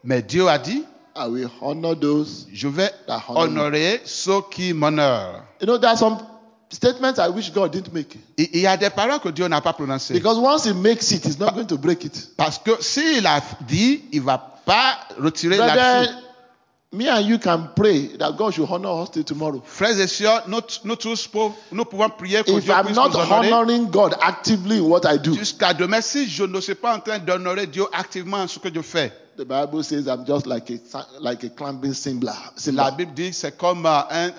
Mais 0.03 0.21
Dieu 0.21 0.47
a 0.47 0.57
dit, 0.57 0.83
I 1.15 1.27
will 1.27 1.49
honor 1.61 1.95
those. 1.95 2.47
je 2.53 2.67
vais 2.67 2.91
That 3.07 3.21
honor 3.27 3.49
me. 3.49 3.59
honorer 3.59 4.01
ceux 4.05 4.41
qui 4.49 4.73
m'honorent. 4.73 5.43
You 5.61 5.67
know, 5.67 5.77
there 5.77 5.89
are 5.91 5.97
some 5.97 6.17
statements 6.69 7.19
I 7.19 7.27
wish 7.29 7.51
God 7.51 7.71
didn't 7.71 7.93
make. 7.93 8.17
Il 8.37 8.59
y 8.61 8.65
a 8.67 8.77
des 8.77 8.89
paroles 8.89 9.19
que 9.19 9.29
Dieu 9.29 9.47
n'a 9.47 9.61
pas 9.61 9.73
prononcées. 9.73 10.13
Because 10.13 10.37
once 10.39 10.65
He 10.65 10.73
makes 10.73 11.11
it, 11.11 11.25
He's 11.25 11.37
not 11.39 11.53
going 11.53 11.67
to 11.67 11.77
break 11.77 12.05
it. 12.05 12.29
Parce 12.37 12.57
que 12.59 12.71
s'il 12.81 13.25
a 13.27 13.41
dit, 13.67 14.03
il 14.11 14.21
ne 14.21 14.25
va 14.25 14.37
pas 14.65 14.99
retirer 15.19 15.57
la 15.57 15.65
Brother, 15.73 16.07
me 16.93 17.07
and 17.09 17.21
you 17.21 17.37
can 17.39 17.69
pray 17.75 18.09
that 18.17 18.33
God 18.37 18.53
should 18.53 18.69
honor 18.69 19.01
us 19.03 19.09
till 19.11 19.23
tomorrow. 19.23 19.61
Frères 19.65 19.97
et 19.99 20.07
sœurs, 20.07 20.43
nous, 20.47 20.59
nous 20.85 20.95
tous 20.97 21.27
pour- 21.27 21.55
nous 21.71 21.85
pouvons 21.85 22.09
prier 22.09 22.43
que 22.43 22.51
If 22.51 22.63
Dieu 22.65 22.73
I'm 22.73 22.85
puisse 22.85 22.95
not 22.95 23.09
nous 23.09 23.15
honorer 23.17 23.47
honoring 23.51 23.89
God 23.89 24.15
actively 24.21 24.77
in 24.79 24.83
what 24.83 25.01
I 25.05 25.17
do, 25.17 25.33
jusqu'à 25.33 25.73
demain. 25.73 26.01
Si 26.01 26.27
je 26.27 26.43
ne 26.43 26.59
suis 26.61 26.75
pas 26.75 26.95
en 26.95 26.99
train 26.99 27.19
d'honorer 27.19 27.67
Dieu 27.67 27.85
activement 27.93 28.37
en 28.37 28.47
ce 28.47 28.59
que 28.59 28.69
je 28.73 28.81
fais, 28.81 29.11
the 29.37 29.45
Bible 29.45 29.81
says 29.83 30.07
I'm 30.07 30.25
just 30.25 30.45
like 30.45 30.69
a 30.69 30.77
like 31.19 31.43
a 31.43 31.49
clambing 31.49 31.93
cymbal. 31.93 32.29
la. 32.73 32.91
Bible 32.91 33.11
dit 33.15 33.29
que 33.29 33.35
c'est 33.35 33.57
comme 33.57 33.85
euh, 33.85 33.89
un, 34.09 34.25
un- 34.27 34.29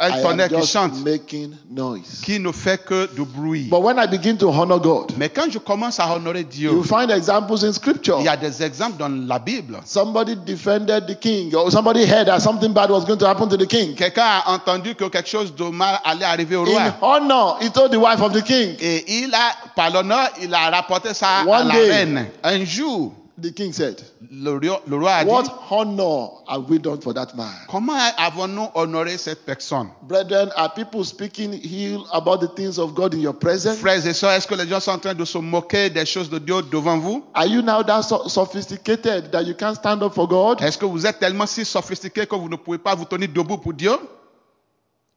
un- 0.00 0.12
un- 0.18 0.22
tonnerre 0.22 0.48
qui 0.48 0.66
chante, 0.66 0.94
making 1.04 1.52
noise. 1.70 2.20
qui 2.22 2.38
ne 2.38 2.52
fait 2.52 2.84
que 2.84 3.08
du 3.14 3.22
bruit. 3.24 3.68
But 3.70 3.80
when 3.82 3.96
I 3.98 4.06
begin 4.06 4.36
to 4.38 4.50
honor 4.50 4.78
God, 4.78 5.12
Mais 5.16 5.28
quand 5.30 5.50
je 5.50 5.58
commence 5.58 5.98
à 5.98 6.14
honorer 6.14 6.44
Dieu, 6.44 6.70
you 6.70 6.82
find 6.84 7.10
examples 7.10 7.64
in 7.64 7.72
Scripture. 7.72 8.16
il 8.20 8.24
y 8.26 8.28
a 8.28 8.36
des 8.36 8.62
exemples 8.62 8.98
dans 8.98 9.08
la 9.08 9.38
Bible. 9.38 9.80
Somebody 9.84 10.36
defended 10.36 11.06
the 11.06 11.18
king, 11.18 11.54
or 11.54 11.70
somebody 11.72 12.04
heard 12.04 12.26
that 12.28 12.40
something 12.40 12.72
bad 12.72 12.90
was 12.90 13.04
going 13.04 13.18
to 13.18 13.26
happen 13.26 13.48
to 13.48 13.56
the 13.56 13.66
king. 13.66 13.94
Quelqu'un 13.96 14.22
a 14.44 14.52
entendu 14.52 14.94
que 14.94 15.08
quelque 15.08 15.28
chose 15.28 15.54
de 15.54 15.64
mal 15.64 15.98
allait 16.04 16.24
arriver 16.26 16.56
au 16.56 16.66
In 16.66 16.72
roi. 16.72 16.94
honor, 17.00 17.56
he 17.60 17.70
told 17.70 17.90
the 17.90 17.96
wife 17.98 18.20
of 18.20 18.32
the 18.32 18.42
king. 18.42 18.76
Et 18.80 19.04
il 19.24 19.34
a, 19.34 19.54
par 19.74 19.90
l'honneur, 19.90 20.28
il 20.42 20.52
a 20.54 20.70
rapporté 20.70 21.14
ça 21.14 21.40
à 21.40 21.44
One 21.46 21.68
la 21.68 21.74
day. 21.74 21.90
reine. 21.90 22.26
Un 22.42 22.64
jour, 22.64 23.12
The 23.36 23.50
king 23.52 23.72
said, 23.72 24.00
le 24.30 24.52
roi, 24.52 24.80
le 24.86 24.96
roi 24.96 25.10
a 25.12 25.24
dit, 25.24 25.30
What 25.30 25.44
honor 25.68 26.28
have 26.46 26.70
we 26.70 26.78
done 26.78 27.00
for 27.00 27.12
that 27.14 27.34
man? 27.34 27.50
comment 27.68 27.98
avons-nous 28.16 28.68
honoré 28.76 29.18
cette 29.18 29.44
personne? 29.44 29.88
Brethren, 30.02 30.50
are 30.56 30.68
people 30.72 31.02
speaking 31.04 31.52
ill 31.64 32.06
about 32.12 32.38
the 32.40 32.46
things 32.54 32.78
of 32.78 32.94
God 32.94 33.12
in 33.12 33.20
your 33.20 33.34
presence? 33.34 33.78
Frères 33.78 34.06
et 34.06 34.12
sœurs, 34.12 34.30
est-ce 34.30 34.46
que 34.46 34.54
les 34.54 34.68
gens 34.68 34.78
sont 34.78 34.92
en 34.92 34.98
train 34.98 35.14
de 35.14 35.24
se 35.24 35.38
moquer 35.38 35.90
des 35.90 36.06
choses 36.06 36.30
de 36.30 36.38
Dieu 36.38 36.62
devant 36.70 36.96
vous? 36.98 37.24
Are 37.34 37.46
you 37.46 37.60
now 37.60 37.82
that 37.82 38.02
so- 38.02 38.28
sophisticated 38.28 39.32
that 39.32 39.42
you 39.42 39.54
can't 39.54 39.74
stand 39.74 40.00
up 40.04 40.14
for 40.14 40.28
God? 40.28 40.62
Est-ce 40.62 40.78
que 40.78 40.86
vous 40.86 41.04
êtes 41.04 41.18
tellement 41.18 41.46
si 41.46 41.64
sophistiqué 41.64 42.26
que 42.26 42.36
vous 42.36 42.48
ne 42.48 42.56
pouvez 42.56 42.78
pas 42.78 42.94
vous 42.94 43.04
tenir 43.04 43.28
debout 43.34 43.58
pour 43.58 43.72
Dieu? 43.74 43.92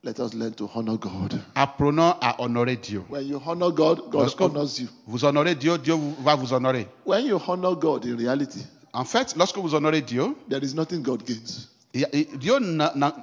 Let 0.03 0.19
us 0.19 0.33
learn 0.35 0.53
to 0.53 0.69
honor 0.73 0.97
God. 0.97 1.41
Apprenons 1.55 2.13
à 2.21 2.39
honorer 2.41 2.77
Dieu. 2.77 3.03
When 3.09 3.27
you 3.27 3.41
honor 3.45 3.71
God, 3.71 3.99
God 4.11 4.13
Lorsque 4.13 4.39
honors 4.41 4.79
you. 4.79 4.87
vous 5.07 5.25
honorez 5.25 5.55
Dieu, 5.55 5.77
Dieu 5.77 5.95
va 6.23 6.35
vous 6.35 6.53
honorer. 6.53 6.87
When 7.05 7.25
you 7.25 7.39
honor 7.47 7.75
God 7.75 8.05
in 8.05 8.15
reality, 8.15 8.59
En 8.93 9.03
fait, 9.05 9.35
lorsque 9.35 9.57
vous 9.57 9.73
honorez 9.75 10.01
Dieu, 10.01 10.35
there 10.49 10.63
is 10.63 10.73
nothing 10.75 11.01
God 11.01 11.23
gains. 11.25 11.67
Dieu 11.93 12.59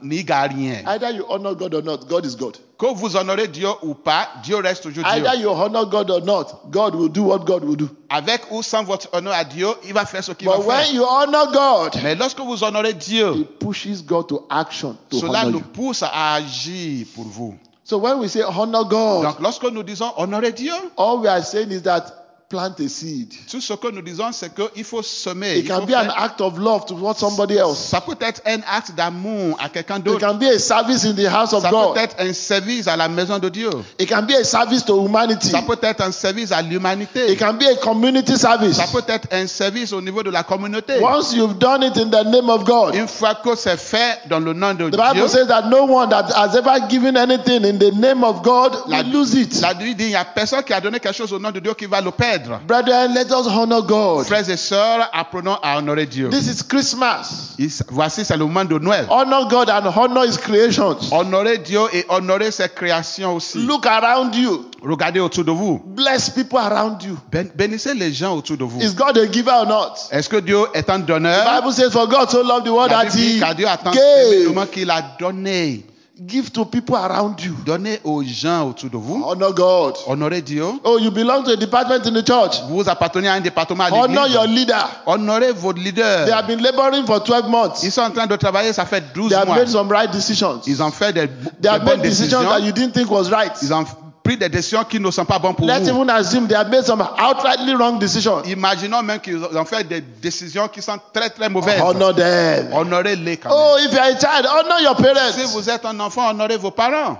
n'y 0.02 0.24
gagne 0.24 0.56
rien. 0.56 0.82
Either 0.86 1.10
you 1.10 1.24
honor 1.28 1.54
God 1.54 1.74
or 1.74 1.82
not, 1.82 2.08
God 2.08 2.24
is 2.24 2.34
God. 2.34 2.56
Que 2.78 2.86
vous 2.86 3.16
honorez 3.16 3.48
Dieu 3.48 3.68
ou 3.82 3.94
pas, 3.94 4.28
Dieu 4.42 4.56
reste 4.56 4.82
toujours 4.82 5.04
Dieu. 5.04 5.12
Either 5.12 5.38
you 5.38 5.50
honor 5.50 5.84
God 5.86 6.10
or 6.10 6.20
not, 6.22 6.46
God 6.70 6.94
will 6.94 7.08
do 7.08 7.24
what 7.24 7.44
God 7.44 7.62
will 7.62 7.76
do. 7.76 7.88
Avec 8.08 8.50
ou 8.50 8.62
sans 8.62 8.82
votre 8.82 9.08
honneur 9.12 9.34
à 9.34 9.44
Dieu, 9.44 9.68
il 9.84 9.92
va 9.92 10.06
faire 10.06 10.24
ce 10.24 10.32
qu'il 10.32 10.48
va 10.48 10.58
when 10.58 10.94
you 10.94 11.04
honor 11.04 11.52
God, 11.52 12.00
Mais 12.02 12.14
lorsque 12.14 12.40
vous 12.40 12.64
honorez 12.64 12.94
Dieu, 12.94 13.32
it 13.36 13.58
pushes 13.58 14.02
God 14.04 14.28
to 14.28 14.46
action 14.50 14.96
to 15.10 15.18
cela 15.18 15.44
nous 15.44 15.60
pousse 15.60 16.02
à 16.02 16.34
agir 16.34 17.06
pour 17.14 17.24
vous. 17.24 17.54
So 17.84 17.98
when 17.98 18.18
we 18.18 18.28
say 18.28 18.42
honor 18.42 18.84
God, 18.84 19.24
Donc 19.24 19.40
lorsque 19.40 19.64
nous 19.64 19.82
disons 19.82 20.10
honorer 20.16 20.52
Dieu, 20.52 20.72
all 20.96 21.20
we 21.20 21.28
are 21.28 21.42
saying 21.42 21.70
is 21.70 21.82
that 21.82 22.23
plant 22.48 22.74
a 22.78 22.88
seed. 22.88 23.32
Tout 23.50 23.60
ce 23.60 23.72
que 23.74 23.90
nous 23.90 24.02
disons, 24.02 24.30
c'est 24.32 24.52
qu'il 24.54 24.84
faut 24.84 25.02
semer. 25.02 25.58
It 25.58 25.64
il 25.64 25.68
can 25.68 25.80
faut 25.80 25.86
be 25.86 25.94
an 25.94 26.02
faire- 26.04 26.22
act 26.22 26.40
of 26.40 26.58
love 26.58 26.84
towards 26.86 27.18
somebody 27.18 27.56
else. 27.56 27.78
Ça 27.78 28.00
peut 28.00 28.16
être 28.20 28.42
un 28.46 28.58
acte 28.70 28.92
d'amour 28.94 29.56
à 29.62 29.68
quelqu'un 29.68 29.96
It 29.98 30.04
d'autre. 30.04 30.20
can 30.20 30.34
be 30.34 30.44
a 30.44 30.58
service 30.58 31.04
in 31.04 31.14
the 31.14 31.26
house 31.26 31.52
of 31.52 31.62
Ça 31.62 31.70
peut 31.70 31.98
être 31.98 32.16
un 32.18 32.32
service 32.32 32.86
à 32.86 32.96
la 32.96 33.08
maison 33.08 33.38
de 33.38 33.48
Dieu. 33.48 33.70
It 33.98 34.08
can 34.08 34.22
be 34.22 34.32
a 34.32 34.44
service 34.44 34.84
to 34.84 34.94
humanity. 35.04 35.48
Ça 35.48 35.62
peut 35.62 35.78
être 35.82 36.02
un 36.02 36.12
service 36.12 36.52
à 36.52 36.62
l'humanité. 36.62 37.32
It 37.32 37.38
can 37.38 37.54
be 37.54 37.64
a 37.64 37.76
community 37.76 38.36
service. 38.36 38.76
Ça 38.76 38.86
peut 38.92 39.02
être 39.08 39.26
un 39.32 39.46
service 39.46 39.92
au 39.92 40.00
niveau 40.00 40.22
de 40.22 40.30
la 40.30 40.42
communauté. 40.42 40.94
Once 41.02 41.32
you've 41.32 41.58
done 41.58 41.82
it 41.82 41.96
in 41.96 42.10
the 42.10 42.24
name 42.26 42.50
of 42.50 42.64
God, 42.64 42.94
Une 42.94 43.08
fois 43.08 43.34
que 43.36 43.56
c'est 43.56 43.76
fait 43.78 44.20
dans 44.28 44.38
le 44.40 44.52
nom 44.52 44.74
de 44.74 44.90
the 44.90 44.96
Bible 44.96 45.14
Dieu, 45.14 45.28
says 45.28 45.46
that 45.48 45.62
no 45.70 45.84
one 45.86 46.08
that 46.10 46.26
has 46.34 46.54
ever 46.56 46.78
given 46.88 47.16
anything 47.16 47.64
in 47.64 47.78
the 47.78 47.90
name 47.92 48.22
of 48.22 48.42
God 48.42 48.76
La- 48.86 48.98
will 48.98 49.10
lose 49.12 49.34
it. 49.34 49.60
la 49.60 49.74
Bible 49.74 49.96
dit 49.96 50.04
il 50.04 50.08
n'y 50.10 50.14
a 50.14 50.24
personne 50.24 50.62
qui 50.62 50.72
a 50.72 50.80
donné 50.80 51.00
quelque 51.00 51.16
chose 51.16 51.32
au 51.32 51.38
nom 51.38 51.50
de 51.50 51.60
Dieu 51.60 51.72
qui 51.74 51.86
va 51.86 52.00
le 52.00 52.10
perdre. 52.10 52.43
Brethren, 52.66 53.14
let 53.14 53.26
us 53.30 53.46
honor 53.46 53.82
God. 53.82 54.26
Frères 54.26 54.48
et 54.48 54.56
sœurs, 54.56 55.08
apprenons 55.12 55.56
à 55.62 55.78
honorer 55.78 56.06
Dieu. 56.06 56.28
This 56.30 56.46
is 56.48 56.62
Christmas. 56.62 57.54
Voici, 57.88 58.24
c'est 58.24 58.36
le 58.36 58.44
moment 58.44 58.64
de 58.64 58.78
Noël. 58.78 59.06
Honor 59.10 59.48
God 59.48 59.70
and 59.70 59.86
honor 59.96 60.24
His 60.24 60.36
creations. 60.38 60.96
Honorer 61.12 61.58
Dieu 61.58 61.80
et 61.92 62.04
honorer 62.08 62.50
ses 62.50 62.68
créations 62.68 63.36
aussi. 63.36 63.58
Look 63.58 63.86
around 63.86 64.34
you. 64.34 64.66
Regardez 64.82 65.20
autour 65.20 65.44
de 65.44 65.50
vous. 65.52 65.80
Bless 65.84 66.28
people 66.30 66.58
around 66.58 67.02
you. 67.02 67.16
Ben- 67.32 67.50
bénissez 67.54 67.94
les 67.94 68.12
gens 68.12 68.36
autour 68.36 68.56
de 68.56 68.64
vous. 68.64 68.80
Is 68.82 68.94
God 68.94 69.16
a 69.16 69.30
giver 69.30 69.50
or 69.52 69.66
not? 69.66 69.94
Est-ce 70.10 70.28
que 70.28 70.36
Dieu 70.36 70.58
est 70.74 70.90
un 70.90 71.00
The 71.00 71.06
donneur 71.06 71.44
Bible 71.60 71.72
says, 71.72 71.90
For 71.90 72.06
God 72.06 72.30
so 72.30 72.42
loved 72.42 72.66
the 72.66 72.70
world 72.72 72.90
that 72.90 73.06
He 73.14 73.40
qu'à 73.40 73.54
Dieu 73.54 73.66
a 73.66 73.76
tant 73.76 73.92
aimé 73.92 74.00
le 74.42 74.44
gave. 74.48 74.54
monde 74.54 74.70
qu'il 74.70 74.90
a 74.90 75.02
donné. 75.18 75.84
Give 76.16 76.48
to 76.52 76.64
people 76.64 76.94
around 76.94 77.40
you. 77.42 77.56
Donnez 77.66 77.98
aux 78.04 78.22
gens 78.22 78.68
autour 78.68 78.88
de 78.88 78.96
vous. 78.96 79.24
Honor 79.26 79.52
God. 79.52 79.94
Honorez 80.06 80.42
Dieu. 80.42 80.64
Oh, 80.84 80.96
you 80.96 81.10
belong 81.10 81.42
to 81.42 81.50
a 81.50 81.56
department 81.56 82.06
in 82.06 82.12
the 82.12 82.24
church. 82.24 82.60
Vous 82.68 82.88
appartenez 82.88 83.26
à 83.26 83.32
un 83.34 83.40
département 83.40 83.82
à 83.82 83.90
Honor 83.90 84.28
your 84.28 84.42
l'église. 84.44 84.60
leader. 84.60 84.88
Honorez 85.06 85.50
votre 85.52 85.80
leader. 85.82 86.24
They 86.26 86.32
have 86.32 86.46
been 86.46 86.62
laboring 86.62 87.04
for 87.04 87.18
12 87.20 87.48
months. 87.48 87.82
Ils 87.82 87.90
sont 87.90 88.02
en 88.02 88.10
train 88.12 88.28
de 88.28 88.36
travailler, 88.36 88.72
ça 88.72 88.86
fait 88.86 89.02
12 89.12 89.30
They 89.30 89.36
have 89.38 89.46
mois. 89.48 89.56
made 89.56 89.68
some 89.68 89.90
right 89.90 90.08
decisions. 90.12 90.60
Ils 90.68 90.80
ont 90.84 90.92
fait 90.92 91.12
des, 91.12 91.26
They 91.26 91.28
des 91.62 91.68
have 91.68 91.84
bonnes 91.84 91.98
made 91.98 92.08
decisions 92.08 92.42
that 92.44 92.60
you 92.60 92.70
didn't 92.70 92.92
think 92.92 93.10
was 93.10 93.28
right. 93.32 93.50
Ils 93.60 93.74
ont 93.74 93.84
pris 94.24 94.36
des 94.38 94.48
décisions 94.48 94.82
qui 94.84 94.98
ne 94.98 95.10
sont 95.10 95.24
pas 95.26 95.38
bonnes 95.38 95.54
pour 95.54 95.66
Let's 95.66 95.82
vous. 95.90 95.90
even 96.02 96.08
assume 96.10 96.48
they 96.48 96.56
have 96.56 96.70
made 96.70 96.84
some 96.84 97.00
outrightly 97.02 97.74
wrong 97.74 97.98
decisions. 97.98 98.42
Imaginons 98.46 99.02
même 99.02 99.20
qu'ils 99.20 99.36
ont 99.44 99.64
fait 99.66 99.84
des 99.84 100.00
décisions 100.00 100.66
qui 100.66 100.80
sont 100.80 100.98
très 101.12 101.28
très 101.28 101.48
mauvaises. 101.50 101.80
Honor 101.80 102.14
them. 102.14 102.72
Honorez-les 102.72 103.36
quand 103.36 103.50
même. 103.50 103.58
Oh, 103.60 103.76
if 103.78 103.92
you 103.92 103.98
are 103.98 104.06
a 104.06 104.18
child, 104.18 104.46
honor 104.46 104.80
your 104.80 104.96
Si 104.96 105.02
parents. 105.02 105.46
vous 105.52 105.68
êtes 105.70 105.84
un 105.84 106.00
enfant, 106.00 106.30
honorez 106.30 106.56
vos 106.56 106.70
parents. 106.70 107.18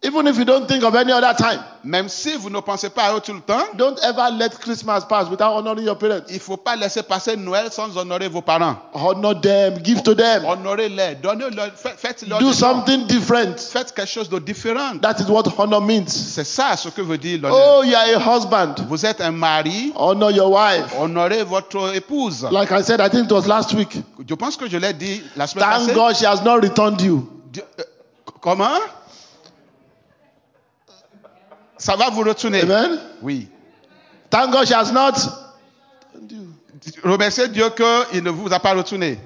Even 0.00 0.28
if 0.28 0.38
you 0.38 0.44
don't 0.44 0.68
think 0.68 0.84
of 0.84 0.94
any 0.94 1.10
other 1.10 1.34
time. 1.36 1.58
Même 1.82 2.08
si 2.08 2.32
vous 2.36 2.50
ne 2.50 2.60
pensez 2.60 2.88
pas 2.88 3.06
à 3.06 3.16
eux 3.16 3.20
tout 3.20 3.32
le 3.32 3.40
temps, 3.40 3.64
Don't 3.74 3.98
ever 4.04 4.30
let 4.38 4.50
Christmas 4.60 5.00
pass 5.08 5.28
without 5.28 5.56
honoring 5.56 5.84
your 5.86 5.98
parents. 5.98 6.22
il 6.28 6.34
ne 6.36 6.38
faut 6.38 6.56
pas 6.56 6.76
laisser 6.76 7.02
passer 7.02 7.36
Noël 7.36 7.72
sans 7.72 7.96
honorer 7.96 8.28
vos 8.28 8.40
parents. 8.40 8.76
Honor 8.94 9.40
them. 9.40 9.74
Give 9.82 10.00
to 10.04 10.14
them. 10.14 10.44
Honorez-les, 10.44 11.16
donnez-leur, 11.16 11.72
faites- 11.74 11.96
faites-leur 11.98 12.38
Do 12.38 12.52
something 12.52 13.06
different. 13.08 13.58
Faites 13.58 13.92
quelque 13.92 14.08
chose 14.08 14.28
de 14.28 14.38
différent. 14.38 14.98
That 15.02 15.16
is 15.18 15.28
what 15.28 15.42
honor 15.58 15.80
means. 15.80 16.06
C'est 16.06 16.44
ça 16.44 16.76
ce 16.76 16.90
que 16.90 17.02
veut 17.02 17.18
dire 17.18 17.40
l'honneur. 17.42 17.58
Oh, 17.80 17.82
you 17.82 17.96
are 17.96 18.22
a 18.22 18.36
husband. 18.36 18.76
Vous 18.88 19.04
êtes 19.04 19.20
un 19.20 19.32
mari, 19.32 19.92
Honor 19.96 20.30
your 20.30 20.52
wife. 20.52 20.94
honorez 20.96 21.42
votre 21.42 21.92
épouse. 21.96 22.46
Like 22.52 22.70
I 22.70 22.84
said, 22.84 23.00
I 23.00 23.08
think 23.10 23.24
it 23.24 23.32
was 23.32 23.48
last 23.48 23.74
week. 23.74 23.96
Je 24.28 24.34
pense 24.36 24.56
que 24.56 24.68
je 24.68 24.76
l'ai 24.76 24.92
dit 24.92 25.20
la 25.34 25.48
semaine 25.48 25.64
Thank 25.68 25.86
passée. 25.88 25.94
God 25.94 26.14
she 26.16 26.24
has 26.24 26.40
not 26.44 26.60
returned 26.60 27.00
you. 27.00 27.28
Dieu- 27.52 27.64
euh, 27.80 27.82
comment? 28.40 28.78
Ça 31.78 31.96
va 31.96 32.10
vous 32.10 32.22
retourner 32.22 32.62
Amen. 32.62 32.98
Oui. 33.22 33.48
Thank 34.30 34.52
God 34.52 34.66
she 34.66 34.72
has 34.72 34.92
not. 34.92 35.14
Remerciez 37.02 37.48
Dieu 37.48 37.70
qu'il 37.70 38.22
ne 38.22 38.30
vous 38.30 38.52
a 38.52 38.58
pas 38.58 38.74
retourné. 38.74 39.18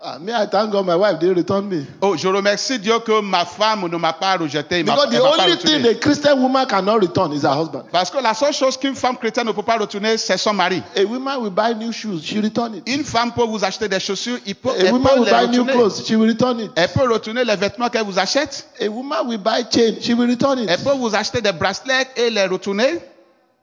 Ah, 0.00 0.16
me, 0.20 0.32
I 0.32 0.46
thank 0.46 0.70
God 0.70 0.86
my 0.86 0.94
wife 0.94 1.18
didn't 1.18 1.38
return 1.38 1.68
me. 1.68 1.84
Oh, 2.00 2.16
je 2.16 2.28
remercie 2.28 2.78
Dieu 2.78 3.00
que 3.00 3.20
ma 3.20 3.44
femme 3.44 3.88
ne 3.90 3.96
m'a 3.96 4.12
pas 4.12 4.36
rejeté. 4.36 4.84
Because 4.84 5.10
the 5.10 5.20
only 5.20 5.56
thing 5.56 5.84
a 5.86 5.94
Christian 5.96 6.40
woman 6.40 6.66
cannot 6.66 7.00
return 7.00 7.32
is 7.32 7.42
her 7.42 7.50
husband. 7.52 7.82
Parce 7.90 8.08
que 8.08 8.22
la 8.22 8.32
seule 8.32 8.52
chose 8.52 8.76
qu'une 8.76 8.94
femme 8.94 9.16
chrétienne 9.16 9.48
ne 9.48 9.52
peut 9.52 9.64
pas 9.64 9.76
retourner, 9.76 10.16
c'est 10.16 10.36
son 10.38 10.52
mari. 10.54 10.80
A 10.96 11.02
woman 11.04 11.42
will 11.42 11.50
buy 11.50 11.74
new 11.74 11.90
shoes, 11.90 12.22
she 12.22 12.38
return 12.40 12.76
it. 12.76 12.84
Une 12.88 13.02
femme 13.02 13.32
peut 13.32 13.42
vous 13.42 13.64
acheter 13.64 13.88
des 13.88 13.98
chaussures, 13.98 14.38
il 14.46 14.54
peut, 14.54 14.68
A 14.70 14.74
elle 14.86 14.92
woman 14.92 15.14
peut 15.14 15.18
will 15.20 15.24
les 15.26 15.32
buy 15.32 15.48
new 15.48 15.62
retourner. 15.64 15.72
clothes, 15.72 16.04
she 16.06 16.14
will 16.14 16.28
return 16.28 16.60
it. 16.60 16.70
Elle 16.76 16.88
peut 16.90 17.12
retourner 17.12 17.44
les 17.44 17.56
vêtements 17.56 17.88
qu'elle 17.88 18.04
vous 18.04 18.20
achète. 18.20 18.68
A 18.80 18.86
woman 18.88 19.26
will 19.26 19.38
buy 19.38 19.64
chain, 19.68 19.96
she 20.00 20.10
will 20.14 20.30
return 20.30 20.60
it. 20.60 20.70
Elle 20.70 20.78
peut 20.78 20.94
vous 20.96 21.12
acheter 21.16 21.40
des 21.40 21.50
bracelets 21.50 22.06
et 22.16 22.30
les 22.30 22.44
retourner. 22.46 23.00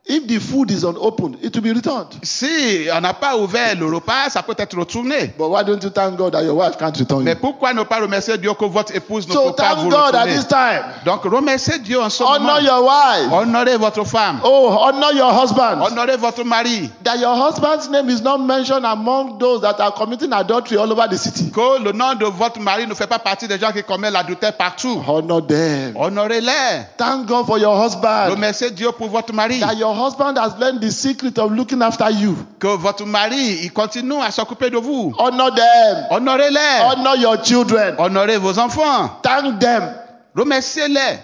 If 0.07 0.27
the 0.27 0.39
food 0.39 0.69
is 0.69 0.83
unopened, 0.83 1.37
it 1.41 1.55
will 1.55 1.63
be 1.63 1.73
returned. 1.73 2.13
Si 2.21 2.87
on 2.95 3.01
n'a 3.01 3.13
pas 3.15 3.35
ouvert 3.37 3.75
le 3.75 3.87
repas, 3.87 4.29
ça 4.29 4.43
peut 4.43 4.53
être 4.55 4.77
retourné. 4.77 5.33
But 5.35 5.49
why 5.49 5.63
don't 5.63 5.83
you 5.83 5.89
thank 5.89 6.15
God 6.15 6.33
that 6.33 6.43
your 6.43 6.53
wife 6.53 6.77
can't 6.77 6.95
return 6.95 7.23
Mais 7.23 7.33
pourquoi 7.33 7.73
ne 7.73 7.81
pas 7.81 7.99
remercier 7.99 8.37
Dieu 8.37 8.53
que 8.53 8.65
votre 8.65 8.95
épouse 8.95 9.27
ne 9.27 9.33
So 9.33 9.47
peut 9.47 9.55
pas 9.55 9.73
vous 9.73 9.89
God 9.89 10.13
at 10.13 10.27
this 10.27 10.47
time. 10.47 10.83
Donc 11.05 11.23
remerciez 11.23 11.79
Dieu 11.79 11.99
en 11.99 12.11
ce 12.11 12.21
moment. 12.21 12.35
Honor 12.35 12.61
your 12.61 12.83
wife. 12.83 13.31
Honorez 13.31 13.77
votre 13.77 14.03
femme. 14.05 14.41
Oh, 14.43 14.77
honor 14.79 15.11
your 15.11 15.31
husband. 15.33 15.81
Honorez 15.81 16.17
votre 16.17 16.43
mari. 16.43 16.91
That 17.03 17.17
your 17.17 17.35
husband's 17.35 17.89
name 17.89 18.07
is 18.07 18.21
not 18.21 18.37
mentioned 18.37 18.85
among 18.85 19.39
those 19.39 19.61
that 19.61 19.79
are 19.79 19.91
committing 19.91 20.33
adultery 20.33 20.77
all 20.77 20.91
over 20.91 21.07
the 21.09 21.17
city. 21.17 21.49
Que 21.49 21.83
le 21.83 21.93
nom 21.93 22.13
de 22.13 22.25
votre 22.25 22.59
mari 22.59 22.85
ne 22.85 22.93
fait 22.93 23.07
pas 23.07 23.17
partie 23.17 23.47
des 23.47 23.57
gens 23.57 23.71
qui 23.71 23.81
commettent 23.81 24.13
l'adultère 24.13 24.55
partout. 24.55 25.01
Honor 25.07 25.41
them. 25.47 25.95
Honorez-les. 25.95 26.85
Thank 26.95 27.25
God 27.25 27.47
for 27.47 27.57
your 27.57 27.75
husband. 27.83 28.29
Remerciez 28.29 28.69
Dieu 28.69 28.91
pour 28.91 29.09
votre 29.09 29.33
mari. 29.33 29.61
That 29.61 29.73
your 29.73 29.94
husband 29.95 30.37
has 30.37 30.57
learned 30.59 30.81
the 30.81 30.91
secret 30.91 31.39
of 31.39 31.51
looking 31.51 31.81
after 31.81 32.09
you. 32.11 32.35
Que 32.59 32.67
votre 32.77 33.05
mari, 33.05 33.59
il 33.63 33.71
continue 33.71 34.21
à 34.21 34.31
s'occuper 34.31 34.69
de 34.69 34.77
vous. 34.77 35.13
Honor 35.17 35.51
them. 35.55 36.07
Honorez-les. 36.11 36.81
Honor 36.83 37.15
your 37.17 37.43
children. 37.43 37.95
Honorez 37.97 38.37
vos 38.37 38.59
enfants. 38.59 39.19
Thank 39.23 39.59
them. 39.59 39.95
Remerciez-les. 40.35 41.19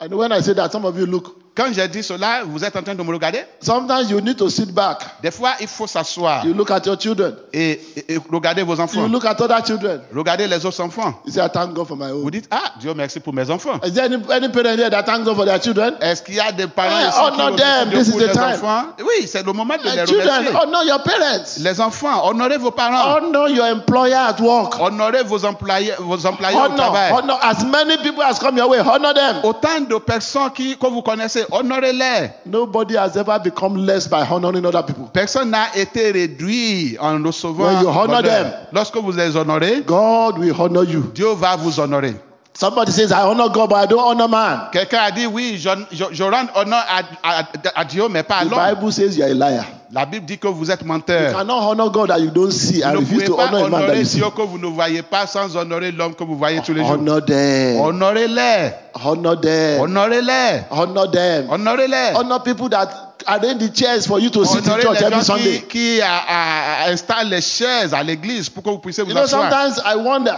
And 0.00 0.14
when 0.14 0.32
I 0.32 0.40
say 0.40 0.54
that, 0.54 0.72
some 0.72 0.84
of 0.86 0.96
you 0.98 1.04
look. 1.06 1.39
Quand 1.60 1.70
j'ai 1.74 1.86
dit 1.88 2.02
cela, 2.02 2.40
vous 2.46 2.64
êtes 2.64 2.74
en 2.74 2.82
train 2.82 2.94
de 2.94 3.02
me 3.02 3.12
regarder? 3.12 3.40
Sometimes 3.60 4.08
you 4.10 4.18
need 4.22 4.38
to 4.38 4.48
sit 4.48 4.72
back. 4.72 4.98
Des 5.22 5.30
fois, 5.30 5.50
il 5.60 5.66
faut 5.66 5.86
s'asseoir 5.86 6.46
You 6.46 6.54
look 6.54 6.70
at 6.70 6.80
your 6.86 6.98
children. 6.98 7.34
et, 7.52 7.78
et- 7.96 8.14
et 8.14 8.18
regarder 8.32 8.62
vos 8.62 8.76
You 8.76 8.80
enfants. 8.80 9.08
look 9.08 9.26
at 9.26 9.38
other 9.42 9.62
children. 9.62 10.00
Regardez 10.14 10.46
les 10.46 10.64
autres 10.64 10.80
enfants. 10.80 11.12
You 11.26 11.32
say, 11.32 11.42
I 11.44 11.48
thank 11.52 11.74
God 11.74 11.86
for 11.86 11.98
my 11.98 12.10
Vous 12.12 12.24
own. 12.24 12.30
dites, 12.30 12.48
ah, 12.50 12.72
Dieu 12.80 12.94
merci 12.94 13.20
pour 13.20 13.34
mes 13.34 13.50
enfants. 13.50 13.78
Is 13.84 13.92
there 13.92 14.04
any, 14.06 14.16
any 14.32 14.48
parent 14.48 14.78
here 14.78 14.88
that 14.88 15.02
thank 15.04 15.22
God 15.24 15.36
for 15.36 15.44
their 15.44 15.58
children? 15.60 15.96
Est-ce 16.00 16.22
qu'il 16.22 16.36
y 16.36 16.40
a 16.40 16.50
des 16.50 16.66
parents 16.66 16.98
ici 16.98 17.18
honor 17.20 17.54
qui 17.56 17.62
remercient 17.62 17.90
them. 17.90 17.90
This 17.90 18.08
is 18.08 18.12
the 18.16 18.20
les 18.26 18.32
time. 18.32 18.42
enfants? 18.54 18.84
Oui, 19.00 19.26
c'est 19.26 19.44
le 19.44 19.52
moment 19.52 19.74
de 19.76 19.82
les 19.84 19.90
Uh, 20.02 20.06
children, 20.06 20.46
remercier. 20.46 20.58
honor 20.62 20.84
your 20.86 21.02
parents. 21.02 21.58
Les 21.58 21.78
enfants, 21.82 22.26
honorez 22.26 22.56
vos 22.56 22.70
parents. 22.70 23.16
Honor 23.18 23.48
your 23.50 23.66
employer 23.66 24.14
at 24.14 24.40
work. 24.40 24.80
Honorez 24.80 25.24
vos 25.24 25.44
employés, 25.44 25.92
vos 25.98 26.24
employés 26.24 26.56
au 26.56 26.60
Honor, 26.60 26.76
travail. 26.76 27.12
honor 27.12 27.38
as 27.42 27.62
many 27.66 27.98
people 27.98 28.22
as 28.22 28.38
come 28.38 28.56
your 28.56 28.70
way. 28.70 28.78
Honor 28.80 29.12
them. 29.12 29.36
Autant 29.42 29.80
de 29.86 29.96
personnes 29.98 30.50
qui, 30.54 30.78
que 30.78 30.86
vous 30.86 31.02
connaissez, 31.02 31.44
honorez-les. 31.52 32.30
Nobody 32.46 32.96
has 32.96 33.16
ever 33.16 33.38
become 33.42 33.76
less 33.76 34.08
by 34.08 34.22
honoring 34.30 34.64
other 34.64 34.82
people. 34.82 35.08
Personne 35.12 35.50
n'a 35.50 35.74
été 35.76 36.10
réduit 36.10 36.96
en 37.00 37.22
recevant 37.22 37.64
When 37.66 37.82
you 37.82 37.88
honor 37.88 38.22
them. 38.22 38.52
Lorsque 38.72 38.96
vous 38.96 39.12
les 39.12 39.36
honorez, 39.36 39.82
God 39.86 40.38
will 40.38 40.54
honor 40.58 40.84
you. 40.84 41.10
Dieu 41.14 41.32
va 41.34 41.56
vous 41.56 41.80
honorer. 41.80 42.14
Somebody 42.60 42.92
says, 42.92 43.10
I 43.10 43.22
honor 43.22 43.48
God, 43.48 43.70
but 43.70 43.76
I 43.76 43.86
don't 43.86 44.00
honor 44.04 44.28
man. 44.28 44.68
Quelqu'un 44.70 44.98
a 45.00 45.10
dit, 45.10 45.24
oui, 45.26 45.56
je, 45.58 45.70
je- 45.92 46.04
je 46.12 46.22
rends 46.22 46.44
honneur 46.54 46.84
à, 46.86 47.00
à- 47.40 47.44
à 47.74 47.84
Dieu, 47.86 48.06
mais 48.10 48.22
pas 48.22 48.40
à 48.40 48.44
The 48.44 48.50
l'homme. 48.50 48.74
Bible 48.74 48.92
says 48.92 49.16
you 49.16 49.24
are 49.24 49.30
a 49.30 49.34
liar. 49.34 49.64
La 49.90 50.04
Bible 50.04 50.26
dit 50.26 50.36
que 50.36 50.46
vous 50.46 50.70
êtes 50.70 50.82
You 50.82 50.86
menteur. 50.88 51.32
cannot 51.32 51.54
honor 51.70 51.88
God 51.90 52.10
that 52.10 52.18
you 52.20 52.30
don't 52.30 52.50
see 52.52 52.82
Vous 52.82 52.90
ne 52.90 52.96
refuse 52.98 53.12
pouvez 53.14 53.24
to 53.28 53.36
pas 53.36 53.46
honor 53.48 53.62
honorer 53.64 54.00
you. 54.00 54.04
Dieu 54.04 54.24
que 54.36 54.42
vous 54.42 54.58
ne 54.58 54.66
voyez 54.66 55.00
pas 55.00 55.26
sans 55.26 55.56
honorer 55.56 55.90
l'homme 55.90 56.14
que 56.14 56.22
vous 56.22 56.36
voyez 56.36 56.60
tous 56.60 56.74
les 56.74 56.82
jours. 56.82 56.90
Honor 57.00 57.24
them. 57.24 57.80
Honorez-les. 57.80 58.72
Honor 59.06 59.40
them. 59.40 59.80
Honorez-les. 59.80 60.60
Honor 60.70 61.10
them. 61.10 61.46
Honorez-les. 61.50 62.12
Honor 62.14 62.40
people 62.42 62.68
that 62.68 62.88
arrange 63.26 63.58
the 63.58 63.74
chairs 63.74 64.06
for 64.06 64.20
you 64.20 64.28
to 64.28 64.44
sit 64.44 64.66
in 64.66 64.74
church 64.82 65.00
every 65.00 65.10
gens 65.10 65.18
qui, 65.20 65.24
Sunday. 65.24 65.64
qui 65.66 66.00
a- 66.02 66.06
a- 66.28 66.84
a- 66.84 66.90
installent 66.92 67.30
les 67.30 67.40
chaises 67.40 67.94
à 67.94 68.02
l'église 68.02 68.50
pour 68.50 68.62
que 68.62 68.68
vous 68.68 68.78
puissiez 68.80 69.02
vous 69.02 69.08
You 69.08 69.14
know, 69.16 69.24
asseoir. 69.24 69.50
sometimes 69.50 69.82
I 69.82 69.96
wonder, 69.96 70.34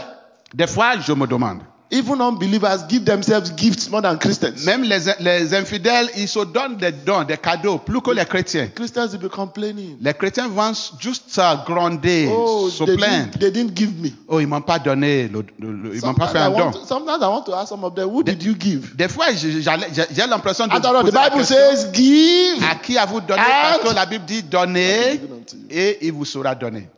Des 0.54 0.68
fois, 0.68 0.92
je 1.04 1.12
me 1.12 1.26
demande. 1.26 1.58
Even 1.92 2.20
unbelievers 2.20 2.84
give 2.88 3.04
themselves 3.04 3.52
gifts 3.56 3.90
more 3.90 4.00
than 4.00 4.16
Christians. 4.18 4.64
Même 4.64 4.82
les, 4.82 4.98
les 5.20 5.54
infidèles, 5.54 6.08
ils 6.16 6.26
se 6.26 6.40
donnent 6.44 6.76
des 6.78 6.90
dons, 6.90 7.22
des 7.24 7.36
cadeaux, 7.36 7.78
plus 7.78 8.00
que 8.00 8.10
les 8.10 8.24
chrétiens. 8.24 8.68
Christians 8.74 9.08
will 9.12 9.18
be 9.20 9.28
complaining. 9.28 9.96
Les 10.00 10.14
chrétiens 10.14 10.48
vont 10.48 10.72
juste 10.98 11.38
gronder, 11.66 12.28
Oh, 12.34 12.68
se 12.70 12.84
they 12.84 12.96
plaindre. 12.96 13.26
didn't, 13.26 13.38
they 13.38 13.50
didn't 13.50 13.76
give 13.76 13.92
me. 14.00 14.10
Oh, 14.26 14.40
ils 14.40 14.46
m'ont 14.46 14.62
pas 14.62 14.78
donné, 14.78 15.28
le- 15.28 15.44
le- 15.58 15.72
le- 15.72 15.94
ils 15.94 16.04
m'ont 16.04 16.14
pas 16.14 16.28
fait 16.28 16.38
I, 16.38 16.42
un 16.42 16.50
don. 16.50 16.56
want 16.58 16.70
to, 16.72 16.84
sometimes 16.86 17.18
I 17.20 17.26
want 17.26 17.42
to 17.44 17.54
ask 17.54 17.68
some 17.68 17.84
of 17.84 17.94
them, 17.94 18.08
who 18.08 18.22
did 18.22 18.42
you 18.42 18.54
give? 18.58 18.96
Des 18.96 19.08
fois, 19.08 19.26
j'ai 19.34 20.26
l'impression 20.26 20.66
de 20.66 20.72
the 20.72 21.12
Bible 21.12 21.44
says, 21.44 21.90
give. 21.92 22.64
à 22.64 22.74
qui 22.76 22.96
a 22.96 23.04
vous 23.04 23.20
donné? 23.20 23.42
Parce 23.62 23.78
que 23.90 23.94
la 23.94 24.06
Bible 24.06 24.24
dit 24.24 24.42
you. 24.50 25.58
et 25.70 25.98
il 26.06 26.12
vous 26.12 26.24
sera 26.24 26.54
donné. 26.54 26.88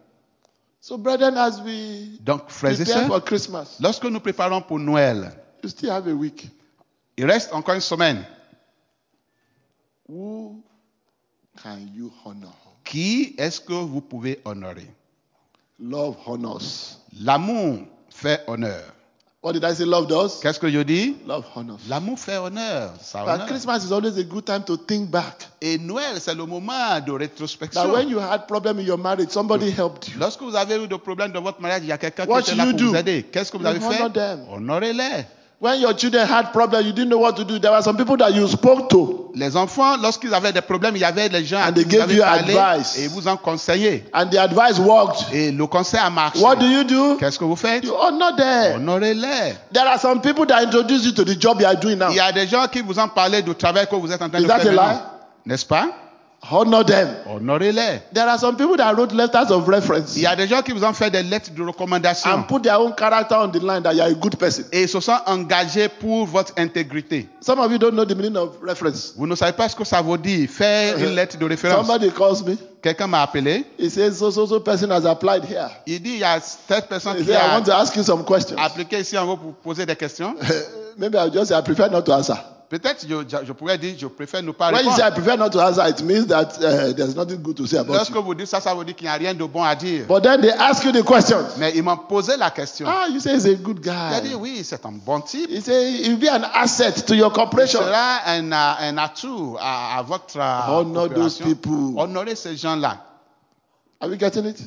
So, 0.85 0.99
brethren, 0.99 1.39
as 1.39 1.63
we 1.63 2.19
Donc, 2.21 2.51
frères 2.51 2.79
et 2.79 2.85
prepare 2.85 2.99
sœurs, 2.99 3.07
for 3.07 3.25
Christmas, 3.25 3.79
lorsque 3.81 4.05
nous 4.05 4.21
préparons 4.21 4.61
pour 4.61 4.79
Noël, 4.79 5.33
you 5.63 5.71
still 5.71 5.89
have 5.89 6.07
a 6.07 6.13
week. 6.13 6.47
il 7.17 7.25
reste 7.25 7.55
encore 7.55 7.75
une 7.75 7.81
semaine. 7.81 8.23
Who 10.07 10.63
can 11.63 11.89
you 11.95 12.13
honor? 12.23 12.53
Qui 12.85 13.35
est-ce 13.39 13.63
que 13.63 13.73
vous 13.73 14.03
pouvez 14.03 14.43
honorer? 14.45 14.91
Love 15.81 16.19
honors. 16.27 17.01
L'amour 17.19 17.79
fait 18.11 18.45
honneur. 18.47 18.94
What 19.45 19.53
did 19.53 19.63
I 19.63 19.75
say? 19.75 19.85
Love 19.85 20.07
does? 20.09 20.41
Qu'est-ce 20.41 20.59
que 20.59 20.71
je 20.71 20.79
dis 20.81 21.17
Love 21.29 21.45
honors. 21.55 21.79
L'amour 21.87 22.19
fait 22.19 22.39
honneur. 22.39 22.95
Ça 23.03 23.23
But 23.25 23.29
honore. 23.35 23.47
Christmas 23.47 23.85
is 23.85 23.93
always 23.93 24.17
a 24.19 24.23
good 24.23 24.47
time 24.47 24.65
to 24.65 24.79
think 24.79 25.11
back. 25.11 25.47
Et 25.61 25.77
Noël, 25.77 26.19
c'est 26.19 26.35
le 26.35 26.47
moment 26.47 26.99
de 27.07 27.13
That 27.13 27.19
rétrospection. 27.19 27.93
when 27.93 28.09
you 28.09 28.19
had 28.19 28.47
problem 28.49 28.79
in 28.79 28.85
your 28.85 28.97
marriage, 28.97 29.29
somebody 29.29 29.71
helped 29.71 30.09
you. 30.09 30.19
Lorsque 30.19 30.41
vous 30.41 30.57
avez 30.57 30.83
eu 30.83 30.89
des 30.89 30.97
problèmes 30.97 31.31
dans 31.33 31.43
votre 31.43 31.61
mariage, 31.61 31.83
il 31.83 31.89
y 31.89 31.93
a 31.93 31.99
quelqu'un 31.99 32.25
qui 32.25 32.33
était 32.39 32.55
là 32.55 32.65
pour 32.65 32.73
do? 32.73 32.89
vous 32.89 32.97
aider. 32.97 33.23
Qu'est-ce 33.31 33.53
que 33.53 33.59
vous 33.59 33.65
You 33.65 33.69
avez 33.69 33.81
fait? 33.81 34.03
honor. 34.03 34.39
Honorez-les. 34.51 35.27
When 35.65 35.81
your 35.81 35.95
children 35.95 36.27
had 36.27 36.53
problem, 36.53 36.85
you 36.85 36.93
didn't 36.93 37.09
know 37.09 37.17
what 37.21 37.37
to 37.37 37.43
do. 37.45 37.59
There 37.59 37.73
were 37.73 37.81
some 37.81 37.97
people 37.97 38.19
that 38.19 38.35
you 38.35 38.47
spoke 38.49 38.91
to, 38.91 39.31
Les 39.35 39.57
enfants, 39.57 39.97
lorsqu'ils 39.97 40.35
avaient 40.35 40.53
des 40.53 40.61
problèmes, 40.61 40.95
il 40.95 41.01
y 41.01 41.05
avait 41.07 41.31
des 41.31 41.43
gens 41.43 41.59
And 41.67 41.73
qui 41.73 41.87
they 41.87 41.99
gave 41.99 42.13
you 42.13 42.21
parlé 42.23 42.55
advice. 42.55 42.99
et 42.99 43.05
ils 43.05 43.09
vous 43.09 43.27
ont 43.27 43.37
conseillé. 43.39 44.05
and 44.13 44.27
the 44.31 44.37
advice 44.37 44.79
worked. 44.79 45.25
Et 45.33 45.51
le 45.53 45.67
conseil 45.67 46.01
a 46.05 46.11
marché. 46.11 46.39
What 46.39 46.57
do 46.57 46.67
you 46.67 46.85
do? 46.85 47.17
Qu'est-ce 47.17 47.39
que 47.39 47.45
vous 47.47 47.57
faites? 47.57 47.83
You 47.83 47.95
honor 47.99 48.37
them. 48.37 48.83
Honorez-les. 48.83 49.55
There 49.73 49.87
are 49.89 49.99
some 49.99 50.21
people 50.21 50.45
that 50.45 50.65
introduce 50.65 51.07
you 51.07 51.13
to 51.13 51.25
the 51.25 51.41
job 51.41 51.59
you 51.63 51.67
are 51.67 51.77
doing 51.77 51.97
now. 51.97 52.11
Il 52.11 52.17
y 52.17 52.21
a 52.21 52.31
des 52.31 52.47
gens 52.47 52.67
qui 52.71 52.83
vous 52.83 52.99
ont 53.01 53.09
parlé 53.09 53.41
du 53.41 53.55
travail 53.55 53.87
que 53.87 53.97
vous 53.97 54.13
êtes 54.13 54.21
en 54.21 54.29
train 54.29 54.41
Is 54.41 54.43
de 54.43 54.49
that 54.49 54.59
faire 54.61 54.73
a 54.73 54.75
maintenant. 54.75 54.93
lie? 54.93 55.01
N'est-ce 55.47 55.65
pas? 55.65 55.87
Honor 56.51 56.85
them. 56.85 57.09
Honorez-les. 57.27 58.03
There 58.13 58.29
are 58.29 58.39
some 58.39 58.57
people 58.57 58.77
that 58.77 58.95
wrote 58.97 59.13
letters 59.13 59.51
of 59.51 59.67
reference 59.67 60.17
Il 60.17 60.23
y 60.23 60.27
a 60.27 60.37
des 60.37 60.47
gens 60.47 60.63
qui 60.63 60.73
vous 60.73 60.85
ont 60.85 60.93
fait 60.93 61.11
des 61.11 61.23
lettres 61.23 61.51
de 61.53 61.63
recommandation 61.63 62.31
and 62.31 62.43
put 62.43 62.61
their 62.63 62.79
own 62.79 62.93
character 62.95 63.35
on 63.35 63.49
the 63.49 63.63
line 63.63 63.83
that 63.83 63.95
you 63.95 64.03
are 64.03 64.11
a 64.11 64.15
good 64.15 64.37
person. 64.37 64.65
et 64.73 64.83
ils 64.83 64.89
se 64.89 65.01
sont 65.01 65.17
engagés 65.27 65.89
pour 65.89 66.27
votre 66.27 66.53
intégrité. 66.59 67.29
Some 67.41 67.59
of 67.61 67.71
you 67.73 67.79
don't 67.79 67.93
know 67.95 68.05
the 68.05 68.15
meaning 68.15 68.37
of 68.37 68.57
reference. 68.63 69.15
Vous 69.17 69.27
ne 69.27 69.35
savez 69.35 69.53
pas 69.53 69.69
ce 69.69 69.77
que 69.77 69.85
ça 69.85 70.03
veut 70.03 70.19
dire, 70.19 70.49
faire 70.51 70.99
une 70.99 71.15
lettre 71.15 71.39
de 71.39 71.45
référence. 71.47 71.87
Somebody 71.87 72.11
calls 72.11 72.43
me. 72.45 72.57
Quelqu'un 72.83 73.07
m'a 73.07 73.23
appelé. 73.23 73.65
He 73.79 73.89
says, 73.89 74.19
so, 74.19 74.31
so, 74.31 74.45
so 74.47 74.61
person 74.61 74.91
has 74.91 75.07
applied 75.07 75.45
here. 75.45 75.71
Il 75.87 76.03
dit, 76.03 76.11
il 76.15 76.19
y 76.19 76.25
a 76.25 76.39
cette 76.41 76.87
personne 76.89 77.15
He 77.17 77.21
qui 77.21 77.25
said, 77.27 77.37
I 77.37 77.53
a 77.53 77.55
want 77.55 77.65
to 77.65 77.73
ask 77.75 77.97
you 77.97 78.03
some 78.03 78.25
questions. 78.25 78.57
appliqué 78.59 79.01
ici 79.01 79.17
en 79.17 79.27
haut 79.27 79.39
pour 79.39 79.55
poser 79.55 79.87
des 79.87 79.97
questions. 79.97 80.35
Maybe 80.99 81.17
I'll 81.17 81.31
just 81.33 81.47
say, 81.49 81.55
I 81.57 81.63
prefer 81.63 81.89
not 81.89 82.03
to 82.03 82.13
answer. 82.13 82.37
Peut-être 82.79 83.07
je, 83.09 83.15
je 83.47 83.53
pourrais 83.53 83.79
dire, 83.79 83.95
je 83.97 84.07
préfère 84.09 84.43
ne 84.43 84.51
pas 84.51 84.73
When 84.73 84.85
you 84.85 84.91
say 84.93 85.01
I 85.03 85.05
répondre. 85.05 85.23
prefer 85.23 85.37
not 85.37 85.51
to 85.51 85.61
answer, 85.61 85.87
it 85.89 86.03
means 86.03 86.27
that 86.27 86.59
uh, 86.61 86.93
there's 86.93 87.15
nothing 87.15 87.37
good 87.41 87.57
to 87.57 87.67
say 87.67 87.77
about 87.79 87.95
Lorsque 87.95 88.15
you. 88.15 88.23
vous 88.23 88.35
dites 88.35 88.49
ça, 88.49 88.61
ça 88.61 88.75
veut 88.75 88.85
dire 88.85 88.97
qu'il 88.97 89.07
n'y 89.07 89.13
a 89.13 89.17
rien 89.17 89.33
de 89.33 89.45
bon 89.45 89.63
à 89.63 89.77
dire. 89.77 90.07
But 90.09 90.23
then 90.25 90.41
they 90.41 90.51
ask 90.51 90.85
you 90.85 90.91
the 90.91 91.05
questions. 91.05 91.45
Mais 91.59 91.73
ils 91.77 91.83
m'ont 91.85 91.97
posé 91.97 92.37
la 92.37 92.51
question. 92.51 92.87
Ah, 92.89 93.07
you 93.09 93.21
say 93.21 93.35
he's 93.37 93.47
a 93.47 93.55
good 93.55 93.79
Il 93.85 93.91
a 93.91 94.21
dit, 94.21 94.31
guy. 94.31 94.35
oui, 94.35 94.61
c'est 94.65 94.85
un 94.85 94.91
bon 94.93 95.21
type. 95.21 95.49
He 95.51 95.61
say 95.61 96.03
he'll 96.03 96.19
be 96.19 96.29
an 96.29 96.43
asset 96.53 96.93
to 97.07 97.15
your 97.15 97.29
Il 97.31 97.35
corporation. 97.35 97.79
sera 97.81 98.27
un, 98.27 98.51
euh, 98.51 98.73
un 98.81 98.99
atout 98.99 99.57
à, 99.61 99.99
à 99.99 100.03
votre 100.03 100.37
Honor 100.37 101.09
those 101.11 101.41
opération. 101.41 101.45
people. 101.45 101.95
Honorez 101.97 102.35
ces 102.35 102.57
gens-là. 102.57 102.99
Are 104.01 104.09
we 104.09 104.19
getting 104.19 104.47
it? 104.47 104.59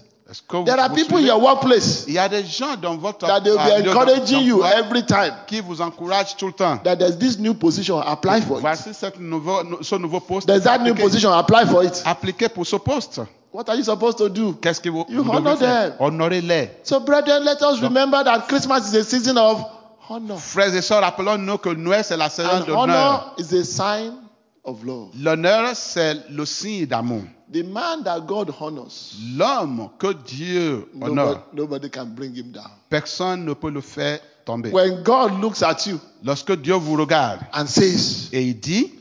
Vous- 0.49 0.63
There 0.65 0.79
are 0.79 0.89
people 0.93 1.17
in 1.19 1.25
your 1.25 1.41
workplace 1.41 2.03
Il 2.07 2.13
y 2.13 2.19
a 2.19 2.27
des 2.27 2.43
gens 2.43 2.75
dans 2.81 2.97
votre 2.97 3.25
that 3.27 3.39
they 3.41 3.51
will 3.51 3.57
be 3.59 3.83
lieu 3.85 3.91
encouraging 3.91 4.41
you 4.43 4.63
every 4.63 5.05
time 5.05 5.33
qui 5.47 5.61
vous 5.61 5.81
encouragent 5.81 6.35
tout 6.35 6.47
le 6.47 6.53
temps. 6.53 6.77
that 6.83 6.97
there's 6.97 7.17
this 7.17 7.37
new 7.39 7.53
position. 7.53 7.99
Apply 7.99 8.41
for 8.41 8.57
it. 8.57 8.61
Voici 8.61 8.93
cette 8.93 9.19
nouveau, 9.19 9.61
ce 9.81 9.95
nouveau 9.95 10.19
poste. 10.19 10.47
There's 10.47 10.63
that 10.63 10.79
new 10.79 10.93
position. 10.95 11.31
Apply 11.31 11.65
for 11.65 11.83
it. 11.83 12.01
Appliquez 12.05 12.49
pour 12.49 12.65
ce 12.65 12.75
poste. 12.75 13.21
What 13.53 13.69
are 13.69 13.75
you 13.77 13.83
supposed 13.83 14.17
to 14.17 14.27
do? 14.27 14.53
Qu'est-ce 14.61 14.81
que 14.81 14.89
vous, 14.89 15.05
You 15.09 15.23
vous 15.23 15.31
honor 15.31 15.55
them. 15.57 15.93
Honorez-les. 15.99 16.71
So, 16.83 16.99
brethren, 16.99 17.43
let 17.45 17.61
us 17.61 17.79
remember 17.81 18.21
that 18.23 18.47
Christmas 18.49 18.87
is 18.91 18.95
a 18.95 19.03
season 19.05 19.37
of 19.37 19.63
honor. 20.09 20.37
Frères 20.37 20.75
et 20.75 20.81
sœurs, 20.81 21.01
rappelons-nous 21.01 21.57
que 21.57 21.69
Noël, 21.69 22.03
c'est 22.03 22.17
la 22.17 22.29
saison 22.29 22.59
d'honneur. 22.59 22.77
honor 22.77 23.33
is 23.39 23.53
a 23.55 23.63
sign. 23.63 24.13
L'honneur, 25.19 25.75
c'est 25.75 26.29
le 26.29 26.45
signe 26.45 26.85
d'amour. 26.85 27.21
The 27.51 27.63
man 27.63 28.03
that 28.03 28.21
God 28.27 28.53
honors, 28.59 29.15
L'homme 29.37 29.89
que 29.97 30.11
Dieu 30.13 30.89
nobody, 30.93 31.11
honore, 31.11 31.43
nobody 31.53 31.89
can 31.89 32.05
bring 32.07 32.35
him 32.35 32.51
down. 32.51 32.69
personne 32.89 33.45
ne 33.45 33.53
peut 33.53 33.69
le 33.71 33.79
faire 33.79 34.19
tomber. 34.43 34.69
When 34.71 35.01
God 35.03 35.39
looks 35.39 35.63
at 35.63 35.85
you 35.85 35.97
Lorsque 36.23 36.51
Dieu 36.61 36.73
vous 36.73 36.97
regarde 36.97 37.39
and 37.53 37.65
says, 37.67 38.27
et 38.33 38.43
il 38.43 38.59
dit, 38.59 38.91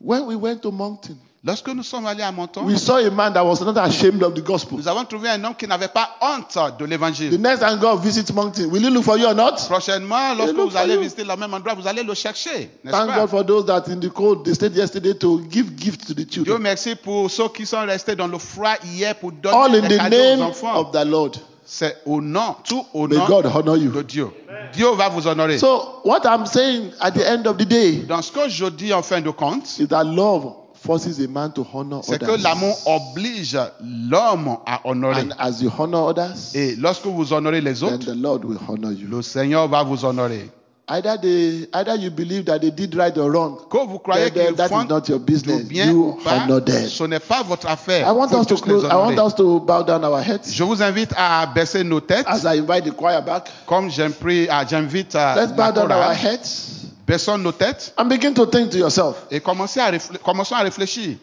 When 0.00 0.26
we 0.26 0.36
went 0.36 0.60
to 0.62 0.70
Mountain, 0.70 1.16
lorsque 1.46 1.68
nous 1.68 1.82
sommes 1.84 2.06
allés 2.06 2.22
à 2.22 2.32
Monton, 2.32 2.62
we 2.64 2.76
saw 2.78 2.96
a 2.96 3.10
man 3.10 3.32
that 3.32 3.44
was 3.44 3.60
not 3.62 3.76
ashamed 3.78 4.22
of 4.22 4.34
the 4.34 4.42
gospel. 4.42 4.76
nous 4.78 4.88
avons 4.88 5.04
trouvé 5.04 5.28
un 5.28 5.42
homme 5.44 5.54
qui 5.54 5.66
n'avait 5.66 5.88
pas 5.88 6.10
honte 6.20 6.58
de 6.78 6.84
The 6.84 6.88
l'évangile. 6.90 7.40
next 7.40 7.60
time 7.60 7.78
God 7.78 8.00
visits 8.02 8.32
Mountain, 8.34 8.66
will 8.70 8.82
he 8.82 8.90
look 8.90 9.04
for 9.04 9.16
you 9.16 9.26
or 9.26 9.34
not? 9.34 9.56
Prochainement, 9.68 10.34
lorsque 10.36 10.54
look 10.56 10.70
vous 10.72 10.76
allez 10.76 10.94
you. 10.94 11.00
visiter 11.00 11.22
le 11.24 11.36
même 11.36 11.54
endroit, 11.54 11.74
vous 11.74 11.86
allez 11.86 12.02
le 12.02 12.14
chercher. 12.14 12.70
N'est-ce 12.84 12.96
Thank 12.96 13.08
pas? 13.10 13.20
God 13.20 13.30
for 13.30 13.44
those 13.44 13.64
that 13.66 13.84
in 13.88 14.00
the 14.00 14.10
cold 14.10 14.44
they 14.44 14.54
stayed 14.54 14.74
yesterday 14.74 15.14
to 15.14 15.40
give 15.50 15.76
gifts 15.76 16.06
to 16.06 16.14
the 16.14 16.24
Dieu 16.24 16.26
children. 16.44 16.58
merci 16.62 16.94
pour 16.96 17.30
ceux 17.30 17.48
qui 17.48 17.64
sont 17.64 17.80
restés 17.86 18.16
dans 18.16 18.26
le 18.26 18.38
froid 18.38 18.74
hier 18.84 19.14
pour 19.14 19.30
All 19.44 19.70
donner 19.72 19.78
in 19.78 19.88
des 19.88 19.96
the 19.96 19.98
cadeaux 19.98 20.16
aux 20.16 20.36
name 20.36 20.42
enfants. 20.42 20.80
of 20.80 20.90
the 20.92 21.04
Lord. 21.06 21.32
C'est 21.68 21.96
au 22.06 22.20
nom, 22.20 22.54
tout 22.62 22.84
au 22.94 23.08
May 23.08 23.16
nom 23.16 23.26
God 23.26 23.46
honor 23.46 23.76
de 23.76 23.82
you. 23.82 24.02
Dieu. 24.04 24.28
Dieu 24.72 24.86
va 24.96 25.08
vous 25.08 25.26
honorer. 25.26 25.58
So, 25.58 26.00
what 26.04 26.20
I'm 26.24 26.46
saying 26.46 26.90
at 27.00 27.10
the 27.12 27.26
end 27.28 27.44
of 27.46 27.56
the 27.56 27.64
day 27.66 28.04
Dans 28.08 28.22
ce 28.22 28.30
que 28.30 28.48
je 28.48 28.66
dis 28.66 28.92
en 28.92 29.02
fin 29.02 29.20
de 29.20 29.30
compte, 29.30 29.78
is 29.80 29.88
that 29.88 30.04
love 30.04 30.52
forces 30.86 31.18
a 31.20 31.28
man 31.28 31.52
to 31.52 31.66
honor 31.74 32.00
c'est 32.04 32.18
que 32.18 32.42
l'amour 32.42 32.76
oblige 32.86 33.58
l'homme 34.08 34.56
à 34.64 34.80
honorer. 34.84 35.20
And 35.22 35.34
as 35.38 35.60
you 35.60 35.70
honor 35.78 36.06
others, 36.08 36.54
Et 36.54 36.76
lorsque 36.76 37.06
vous 37.06 37.32
honorez 37.32 37.60
les 37.60 37.74
then 37.74 37.94
autres, 37.94 38.06
the 38.06 38.16
Lord 38.16 38.44
will 38.44 38.58
honor 38.68 38.92
you. 38.92 39.08
le 39.08 39.22
Seigneur 39.22 39.68
va 39.68 39.82
vous 39.82 40.04
honorer. 40.04 40.50
Either 40.88 41.16
they, 41.20 41.66
either 41.72 41.96
you 41.96 42.12
believe 42.12 42.44
that 42.44 42.60
they 42.60 42.70
did 42.70 42.94
right 42.94 43.16
or 43.18 43.28
wrong. 43.28 43.58
Que 43.68 43.78
vous 43.88 43.98
croyez 43.98 44.30
qu'ils 44.30 44.54
that 44.54 44.68
font 44.68 44.84
is 44.84 44.88
not 44.88 45.08
your 45.08 45.18
business. 45.18 45.64
bien 45.64 45.90
You 45.90 46.10
ou 46.16 46.18
pas, 46.22 46.44
honor 46.44 46.60
them. 46.64 46.86
ce 46.88 47.02
n'est 47.02 47.18
pas 47.18 47.42
votre 47.42 47.66
affaire. 47.66 48.06
I 48.08 48.12
want 48.12 48.26
us 48.32 48.46
to 48.46 48.54
tous 48.54 48.64
les 48.66 48.72
close. 48.72 48.84
I 48.84 48.94
want 48.94 49.12
honorer. 49.14 49.26
us 49.26 49.34
to 49.34 49.58
bow 49.60 49.82
down 49.82 50.04
our 50.04 50.20
heads 50.20 50.48
Je 50.52 50.62
vous 50.62 50.80
invite 50.80 51.12
à 51.16 51.44
baisser 51.46 51.82
nos 51.82 52.00
têtes, 52.00 52.24
as 52.28 52.44
I 52.44 52.60
invite 52.60 52.84
the 52.84 52.92
choir 52.94 53.20
back. 53.24 53.50
comme 53.66 53.88
ah, 53.88 54.64
j'invite 54.64 55.16
à 55.16 55.34
Let's 55.34 55.52
bow 55.52 55.72
down 55.72 55.90
our 55.90 56.12
heads 56.14 56.85
Baissons 57.06 57.38
nos 57.38 57.52
têtes 57.52 57.92
and 57.96 58.06
begin 58.08 58.34
to 58.34 58.46
think 58.46 58.70
to 58.70 58.78
yourself: 58.78 59.26
et 59.30 59.40
commencez 59.40 59.80
à 59.80 59.92
commençons 60.24 60.56
à 60.56 60.62
réfléchir. 60.62 61.16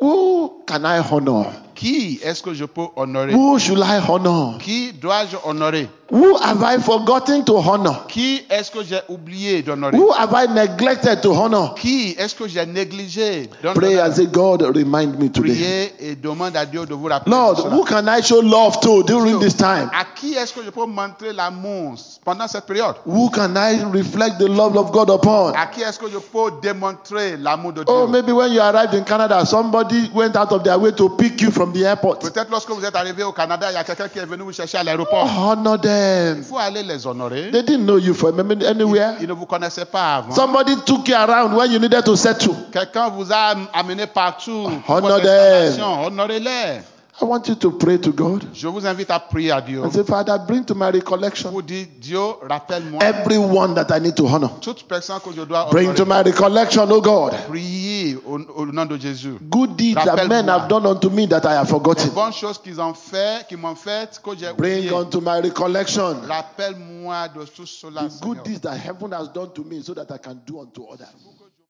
Who 0.00 0.64
can 0.66 0.82
I 0.84 1.00
honor? 1.10 1.46
Qui 1.74 2.18
est-ce 2.22 2.42
que 2.42 2.52
je 2.52 2.64
peux 2.64 2.86
honorer? 2.96 3.32
Who 3.32 3.58
should 3.58 3.78
I 3.78 4.00
honor? 4.08 4.58
Qui 4.58 4.92
dois-je 4.92 5.36
honorer? 5.44 5.88
Who 6.14 6.36
have 6.36 6.62
I 6.62 6.78
forgotten 6.78 7.44
to 7.46 7.56
honor? 7.56 8.06
Qui 8.06 8.46
est-ce 8.48 8.70
que 8.70 8.84
j'ai 8.84 9.00
oublié 9.08 9.62
d'honorer 9.62 9.96
Who 9.96 10.12
have 10.12 10.32
I 10.32 10.46
neglected 10.46 11.20
to 11.22 11.32
honor? 11.32 11.74
Qui 11.74 12.14
est-ce 12.16 12.36
que 12.36 12.46
j'ai 12.46 12.64
négligé 12.64 13.50
Pray 13.60 13.74
d'honorer 13.74 14.00
and 14.00 14.12
say, 14.14 14.26
God, 14.26 14.62
remind 14.62 15.18
me 15.18 15.28
today. 15.28 15.54
Priez 15.54 15.94
et 15.98 16.14
demande 16.14 16.56
à 16.56 16.66
Dieu 16.66 16.86
de 16.86 16.94
vous 16.94 17.06
rappeler. 17.08 17.32
Lord, 17.32 17.66
who 17.72 17.84
can 17.84 18.06
I 18.06 18.20
show 18.22 18.40
love 18.40 18.78
to 18.82 19.02
during 19.02 19.40
this 19.40 19.56
time? 19.56 19.90
À 19.92 20.04
qui 20.14 20.34
est-ce 20.34 20.52
que 20.52 20.62
je 20.64 20.70
peux 20.70 20.86
montrer 20.86 21.32
l'amour 21.32 21.94
pendant 22.24 22.46
cette 22.46 22.66
période? 22.66 22.94
Who 23.06 23.28
can 23.30 23.56
I 23.56 23.82
reflect 23.92 24.38
the 24.38 24.48
love 24.48 24.76
of 24.76 24.92
God 24.92 25.10
upon? 25.10 25.52
À 25.56 25.66
qui 25.66 25.82
est-ce 25.82 25.98
que 25.98 26.08
je 26.08 26.18
peux 26.18 26.52
démontrer 26.62 27.36
l'amour 27.38 27.72
de 27.72 27.82
Dieu? 27.82 27.92
Oh, 27.92 28.06
maybe 28.06 28.30
when 28.30 28.52
you 28.52 28.60
arrived 28.60 28.94
in 28.94 29.02
Canada, 29.02 29.44
somebody 29.44 30.08
went 30.14 30.36
out 30.36 30.52
of 30.52 30.62
their 30.62 30.78
way 30.78 30.92
to 30.92 31.08
pick 31.16 31.40
you 31.40 31.50
from 31.50 31.72
the 31.72 31.84
airport. 31.84 32.20
Peut-être 32.20 32.52
lorsque 32.52 32.70
vous 32.70 32.84
êtes 32.84 32.94
arrivé 32.94 33.24
au 33.24 33.32
Canada, 33.32 33.66
il 33.72 33.74
y 33.74 33.78
a 33.78 33.82
quelqu'un 33.82 34.06
qui 34.06 34.20
est 34.20 34.26
venu 34.26 34.44
vous 34.44 34.52
chercher 34.52 34.78
à 34.78 34.84
l'aéroport. 34.84 35.28
Honor 35.36 35.76
Il 36.04 36.34
them. 36.34 36.44
faut 36.44 36.58
aller 36.58 36.82
les 36.82 37.06
honorer. 37.06 37.50
They 37.50 37.62
didn't 37.62 37.84
know 37.84 37.98
you 37.98 38.14
from 38.14 38.38
anywhere. 38.40 39.16
Ils 39.20 39.28
ne 39.28 39.32
vous 39.32 39.46
connaissaient 39.46 39.84
pas 39.84 40.16
avant. 40.16 40.34
Somebody 40.34 40.76
took 40.84 41.08
you 41.08 41.14
around 41.14 41.54
when 41.54 41.70
you 41.70 41.78
needed 41.78 42.04
to 42.04 42.16
settle. 42.16 42.54
Quelqu'un 42.72 43.08
vous 43.10 43.30
a 43.32 43.54
amené 43.72 44.06
partout. 44.06 44.70
Honor 44.88 45.20
them. 45.20 45.80
Honorez-les. 46.06 46.93
I 47.20 47.24
want 47.26 47.46
you 47.48 47.54
to 47.54 47.70
pray 47.70 47.96
to 47.98 48.10
God 48.12 48.44
Je 48.52 48.66
vous 48.66 48.84
invite 48.84 49.08
à 49.10 49.20
prier 49.20 49.52
à 49.52 49.60
Dieu. 49.60 49.80
and 49.84 49.90
say, 49.92 50.02
Father, 50.02 50.36
bring 50.48 50.64
to 50.64 50.74
my 50.74 50.90
recollection 50.90 51.52
dire, 51.60 51.86
Dieu, 52.00 52.18
rappelle-moi 52.42 53.00
everyone 53.04 53.72
that 53.74 53.86
I 53.92 54.00
need 54.00 54.16
to 54.16 54.26
honor. 54.26 54.50
toute 54.60 54.82
personne 54.88 55.20
que 55.20 55.30
je 55.32 55.42
dois 55.42 55.68
Bring 55.70 55.94
to 55.94 56.02
honorer. 56.02 56.24
my 56.24 56.30
recollection, 56.30 56.86
oh 56.90 57.00
God, 57.00 57.32
Prier 57.48 58.16
au, 58.26 58.40
au 58.56 58.66
nom 58.66 58.84
de 58.84 58.96
Jésus. 58.98 59.38
good 59.48 59.76
deeds 59.76 59.94
that 60.04 60.26
men 60.28 60.48
have 60.48 60.68
done 60.68 60.84
unto 60.86 61.08
me 61.08 61.26
that 61.28 61.44
I 61.46 61.54
have 61.54 61.66
Les 61.66 61.70
forgotten. 61.70 62.10
bonnes 62.10 62.32
choses 62.32 62.58
qu'ils 62.58 62.80
ont 62.80 62.94
fait, 62.94 63.46
qu'ils 63.48 63.58
m'ont 63.58 63.76
fait, 63.76 64.20
que 64.20 64.30
j'ai 64.36 64.52
Bring 64.52 64.78
oublié. 64.88 64.92
unto 64.92 65.20
my 65.20 65.40
recollection 65.40 66.16
Rappelle-moi 66.26 67.28
de 67.28 67.44
tout 67.44 67.66
cela, 67.66 68.08
the 68.08 68.24
good 68.24 68.42
deeds 68.42 68.60
that 68.62 68.74
heaven 68.76 69.12
has 69.12 69.28
done 69.32 69.50
to 69.54 69.62
me 69.62 69.80
so 69.82 69.94
that 69.94 70.10
I 70.10 70.18
can 70.18 70.34
do 70.44 70.58
unto 70.60 70.82
others. 70.92 71.06